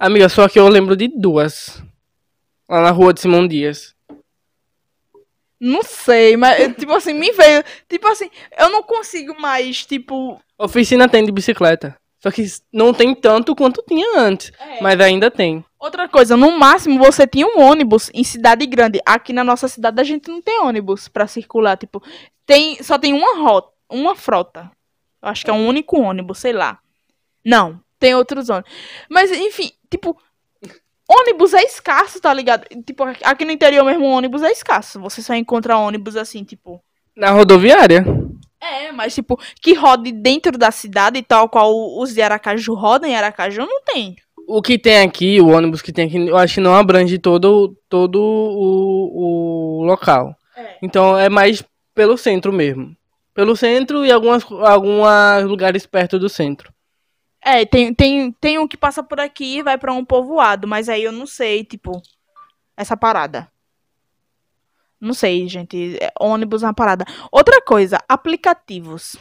Amiga, 0.00 0.28
só 0.30 0.48
que 0.48 0.58
eu 0.58 0.66
lembro 0.68 0.96
de 0.96 1.08
duas. 1.08 1.82
Lá 2.66 2.80
na 2.80 2.90
rua 2.90 3.12
de 3.12 3.20
Simão 3.20 3.46
Dias. 3.46 3.93
Não 5.60 5.82
sei, 5.82 6.36
mas, 6.36 6.74
tipo 6.76 6.92
assim, 6.92 7.12
me 7.14 7.30
veio. 7.32 7.62
Tipo 7.88 8.06
assim, 8.08 8.30
eu 8.58 8.70
não 8.70 8.82
consigo 8.82 9.40
mais, 9.40 9.84
tipo. 9.86 10.40
Oficina 10.58 11.08
tem 11.08 11.24
de 11.24 11.32
bicicleta. 11.32 11.96
Só 12.24 12.30
que 12.30 12.42
não 12.72 12.94
tem 12.94 13.14
tanto 13.14 13.54
quanto 13.54 13.84
tinha 13.86 14.18
antes. 14.18 14.50
Mas 14.80 14.98
ainda 14.98 15.30
tem. 15.30 15.62
Outra 15.78 16.08
coisa, 16.08 16.38
no 16.38 16.58
máximo 16.58 16.98
você 16.98 17.26
tinha 17.26 17.46
um 17.46 17.60
ônibus 17.60 18.10
em 18.14 18.24
cidade 18.24 18.64
grande. 18.64 18.98
Aqui 19.04 19.30
na 19.30 19.44
nossa 19.44 19.68
cidade 19.68 20.00
a 20.00 20.04
gente 20.04 20.30
não 20.30 20.40
tem 20.40 20.58
ônibus 20.62 21.06
pra 21.06 21.26
circular, 21.26 21.76
tipo, 21.76 22.02
tem 22.46 22.82
só 22.82 22.98
tem 22.98 23.12
uma 23.12 23.36
rota, 23.36 23.68
uma 23.90 24.16
frota. 24.16 24.70
Eu 25.22 25.28
acho 25.28 25.44
que 25.44 25.50
é 25.50 25.52
um 25.52 25.68
único 25.68 26.00
ônibus, 26.00 26.38
sei 26.38 26.54
lá. 26.54 26.78
Não, 27.44 27.78
tem 27.98 28.14
outros 28.14 28.48
ônibus. 28.48 28.72
Mas 29.10 29.30
enfim, 29.30 29.72
tipo, 29.90 30.18
ônibus 31.08 31.54
é 31.54 31.62
escasso, 31.62 32.20
tá 32.20 32.32
ligado? 32.32 32.64
Tipo, 32.86 33.04
aqui 33.22 33.44
no 33.44 33.52
interior 33.52 33.84
mesmo 33.84 34.04
ônibus 34.06 34.42
é 34.42 34.50
escasso. 34.50 35.00
Você 35.00 35.22
só 35.22 35.34
encontra 35.34 35.76
ônibus 35.76 36.16
assim, 36.16 36.44
tipo, 36.44 36.80
Na 37.16 37.30
rodoviária. 37.30 38.04
é, 38.60 38.90
mas 38.92 39.14
tipo, 39.14 39.38
que 39.60 39.74
rode 39.74 40.10
dentro 40.12 40.56
da 40.56 40.70
cidade, 40.70 41.22
tal 41.22 41.48
qual 41.48 41.72
os 41.98 42.14
de 42.14 42.22
Aracaju 42.22 42.74
rodam 42.74 43.08
em 43.08 43.16
Aracaju, 43.16 43.60
não 43.62 43.82
tem. 43.82 44.16
O 44.46 44.60
que 44.60 44.78
tem 44.78 44.98
aqui, 44.98 45.40
o 45.40 45.48
ônibus 45.48 45.80
que 45.80 45.92
tem 45.92 46.06
aqui, 46.06 46.28
eu 46.28 46.36
acho 46.36 46.54
que 46.54 46.60
não 46.60 46.74
abrange 46.74 47.18
todo, 47.18 47.74
todo 47.88 48.20
o, 48.20 49.80
o 49.80 49.84
local. 49.84 50.36
É. 50.56 50.76
Então 50.82 51.18
é 51.18 51.28
mais 51.28 51.64
pelo 51.94 52.18
centro 52.18 52.52
mesmo. 52.52 52.94
Pelo 53.32 53.56
centro 53.56 54.04
e 54.04 54.12
algumas, 54.12 54.44
alguns 54.44 55.44
lugares 55.44 55.86
perto 55.86 56.18
do 56.18 56.28
centro. 56.28 56.73
É, 57.44 57.66
tem, 57.66 57.92
tem, 57.92 58.32
tem 58.32 58.58
um 58.58 58.66
que 58.66 58.76
passa 58.76 59.02
por 59.02 59.20
aqui 59.20 59.58
e 59.58 59.62
vai 59.62 59.76
pra 59.76 59.92
um 59.92 60.04
povoado, 60.04 60.66
mas 60.66 60.88
aí 60.88 61.04
eu 61.04 61.12
não 61.12 61.26
sei, 61.26 61.62
tipo, 61.62 62.00
essa 62.74 62.96
parada. 62.96 63.48
Não 64.98 65.12
sei, 65.12 65.46
gente. 65.46 65.98
é 66.00 66.10
ônibus 66.18 66.62
é 66.62 66.66
uma 66.66 66.72
parada. 66.72 67.04
Outra 67.30 67.60
coisa, 67.60 67.98
aplicativos. 68.08 69.16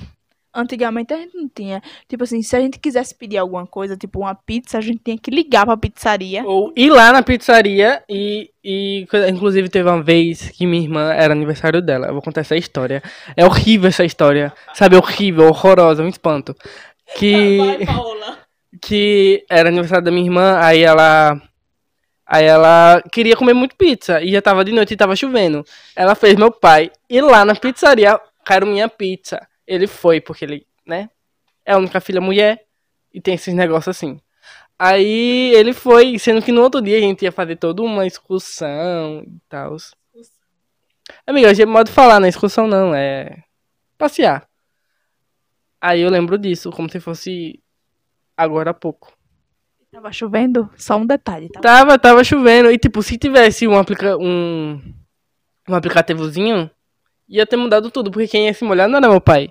Antigamente 0.55 1.11
a 1.13 1.17
gente 1.17 1.35
não 1.35 1.49
tinha. 1.49 1.81
Tipo 2.07 2.23
assim, 2.23 2.41
se 2.41 2.55
a 2.55 2.61
gente 2.61 2.79
quisesse 2.79 3.13
pedir 3.13 3.37
alguma 3.37 3.65
coisa, 3.65 3.97
tipo 3.97 4.19
uma 4.19 4.35
pizza, 4.35 4.77
a 4.77 4.81
gente 4.81 5.01
tinha 5.03 5.17
que 5.17 5.31
ligar 5.31 5.65
pra 5.65 5.75
pizzaria. 5.75 6.45
Ou 6.45 6.71
ir 6.77 6.91
lá 6.91 7.11
na 7.11 7.23
pizzaria 7.23 8.03
e, 8.07 8.51
e. 8.63 9.05
Inclusive, 9.29 9.67
teve 9.67 9.89
uma 9.89 10.01
vez 10.01 10.51
que 10.51 10.67
minha 10.67 10.83
irmã 10.83 11.11
era 11.11 11.33
aniversário 11.33 11.81
dela. 11.81 12.07
Eu 12.07 12.13
vou 12.13 12.21
contar 12.21 12.41
essa 12.41 12.55
história. 12.55 13.01
É 13.35 13.43
horrível 13.43 13.89
essa 13.89 14.05
história. 14.05 14.53
Sabe, 14.75 14.95
horrível, 14.95 15.47
horrorosa, 15.47 16.03
um 16.03 16.07
espanto. 16.07 16.55
Que. 17.17 17.85
Paola. 17.85 18.39
que 18.81 19.45
era 19.49 19.69
aniversário 19.69 20.03
da 20.03 20.11
minha 20.11 20.25
irmã, 20.25 20.57
aí 20.59 20.83
ela. 20.83 21.41
Aí 22.25 22.45
ela 22.45 23.01
queria 23.11 23.35
comer 23.35 23.53
muito 23.53 23.75
pizza 23.75 24.21
e 24.21 24.31
já 24.31 24.41
tava 24.41 24.63
de 24.63 24.71
noite 24.71 24.93
e 24.93 24.97
tava 24.97 25.15
chovendo. 25.15 25.63
Ela 25.95 26.15
fez 26.15 26.35
meu 26.35 26.51
pai 26.51 26.89
ir 27.09 27.21
lá 27.21 27.43
na 27.43 27.53
pizzaria, 27.53 28.19
quero 28.45 28.65
minha 28.65 28.87
pizza. 28.87 29.45
Ele 29.67 29.87
foi, 29.87 30.21
porque 30.21 30.45
ele, 30.45 30.65
né? 30.85 31.09
É 31.65 31.73
a 31.73 31.77
única 31.77 31.99
filha 31.99 32.21
mulher 32.21 32.65
e 33.13 33.21
tem 33.21 33.35
esses 33.35 33.53
negócios 33.53 33.95
assim. 33.95 34.19
Aí 34.79 35.53
ele 35.53 35.73
foi, 35.73 36.17
sendo 36.17 36.41
que 36.41 36.51
no 36.51 36.61
outro 36.61 36.81
dia 36.81 36.97
a 36.97 37.01
gente 37.01 37.23
ia 37.23 37.31
fazer 37.31 37.55
toda 37.57 37.81
uma 37.81 38.07
excursão 38.07 39.23
e 39.27 39.39
tal. 39.47 39.77
Amiga, 41.27 41.49
hoje 41.49 41.61
é 41.61 41.65
modo 41.65 41.87
de 41.87 41.93
falar, 41.93 42.19
não 42.19 42.25
é 42.25 42.29
excursão 42.29 42.67
não, 42.67 42.95
é 42.95 43.43
passear. 43.97 44.47
Aí 45.83 45.99
eu 45.99 46.09
lembro 46.09 46.37
disso, 46.37 46.71
como 46.71 46.89
se 46.89 46.97
fosse 47.01 47.61
agora 48.37 48.71
há 48.71 48.73
pouco. 48.73 49.11
Tava 49.91 50.13
chovendo? 50.13 50.69
Só 50.77 50.95
um 50.95 51.05
detalhe, 51.05 51.49
tá? 51.49 51.59
Tava, 51.59 51.99
tava 51.99 52.23
chovendo. 52.23 52.71
E 52.71 52.77
tipo, 52.77 53.03
se 53.03 53.17
tivesse 53.17 53.67
um, 53.67 53.77
aplica 53.77 54.15
um, 54.17 54.81
um 55.67 55.75
aplicativozinho, 55.75 56.71
ia 57.27 57.45
ter 57.45 57.57
mudado 57.57 57.91
tudo, 57.91 58.09
porque 58.09 58.29
quem 58.29 58.45
ia 58.45 58.53
se 58.53 58.63
molhar 58.63 58.87
não 58.87 58.95
era 58.97 59.09
meu 59.09 59.19
pai. 59.19 59.49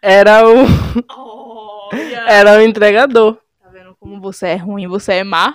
Era 0.00 0.48
o. 0.48 0.58
Olha. 1.10 2.20
Era 2.30 2.58
o 2.58 2.62
entregador. 2.62 3.36
Tá 3.60 3.68
vendo 3.68 3.96
como 3.96 4.20
você 4.20 4.46
é 4.46 4.56
ruim, 4.56 4.86
você 4.86 5.14
é 5.14 5.24
má? 5.24 5.52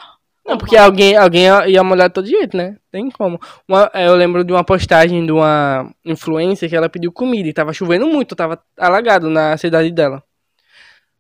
Não, 0.48 0.58
porque 0.58 0.78
alguém, 0.78 1.16
alguém 1.18 1.44
ia- 1.68 1.84
molhar 1.84 2.08
de 2.08 2.14
todo 2.14 2.26
jeito, 2.28 2.56
né? 2.56 2.78
Tem 2.90 3.12
como. 3.12 3.40
Uma- 3.68 3.92
eu 3.94 4.16
lembro 4.16 4.44
de 4.46 4.54
uma 4.54 4.64
postagem 4.64 5.26
de 5.26 5.32
uma 5.32 5.92
influencer 6.06 6.70
que 6.70 6.76
ela 6.76 6.88
pediu 6.90 7.12
comida 7.12 7.50
e 7.50 7.54
tava 7.54 7.74
chovendo 7.74 8.08
muito, 8.08 8.36
tava 8.36 8.58
alagado 8.78 9.30
na 9.30 9.58
cidade 9.58 9.92
dela. 9.92 10.24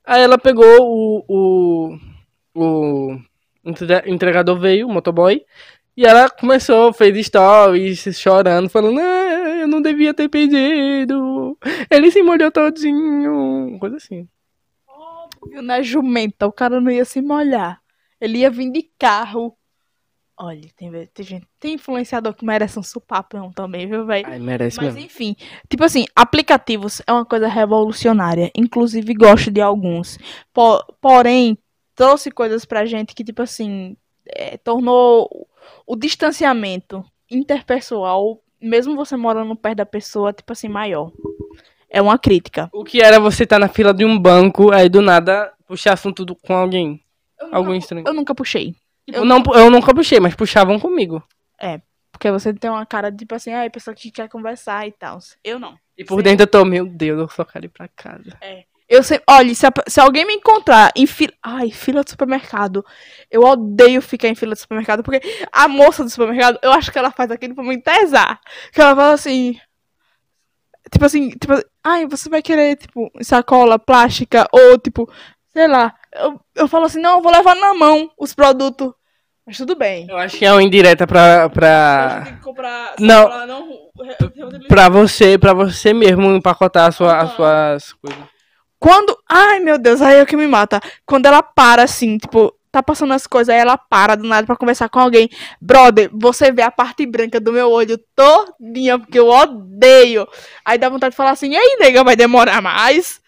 Aí 0.05 0.21
ela 0.21 0.37
pegou 0.37 0.65
o. 0.81 1.25
O, 1.29 1.97
o 2.55 3.19
entre- 3.65 4.03
entregador 4.09 4.57
veio, 4.59 4.87
o 4.87 4.91
motoboy, 4.91 5.45
e 5.95 6.05
ela 6.05 6.29
começou, 6.29 6.93
fez 6.93 7.25
stories 7.27 8.17
chorando, 8.17 8.69
falando: 8.69 8.99
ah, 8.99 9.57
eu 9.61 9.67
não 9.67 9.81
devia 9.81 10.13
ter 10.13 10.29
pedido. 10.29 11.57
Ele 11.91 12.09
se 12.11 12.23
molhou 12.23 12.49
todinho. 12.51 13.77
Coisa 13.79 13.97
assim. 13.97 14.27
Viu, 15.49 15.61
na 15.61 15.81
jumenta, 15.81 16.47
o 16.47 16.51
cara 16.51 16.79
não 16.81 16.91
ia 16.91 17.05
se 17.05 17.21
molhar. 17.21 17.81
Ele 18.19 18.39
ia 18.39 18.49
vir 18.49 18.71
de 18.71 18.89
carro. 18.97 19.55
Olha, 20.39 20.61
tem, 20.75 20.91
tem 21.13 21.25
gente, 21.25 21.47
tem 21.59 21.73
influenciador 21.75 22.31
que 22.33 22.45
merece 22.45 22.77
um 22.77 22.83
supapão 22.83 23.51
também, 23.51 23.87
viu, 23.87 24.05
velho? 24.05 24.27
Ai, 24.27 24.37
merece 24.37 24.77
Mas 24.77 24.93
mesmo. 24.93 24.99
enfim, 25.07 25.35
tipo 25.67 25.83
assim, 25.83 26.05
aplicativos 26.15 27.01
é 27.07 27.11
uma 27.11 27.25
coisa 27.25 27.47
revolucionária. 27.47 28.51
Inclusive, 28.55 29.13
gosto 29.15 29.49
de 29.49 29.61
alguns. 29.61 30.19
Po- 30.53 30.83
porém, 31.01 31.57
trouxe 31.95 32.29
coisas 32.29 32.65
pra 32.65 32.85
gente 32.85 33.15
que, 33.15 33.23
tipo 33.23 33.41
assim, 33.41 33.97
é, 34.27 34.57
tornou 34.57 35.47
o 35.87 35.95
distanciamento 35.95 37.03
interpessoal, 37.31 38.39
mesmo 38.61 38.95
você 38.95 39.17
morando 39.17 39.55
perto 39.55 39.77
da 39.77 39.85
pessoa, 39.85 40.31
tipo 40.31 40.53
assim, 40.53 40.67
maior. 40.69 41.11
É 41.89 41.99
uma 41.99 42.19
crítica. 42.19 42.69
O 42.73 42.83
que 42.83 43.01
era 43.01 43.19
você 43.19 43.43
estar 43.43 43.57
na 43.57 43.67
fila 43.69 43.91
de 43.93 44.05
um 44.05 44.19
banco, 44.19 44.71
aí 44.71 44.87
do 44.87 45.01
nada 45.01 45.51
puxar 45.65 45.93
assunto 45.93 46.23
do- 46.23 46.35
com 46.35 46.53
alguém? 46.53 47.01
Algum 47.51 47.73
estranho. 47.73 48.05
Eu 48.07 48.13
nunca 48.13 48.33
puxei. 48.35 48.75
Eu, 49.07 49.23
não, 49.23 49.41
eu 49.55 49.69
nunca 49.71 49.93
puxei, 49.93 50.19
mas 50.19 50.35
puxavam 50.35 50.79
comigo. 50.79 51.23
Porque 52.11 52.31
você 52.31 52.51
tem 52.53 52.69
uma 52.69 52.85
cara 52.85 53.11
de, 53.11 53.19
tipo 53.19 53.35
assim, 53.35 53.51
ah, 53.53 53.63
a 53.65 53.69
pessoa 53.69 53.93
que 53.93 54.09
quer 54.09 54.27
conversar 54.27 54.87
e 54.87 54.91
tal. 54.91 55.19
Eu 55.43 55.59
não. 55.59 55.77
E 55.95 56.03
por 56.03 56.17
Sim. 56.17 56.23
dentro 56.23 56.43
eu 56.43 56.47
tô, 56.47 56.65
meu 56.65 56.85
Deus, 56.85 57.19
eu 57.19 57.29
só 57.29 57.45
quero 57.45 57.65
ir 57.65 57.69
pra 57.69 57.87
casa. 57.87 58.35
Eu 58.89 59.03
sei, 59.03 59.21
olha, 59.29 59.53
se, 59.53 59.67
a- 59.67 59.73
se 59.87 59.99
alguém 59.99 60.25
me 60.25 60.33
encontrar 60.33 60.91
em 60.95 61.05
fila. 61.05 61.33
Ai, 61.43 61.69
fila 61.69 62.03
de 62.03 62.09
supermercado. 62.09 62.83
Eu 63.29 63.43
odeio 63.43 64.01
ficar 64.01 64.29
em 64.29 64.35
fila 64.35 64.55
de 64.55 64.61
supermercado, 64.61 65.03
porque 65.03 65.21
a 65.51 65.67
moça 65.67 66.03
do 66.03 66.09
supermercado, 66.09 66.57
eu 66.63 66.71
acho 66.71 66.91
que 66.91 66.97
ela 66.97 67.11
faz 67.11 67.29
aquilo 67.29 67.53
pra 67.53 67.63
me 67.63 67.75
entesar. 67.75 68.39
Que 68.73 68.81
ela 68.81 68.95
fala 68.95 69.13
assim. 69.13 69.59
Tipo 70.91 71.05
assim, 71.05 71.29
tipo, 71.31 71.53
ai, 71.83 72.07
você 72.07 72.29
vai 72.29 72.41
querer, 72.41 72.77
tipo, 72.77 73.11
sacola 73.21 73.77
plástica, 73.77 74.47
ou 74.53 74.79
tipo, 74.79 75.11
sei 75.57 75.67
lá. 75.67 75.91
Eu, 76.13 76.39
eu 76.55 76.67
falo 76.67 76.85
assim, 76.85 77.01
não, 77.01 77.17
eu 77.17 77.21
vou 77.23 77.31
levar 77.31 77.55
na 77.55 77.73
mão 77.73 78.11
os 78.15 78.31
produtos. 78.31 78.93
Mas 79.45 79.57
tudo 79.57 79.75
bem. 79.75 80.05
Eu 80.07 80.17
acho 80.17 80.37
que 80.37 80.45
é 80.45 80.51
uma 80.51 80.61
indireta 80.61 81.07
pra, 81.07 81.43
Eu 81.43 81.49
pra, 81.49 82.21
tenho 82.25 82.35
que 82.37 82.43
comprar 82.43 82.93
Não. 82.99 83.23
sacola 83.23 83.47
não. 83.47 83.69
pra 84.67 84.87
você, 84.89 85.37
pra 85.37 85.53
você 85.53 85.93
mesmo 85.93 86.29
empacotar 86.35 86.87
a 86.87 86.91
sua, 86.91 87.17
as 87.17 87.29
Aham. 87.29 87.35
suas 87.35 87.93
coisas. 87.93 88.23
Quando. 88.79 89.17
Ai, 89.27 89.59
meu 89.59 89.79
Deus, 89.79 89.99
aí 89.99 90.17
é 90.17 90.21
o 90.21 90.27
que 90.27 90.37
me 90.37 90.45
mata. 90.45 90.79
Quando 91.05 91.25
ela 91.25 91.41
para, 91.41 91.81
assim, 91.83 92.19
tipo, 92.19 92.53
tá 92.71 92.83
passando 92.83 93.13
as 93.13 93.25
coisas, 93.25 93.51
aí 93.51 93.59
ela 93.59 93.77
para 93.77 94.13
do 94.13 94.27
nada 94.27 94.45
pra 94.45 94.55
conversar 94.55 94.89
com 94.89 94.99
alguém. 94.99 95.27
Brother, 95.59 96.11
você 96.13 96.51
vê 96.51 96.61
a 96.61 96.69
parte 96.69 97.03
branca 97.07 97.39
do 97.39 97.51
meu 97.51 97.71
olho 97.71 97.97
todinha, 98.15 98.99
porque 98.99 99.17
eu 99.17 99.29
odeio. 99.29 100.27
Aí 100.63 100.77
dá 100.77 100.87
vontade 100.87 101.13
de 101.13 101.17
falar 101.17 101.31
assim, 101.31 101.49
e 101.49 101.57
aí, 101.57 101.77
nega, 101.79 102.03
vai 102.03 102.15
demorar 102.15 102.61
mais? 102.61 103.19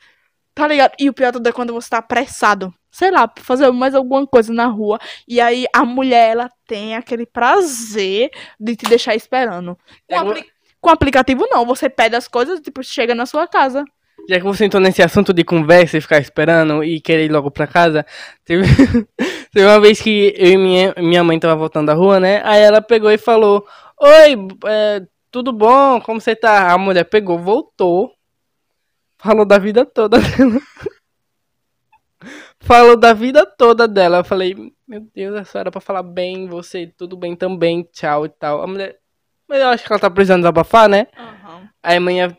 Tá 0.59 0.67
ligado? 0.67 0.91
E 0.99 1.09
o 1.09 1.13
pior 1.13 1.31
tudo 1.31 1.47
é 1.47 1.51
quando 1.53 1.71
você 1.73 1.89
tá 1.89 1.99
apressado. 1.99 2.73
Sei 2.91 3.09
lá, 3.11 3.27
pra 3.27 3.41
fazer 3.43 3.71
mais 3.71 3.95
alguma 3.95 4.27
coisa 4.27 4.51
na 4.51 4.65
rua. 4.65 4.99
E 5.27 5.39
aí 5.39 5.65
a 5.73 5.85
mulher, 5.85 6.31
ela 6.31 6.49
tem 6.67 6.95
aquele 6.95 7.25
prazer 7.25 8.29
de 8.59 8.75
te 8.75 8.85
deixar 8.89 9.15
esperando. 9.15 9.77
Com, 10.09 10.15
É, 10.15 10.17
apli- 10.17 10.45
com 10.81 10.89
aplicativo, 10.89 11.47
não. 11.49 11.65
Você 11.65 11.87
pede 11.89 12.15
as 12.17 12.27
coisas, 12.27 12.59
tipo, 12.59 12.83
chega 12.83 13.15
na 13.15 13.25
sua 13.25 13.47
casa. 13.47 13.85
Já 14.27 14.35
que 14.37 14.43
você 14.43 14.65
entrou 14.65 14.81
nesse 14.83 15.01
assunto 15.01 15.33
de 15.33 15.45
conversa 15.45 15.97
e 15.97 16.01
ficar 16.01 16.19
esperando 16.19 16.83
e 16.83 16.99
querer 16.99 17.25
ir 17.25 17.31
logo 17.31 17.49
pra 17.49 17.65
casa, 17.65 18.05
teve, 18.43 18.63
teve 19.53 19.65
uma 19.65 19.79
vez 19.79 20.01
que 20.01 20.33
eu 20.37 20.51
e 20.51 20.57
minha, 20.57 20.93
minha 20.97 21.23
mãe 21.23 21.39
tava 21.39 21.55
voltando 21.55 21.87
da 21.87 21.93
rua, 21.93 22.19
né? 22.19 22.41
Aí 22.43 22.61
ela 22.61 22.81
pegou 22.81 23.09
e 23.09 23.17
falou: 23.17 23.65
Oi, 23.97 24.35
é, 24.67 25.01
tudo 25.31 25.53
bom? 25.53 26.01
Como 26.01 26.19
você 26.19 26.35
tá? 26.35 26.71
A 26.73 26.77
mulher 26.77 27.05
pegou, 27.05 27.39
voltou, 27.39 28.11
falou 29.19 29.45
da 29.45 29.59
vida 29.59 29.85
toda 29.85 30.17
dela. 30.17 30.61
falou 32.59 32.97
da 32.97 33.13
vida 33.13 33.45
toda 33.45 33.87
dela. 33.87 34.17
Eu 34.17 34.23
falei: 34.23 34.73
Meu 34.87 35.01
Deus, 35.13 35.35
essa 35.35 35.59
era 35.59 35.71
pra 35.71 35.81
falar 35.81 36.03
bem, 36.03 36.47
você, 36.47 36.87
tudo 36.87 37.15
bem 37.15 37.35
também, 37.35 37.87
tchau 37.91 38.25
e 38.25 38.29
tal. 38.29 38.61
A 38.63 38.67
mulher, 38.67 38.97
mas 39.47 39.59
eu 39.59 39.67
acho 39.67 39.85
que 39.85 39.91
ela 39.91 39.99
tá 39.99 40.09
precisando 40.09 40.41
desabafar, 40.41 40.89
né? 40.89 41.07
Aí 41.83 41.97
a 41.97 42.01
manhã 42.01 42.35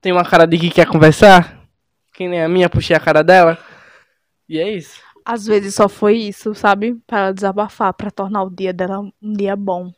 tem 0.00 0.12
uma 0.12 0.24
cara 0.24 0.46
de 0.46 0.58
que 0.58 0.70
quer 0.70 0.86
conversar. 0.86 1.62
Que 2.12 2.26
nem 2.26 2.42
a 2.42 2.48
minha, 2.48 2.70
puxei 2.70 2.96
a 2.96 3.00
cara 3.00 3.22
dela. 3.22 3.58
E 4.48 4.58
é 4.58 4.70
isso. 4.70 5.02
Às 5.24 5.44
vezes 5.44 5.74
só 5.74 5.88
foi 5.88 6.16
isso, 6.16 6.54
sabe? 6.54 6.94
Pra 7.06 7.18
ela 7.18 7.34
desabafar, 7.34 7.92
pra 7.92 8.10
tornar 8.10 8.44
o 8.44 8.50
dia 8.50 8.72
dela 8.72 9.00
um 9.00 9.32
dia 9.32 9.56
bom. 9.56 9.92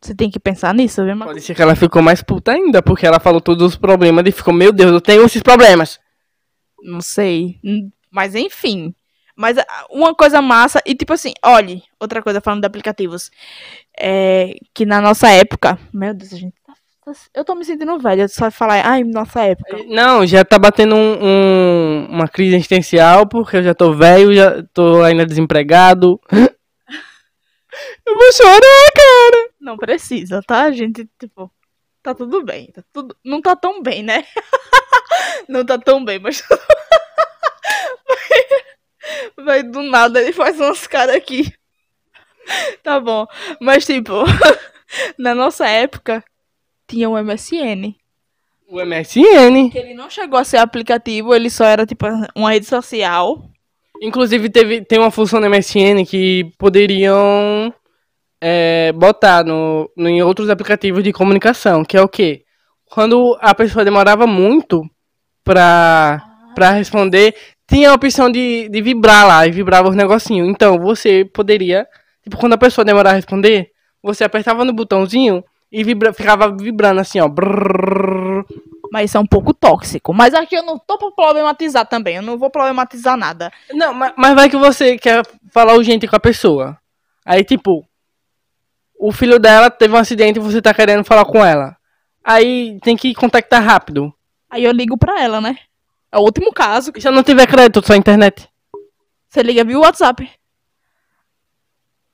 Você 0.00 0.14
tem 0.14 0.30
que 0.30 0.38
pensar 0.38 0.72
nisso, 0.74 1.04
viu? 1.04 1.18
Pode 1.18 1.40
ser 1.40 1.54
que 1.54 1.62
ela 1.62 1.74
ficou 1.74 2.00
mais 2.00 2.22
puta 2.22 2.52
ainda, 2.52 2.80
porque 2.82 3.06
ela 3.06 3.18
falou 3.18 3.40
todos 3.40 3.64
os 3.66 3.76
problemas 3.76 4.24
e 4.26 4.32
ficou, 4.32 4.54
meu 4.54 4.72
Deus, 4.72 4.92
eu 4.92 5.00
tenho 5.00 5.24
esses 5.24 5.42
problemas. 5.42 5.98
Não 6.82 7.00
sei. 7.00 7.58
Hum, 7.64 7.90
Mas 8.10 8.34
enfim. 8.36 8.94
Mas 9.36 9.56
ah, 9.58 9.64
uma 9.90 10.14
coisa 10.14 10.40
massa, 10.42 10.80
e 10.86 10.94
tipo 10.94 11.12
assim, 11.12 11.32
olhe, 11.44 11.82
outra 12.00 12.22
coisa 12.22 12.40
falando 12.40 12.60
de 12.60 12.66
aplicativos. 12.66 13.30
É 13.98 14.54
que 14.74 14.84
na 14.86 15.00
nossa 15.00 15.28
época. 15.30 15.78
Meu 15.92 16.14
Deus, 16.14 16.32
a 16.32 16.36
gente 16.36 16.54
tá. 16.64 16.72
tá- 17.04 17.12
Eu 17.34 17.44
tô 17.44 17.54
me 17.54 17.64
sentindo 17.64 17.98
velha 17.98 18.26
só 18.28 18.50
falar, 18.50 18.84
ai, 18.86 19.02
nossa 19.04 19.42
época. 19.42 19.78
Não, 19.88 20.24
já 20.26 20.44
tá 20.44 20.58
batendo 20.58 20.94
um- 20.94 21.18
um- 21.24 22.06
uma 22.10 22.28
crise 22.28 22.54
existencial, 22.56 23.26
porque 23.28 23.56
eu 23.58 23.62
já 23.62 23.74
tô 23.74 23.92
velho, 23.94 24.34
já 24.34 24.62
tô 24.72 25.02
ainda 25.02 25.26
desempregado. 25.26 26.20
eu 28.08 28.16
vou 28.16 28.32
chorar, 28.32 28.92
cara. 28.94 29.50
Não 29.60 29.76
precisa, 29.76 30.40
tá? 30.46 30.70
Gente, 30.70 31.06
tipo, 31.18 31.50
tá 32.02 32.14
tudo 32.14 32.42
bem. 32.42 32.72
Tá 32.72 32.82
tudo... 32.92 33.14
Não 33.24 33.42
tá 33.42 33.54
tão 33.54 33.82
bem, 33.82 34.02
né? 34.02 34.24
Não 35.48 35.64
tá 35.64 35.78
tão 35.78 36.04
bem, 36.04 36.18
mas. 36.18 36.42
Vai 39.36 39.62
do 39.62 39.82
nada, 39.82 40.20
ele 40.20 40.32
faz 40.32 40.60
umas 40.60 40.86
caras 40.86 41.16
aqui. 41.16 41.52
Tá 42.82 43.00
bom. 43.00 43.26
Mas, 43.60 43.86
tipo, 43.86 44.12
na 45.18 45.34
nossa 45.34 45.66
época, 45.68 46.22
tinha 46.86 47.08
o 47.08 47.22
MSN. 47.22 47.94
O 48.68 48.84
MSN. 48.84 49.70
Que 49.70 49.78
ele 49.78 49.94
não 49.94 50.10
chegou 50.10 50.38
a 50.38 50.44
ser 50.44 50.58
aplicativo, 50.58 51.34
ele 51.34 51.48
só 51.48 51.64
era, 51.64 51.86
tipo, 51.86 52.06
uma 52.34 52.50
rede 52.50 52.66
social. 52.66 53.50
Inclusive, 54.00 54.50
teve, 54.50 54.84
tem 54.84 54.98
uma 54.98 55.10
função 55.10 55.40
no 55.40 55.48
MSN 55.48 56.04
que 56.06 56.52
poderiam 56.58 57.72
é, 58.40 58.92
botar 58.92 59.44
no, 59.44 59.90
no, 59.96 60.08
em 60.08 60.22
outros 60.22 60.50
aplicativos 60.50 61.02
de 61.02 61.12
comunicação, 61.12 61.84
que 61.84 61.96
é 61.96 62.02
o 62.02 62.08
quê? 62.08 62.44
Quando 62.90 63.36
a 63.40 63.54
pessoa 63.54 63.84
demorava 63.84 64.26
muito 64.26 64.82
pra, 65.44 66.22
pra 66.54 66.70
responder, 66.70 67.34
tinha 67.68 67.90
a 67.90 67.94
opção 67.94 68.30
de, 68.30 68.68
de 68.68 68.80
vibrar 68.80 69.26
lá, 69.26 69.46
e 69.46 69.50
vibrava 69.50 69.88
os 69.88 69.96
negocinhos. 69.96 70.48
Então, 70.48 70.78
você 70.78 71.24
poderia, 71.24 71.86
tipo, 72.22 72.36
quando 72.36 72.54
a 72.54 72.58
pessoa 72.58 72.84
demorava 72.84 73.14
a 73.14 73.16
responder, 73.16 73.70
você 74.02 74.24
apertava 74.24 74.64
no 74.64 74.72
botãozinho 74.72 75.44
e 75.70 75.84
vibra, 75.84 76.12
ficava 76.12 76.54
vibrando 76.56 77.00
assim, 77.00 77.20
ó. 77.20 77.28
Brrr. 77.28 78.44
Mas 78.90 79.10
isso 79.10 79.18
é 79.18 79.20
um 79.20 79.26
pouco 79.26 79.52
tóxico. 79.52 80.14
Mas 80.14 80.32
aqui 80.32 80.56
eu 80.56 80.62
não 80.62 80.78
tô 80.78 80.96
pra 80.96 81.10
problematizar 81.10 81.86
também. 81.86 82.16
Eu 82.16 82.22
não 82.22 82.38
vou 82.38 82.48
problematizar 82.48 83.18
nada. 83.18 83.52
Não, 83.70 83.92
mas, 83.92 84.14
mas 84.16 84.34
vai 84.34 84.48
que 84.48 84.56
você 84.56 84.96
quer 84.96 85.22
falar 85.52 85.74
urgente 85.74 86.08
com 86.08 86.16
a 86.16 86.20
pessoa. 86.20 86.78
Aí, 87.24 87.44
tipo, 87.44 87.84
o 88.98 89.12
filho 89.12 89.38
dela 89.38 89.70
teve 89.70 89.94
um 89.94 89.98
acidente 89.98 90.38
e 90.38 90.42
você 90.42 90.60
tá 90.60 90.74
querendo 90.74 91.04
falar 91.04 91.24
com 91.24 91.44
ela. 91.44 91.76
Aí 92.24 92.78
tem 92.82 92.96
que 92.96 93.14
contactar 93.14 93.62
rápido. 93.62 94.12
Aí 94.50 94.64
eu 94.64 94.72
ligo 94.72 94.98
pra 94.98 95.22
ela, 95.22 95.40
né? 95.40 95.56
É 96.10 96.18
o 96.18 96.22
último 96.22 96.52
caso. 96.52 96.92
E 96.96 97.00
se 97.00 97.08
eu 97.08 97.12
não 97.12 97.22
tiver 97.22 97.46
crédito, 97.46 97.86
só 97.86 97.94
internet? 97.94 98.48
Você 99.28 99.42
liga 99.42 99.64
via 99.64 99.78
WhatsApp. 99.78 100.28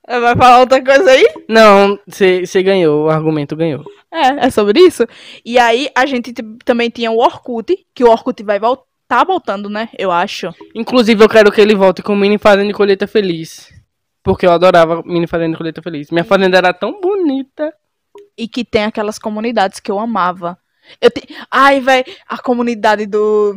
Vai 0.07 0.35
falar 0.35 0.59
outra 0.59 0.83
coisa 0.83 1.09
aí? 1.09 1.25
Não, 1.49 1.97
você 2.05 2.61
ganhou, 2.61 3.05
o 3.05 3.09
argumento 3.09 3.55
ganhou. 3.55 3.83
É, 4.11 4.45
é 4.45 4.49
sobre 4.51 4.79
isso. 4.79 5.07
E 5.43 5.57
aí 5.57 5.89
a 5.95 6.05
gente 6.05 6.31
também 6.63 6.89
tinha 6.89 7.11
o 7.11 7.17
Orkut, 7.17 7.75
que 7.93 8.03
o 8.03 8.09
Orkut 8.09 8.43
vai 8.43 8.59
voltar, 8.59 8.83
tá 9.07 9.23
voltando, 9.23 9.69
né? 9.69 9.89
Eu 9.97 10.11
acho. 10.11 10.53
Inclusive 10.75 11.23
eu 11.23 11.29
quero 11.29 11.51
que 11.51 11.59
ele 11.59 11.75
volte 11.75 12.03
com 12.03 12.13
o 12.13 12.15
Mini 12.15 12.37
Fazenda 12.37 12.67
de 12.67 12.73
Colheita 12.73 13.07
Feliz. 13.07 13.74
Porque 14.25 14.47
eu 14.47 14.51
adorava 14.51 15.03
Mini 15.05 15.27
Fazenda 15.27 15.55
Colheita 15.55 15.83
Feliz. 15.83 16.09
Minha 16.09 16.23
fazenda 16.23 16.57
era 16.57 16.73
tão 16.73 16.99
bonita. 16.99 17.71
E 18.35 18.47
que 18.47 18.65
tem 18.65 18.85
aquelas 18.85 19.19
comunidades 19.19 19.79
que 19.79 19.91
eu 19.91 19.99
amava. 19.99 20.57
Eu 20.99 21.11
te... 21.11 21.21
Ai, 21.51 21.79
velho, 21.79 22.05
a 22.27 22.35
comunidade 22.39 23.05
do. 23.05 23.55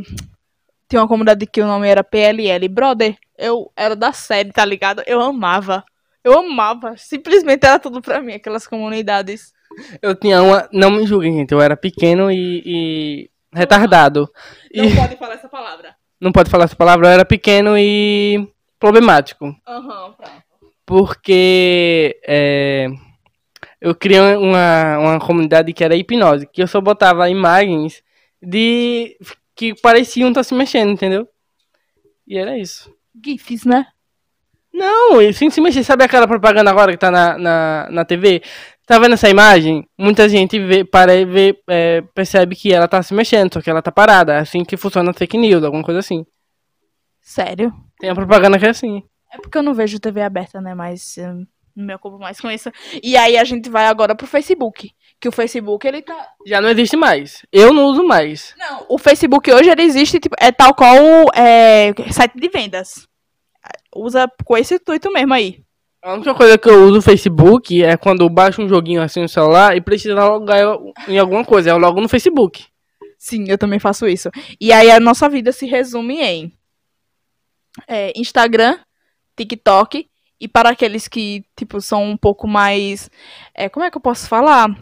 Tem 0.86 1.00
uma 1.00 1.08
comunidade 1.08 1.46
que 1.46 1.62
o 1.62 1.66
nome 1.66 1.88
era 1.88 2.04
PLL. 2.04 2.68
Brother, 2.68 3.16
eu 3.38 3.72
era 3.74 3.96
da 3.96 4.12
série, 4.12 4.52
tá 4.52 4.62
ligado? 4.62 5.02
Eu 5.06 5.22
amava. 5.22 5.82
Eu 6.22 6.38
amava. 6.38 6.98
Simplesmente 6.98 7.64
era 7.64 7.78
tudo 7.78 8.02
pra 8.02 8.20
mim, 8.20 8.34
aquelas 8.34 8.66
comunidades. 8.66 9.54
Eu 10.02 10.14
tinha 10.14 10.42
uma. 10.42 10.68
Não 10.70 10.90
me 10.90 11.06
julguem, 11.06 11.32
gente. 11.32 11.52
Eu 11.52 11.62
era 11.62 11.78
pequeno 11.78 12.30
e. 12.30 12.62
e 12.66 13.30
retardado. 13.54 14.30
Não 14.74 14.84
e... 14.84 14.94
pode 14.94 15.16
falar 15.16 15.34
essa 15.34 15.48
palavra. 15.48 15.96
Não 16.20 16.30
pode 16.30 16.50
falar 16.50 16.64
essa 16.64 16.76
palavra. 16.76 17.06
Eu 17.08 17.12
era 17.12 17.24
pequeno 17.24 17.78
e. 17.78 18.46
problemático. 18.78 19.56
Aham, 19.66 20.08
uhum, 20.08 20.12
pronto. 20.12 20.47
Porque. 20.89 22.18
É... 22.26 22.86
Eu 23.78 23.95
criei 23.95 24.18
uma, 24.20 24.99
uma 24.99 25.20
comunidade 25.20 25.72
que 25.72 25.84
era 25.84 25.95
hipnose, 25.95 26.49
que 26.51 26.62
eu 26.62 26.66
só 26.66 26.80
botava 26.80 27.28
imagens 27.28 28.03
de. 28.43 29.14
que 29.55 29.74
pareciam 29.74 30.30
estar 30.30 30.41
tá 30.41 30.45
se 30.45 30.55
mexendo, 30.55 30.91
entendeu? 30.91 31.28
E 32.26 32.39
era 32.39 32.59
isso. 32.59 32.91
GIFs, 33.22 33.66
né? 33.66 33.86
Não, 34.72 35.20
sem 35.32 35.51
se 35.51 35.61
mexer. 35.61 35.84
Sabe 35.84 36.05
aquela 36.05 36.26
propaganda 36.26 36.70
agora 36.70 36.91
que 36.91 36.99
tá 36.99 37.11
na, 37.11 37.36
na, 37.36 37.89
na 37.91 38.05
TV? 38.07 38.43
Tá 38.86 38.99
vendo 38.99 39.12
essa 39.12 39.28
imagem? 39.28 39.86
Muita 39.99 40.26
gente 40.26 40.59
vê, 40.59 40.84
para 40.84 41.12
ver, 41.26 41.61
é, 41.68 42.01
percebe 42.14 42.57
que 42.57 42.72
ela 42.72 42.89
tá 42.89 43.03
se 43.03 43.12
mexendo, 43.12 43.53
só 43.53 43.61
que 43.61 43.68
ela 43.68 43.82
tá 43.82 43.93
parada. 43.93 44.32
É 44.34 44.39
assim 44.39 44.64
que 44.64 44.76
funciona 44.76 45.11
a 45.11 45.14
fake 45.14 45.36
news, 45.36 45.62
alguma 45.62 45.84
coisa 45.84 46.01
assim. 46.01 46.24
Sério? 47.20 47.74
Tem 48.01 48.09
a 48.09 48.14
propaganda 48.14 48.59
que 48.59 48.64
é 48.64 48.70
assim. 48.70 49.03
É 49.31 49.39
porque 49.39 49.59
eu 49.59 49.62
não 49.62 49.74
vejo 49.74 50.01
TV 50.01 50.22
aberta, 50.22 50.61
né? 50.61 50.74
Mas 50.74 51.16
não 51.76 51.85
me 51.87 51.95
ocupo 51.95 52.18
mais 52.18 52.41
com 52.41 52.51
isso. 52.51 52.70
E 53.03 53.16
aí 53.16 53.37
a 53.37 53.45
gente 53.45 53.68
vai 53.70 53.87
agora 53.87 54.14
pro 54.14 54.26
Facebook. 54.26 54.91
Que 55.20 55.29
o 55.29 55.33
Facebook, 55.33 55.87
ele 55.87 56.03
tá. 56.03 56.29
Já 56.47 56.61
não 56.61 56.68
existe 56.68 56.97
mais. 56.97 57.45
Eu 57.53 57.72
não 57.72 57.85
uso 57.85 58.05
mais. 58.05 58.55
Não, 58.59 58.87
o 58.89 58.99
Facebook 58.99 59.53
hoje 59.53 59.70
ele 59.70 59.83
existe, 59.83 60.18
tipo, 60.18 60.37
é 60.39 60.51
tal 60.51 60.74
qual 60.74 60.97
é, 61.35 61.93
site 62.12 62.39
de 62.39 62.49
vendas 62.49 63.09
usa 63.95 64.31
com 64.45 64.57
esse 64.57 64.74
intuito 64.74 65.12
mesmo 65.12 65.35
aí. 65.35 65.62
A 66.03 66.14
única 66.14 66.35
coisa 66.35 66.57
que 66.57 66.68
eu 66.68 66.85
uso 66.85 66.95
no 66.95 67.03
Facebook 67.03 67.83
é 67.83 67.97
quando 67.97 68.22
eu 68.22 68.29
baixo 68.29 68.62
um 68.62 68.68
joguinho 68.68 69.03
assim 69.03 69.20
no 69.20 69.29
celular 69.29 69.76
e 69.76 69.81
preciso 69.81 70.14
logar 70.14 70.59
em 71.09 71.18
alguma 71.18 71.45
coisa. 71.45 71.70
Eu 71.70 71.79
logo 71.79 72.01
no 72.01 72.09
Facebook. 72.09 72.66
Sim, 73.18 73.47
eu 73.49 73.59
também 73.59 73.81
faço 73.81 74.07
isso. 74.07 74.31
E 74.61 74.72
aí 74.72 74.91
a 74.91 75.01
nossa 75.01 75.29
vida 75.29 75.51
se 75.51 75.66
resume 75.66 76.20
em 76.20 76.53
é, 77.89 78.12
Instagram, 78.16 78.79
TikTok 79.45 80.09
e 80.41 80.47
para 80.47 80.70
aqueles 80.70 81.09
que, 81.09 81.45
tipo, 81.57 81.80
são 81.80 82.05
um 82.05 82.16
pouco 82.16 82.47
mais. 82.47 83.11
É, 83.55 83.68
como 83.68 83.84
é 83.84 83.91
que 83.91 83.97
eu 83.97 84.01
posso 84.01 84.28
falar? 84.28 84.76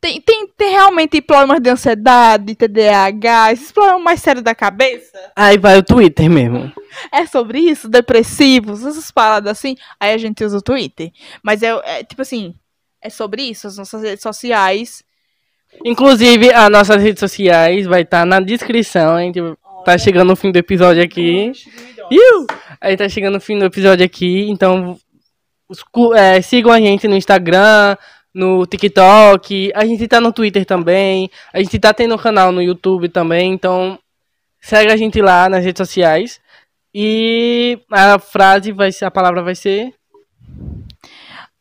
Tem, 0.00 0.20
tem, 0.20 0.46
tem 0.48 0.70
realmente 0.72 1.22
problemas 1.22 1.60
de 1.60 1.70
ansiedade, 1.70 2.54
TDAH, 2.54 3.52
esses 3.52 3.72
problemas 3.72 4.02
mais 4.02 4.20
sérios 4.20 4.44
da 4.44 4.54
cabeça. 4.54 5.18
Aí 5.34 5.56
vai 5.56 5.78
o 5.78 5.82
Twitter 5.82 6.28
mesmo. 6.28 6.70
É 7.10 7.24
sobre 7.24 7.58
isso, 7.58 7.88
depressivos, 7.88 8.84
essas 8.84 9.10
paradas 9.10 9.52
assim. 9.52 9.76
Aí 9.98 10.12
a 10.12 10.18
gente 10.18 10.44
usa 10.44 10.58
o 10.58 10.62
Twitter. 10.62 11.10
Mas 11.42 11.62
é, 11.62 11.70
é 11.84 12.04
tipo 12.04 12.20
assim, 12.20 12.54
é 13.00 13.08
sobre 13.08 13.42
isso, 13.44 13.66
as 13.66 13.78
nossas 13.78 14.02
redes 14.02 14.22
sociais. 14.22 15.02
Inclusive, 15.84 16.52
as 16.52 16.70
nossas 16.70 17.02
redes 17.02 17.20
sociais 17.20 17.86
vai 17.86 18.02
estar 18.02 18.20
tá 18.20 18.26
na 18.26 18.40
descrição. 18.40 19.16
A 19.16 19.20
gente 19.22 19.40
tá 19.84 19.96
chegando 19.96 20.28
no 20.28 20.36
fim 20.36 20.52
do 20.52 20.58
episódio 20.58 21.02
aqui. 21.02 21.52
Iu! 22.10 22.46
Aí 22.80 22.96
tá 22.96 23.08
chegando 23.08 23.34
no 23.34 23.40
fim 23.40 23.58
do 23.58 23.64
episódio 23.64 24.04
aqui. 24.04 24.48
Então, 24.48 24.98
é, 26.14 26.40
sigam 26.40 26.72
a 26.72 26.78
gente 26.78 27.08
no 27.08 27.16
Instagram, 27.16 27.96
no 28.34 28.66
TikTok, 28.66 29.72
a 29.74 29.84
gente 29.84 30.08
tá 30.08 30.20
no 30.20 30.32
Twitter 30.32 30.64
também, 30.64 31.30
a 31.52 31.60
gente 31.60 31.78
tá 31.78 31.94
tendo 31.94 32.14
um 32.14 32.18
canal 32.18 32.50
no 32.50 32.60
YouTube 32.60 33.08
também, 33.08 33.52
então 33.52 33.98
segue 34.60 34.90
a 34.90 34.96
gente 34.96 35.22
lá 35.22 35.48
nas 35.48 35.64
redes 35.64 35.78
sociais. 35.78 36.40
E 36.92 37.78
a 37.90 38.18
frase 38.18 38.72
vai 38.72 38.92
ser, 38.92 39.04
a 39.04 39.10
palavra 39.10 39.42
vai 39.42 39.54
ser 39.54 39.94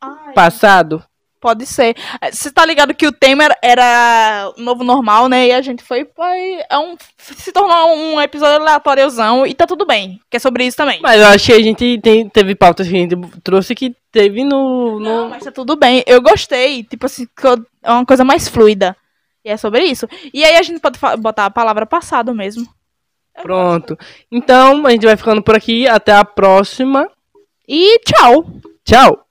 Ai. 0.02 0.34
passado. 0.34 1.04
Pode 1.44 1.66
ser. 1.66 1.94
Você 2.32 2.50
tá 2.50 2.66
ligado 2.66 2.94
que 2.94 3.06
o 3.06 3.12
tema 3.12 3.50
era 3.62 4.54
novo 4.56 4.82
normal, 4.82 5.28
né? 5.28 5.48
E 5.48 5.52
a 5.52 5.62
gente 5.62 5.84
foi. 5.84 6.08
foi 6.16 6.62
é 6.70 6.78
um, 6.78 6.96
se 7.18 7.52
tornou 7.52 7.98
um 7.98 8.22
episódio 8.22 8.62
aleatóriozão 8.62 9.46
e 9.46 9.54
tá 9.54 9.68
tudo 9.68 9.86
bem. 9.86 10.22
Que 10.32 10.38
é 10.38 10.40
sobre 10.40 10.66
isso 10.66 10.78
também. 10.78 11.02
Mas 11.02 11.20
eu 11.20 11.28
achei 11.28 11.56
que 11.56 11.62
a 11.62 11.66
gente 11.66 12.00
tem, 12.02 12.30
teve 12.30 12.56
pautas 12.56 12.88
que 12.88 12.96
a 12.96 12.98
gente 12.98 13.18
trouxe 13.44 13.76
que 13.76 13.94
teve 14.10 14.46
no, 14.46 14.98
no. 14.98 15.00
Não, 15.02 15.30
mas 15.32 15.44
tá 15.44 15.52
tudo 15.52 15.76
bem. 15.76 16.02
Eu 16.08 16.22
gostei. 16.22 16.86
Tipo 16.86 17.08
assim, 17.08 17.28
é 17.84 17.92
uma 17.92 18.06
coisa 18.06 18.24
mais 18.24 18.48
fluida. 18.48 18.96
E 19.44 19.50
é 19.50 19.58
sobre 19.58 19.84
isso. 19.84 20.08
E 20.34 20.46
aí 20.46 20.56
a 20.56 20.62
gente 20.62 20.80
pode 20.80 20.98
botar 21.20 21.48
a 21.48 21.52
palavra 21.52 21.86
passado 21.86 22.34
mesmo. 22.34 22.66
Pronto. 23.42 24.00
Então, 24.32 24.88
a 24.88 24.92
gente 24.92 25.06
vai 25.06 25.18
ficando 25.18 25.44
por 25.44 25.58
aqui. 25.58 25.90
Até 25.90 26.14
a 26.14 26.24
próxima. 26.24 27.06
E 27.68 28.00
tchau. 28.00 28.46
Tchau. 28.86 29.26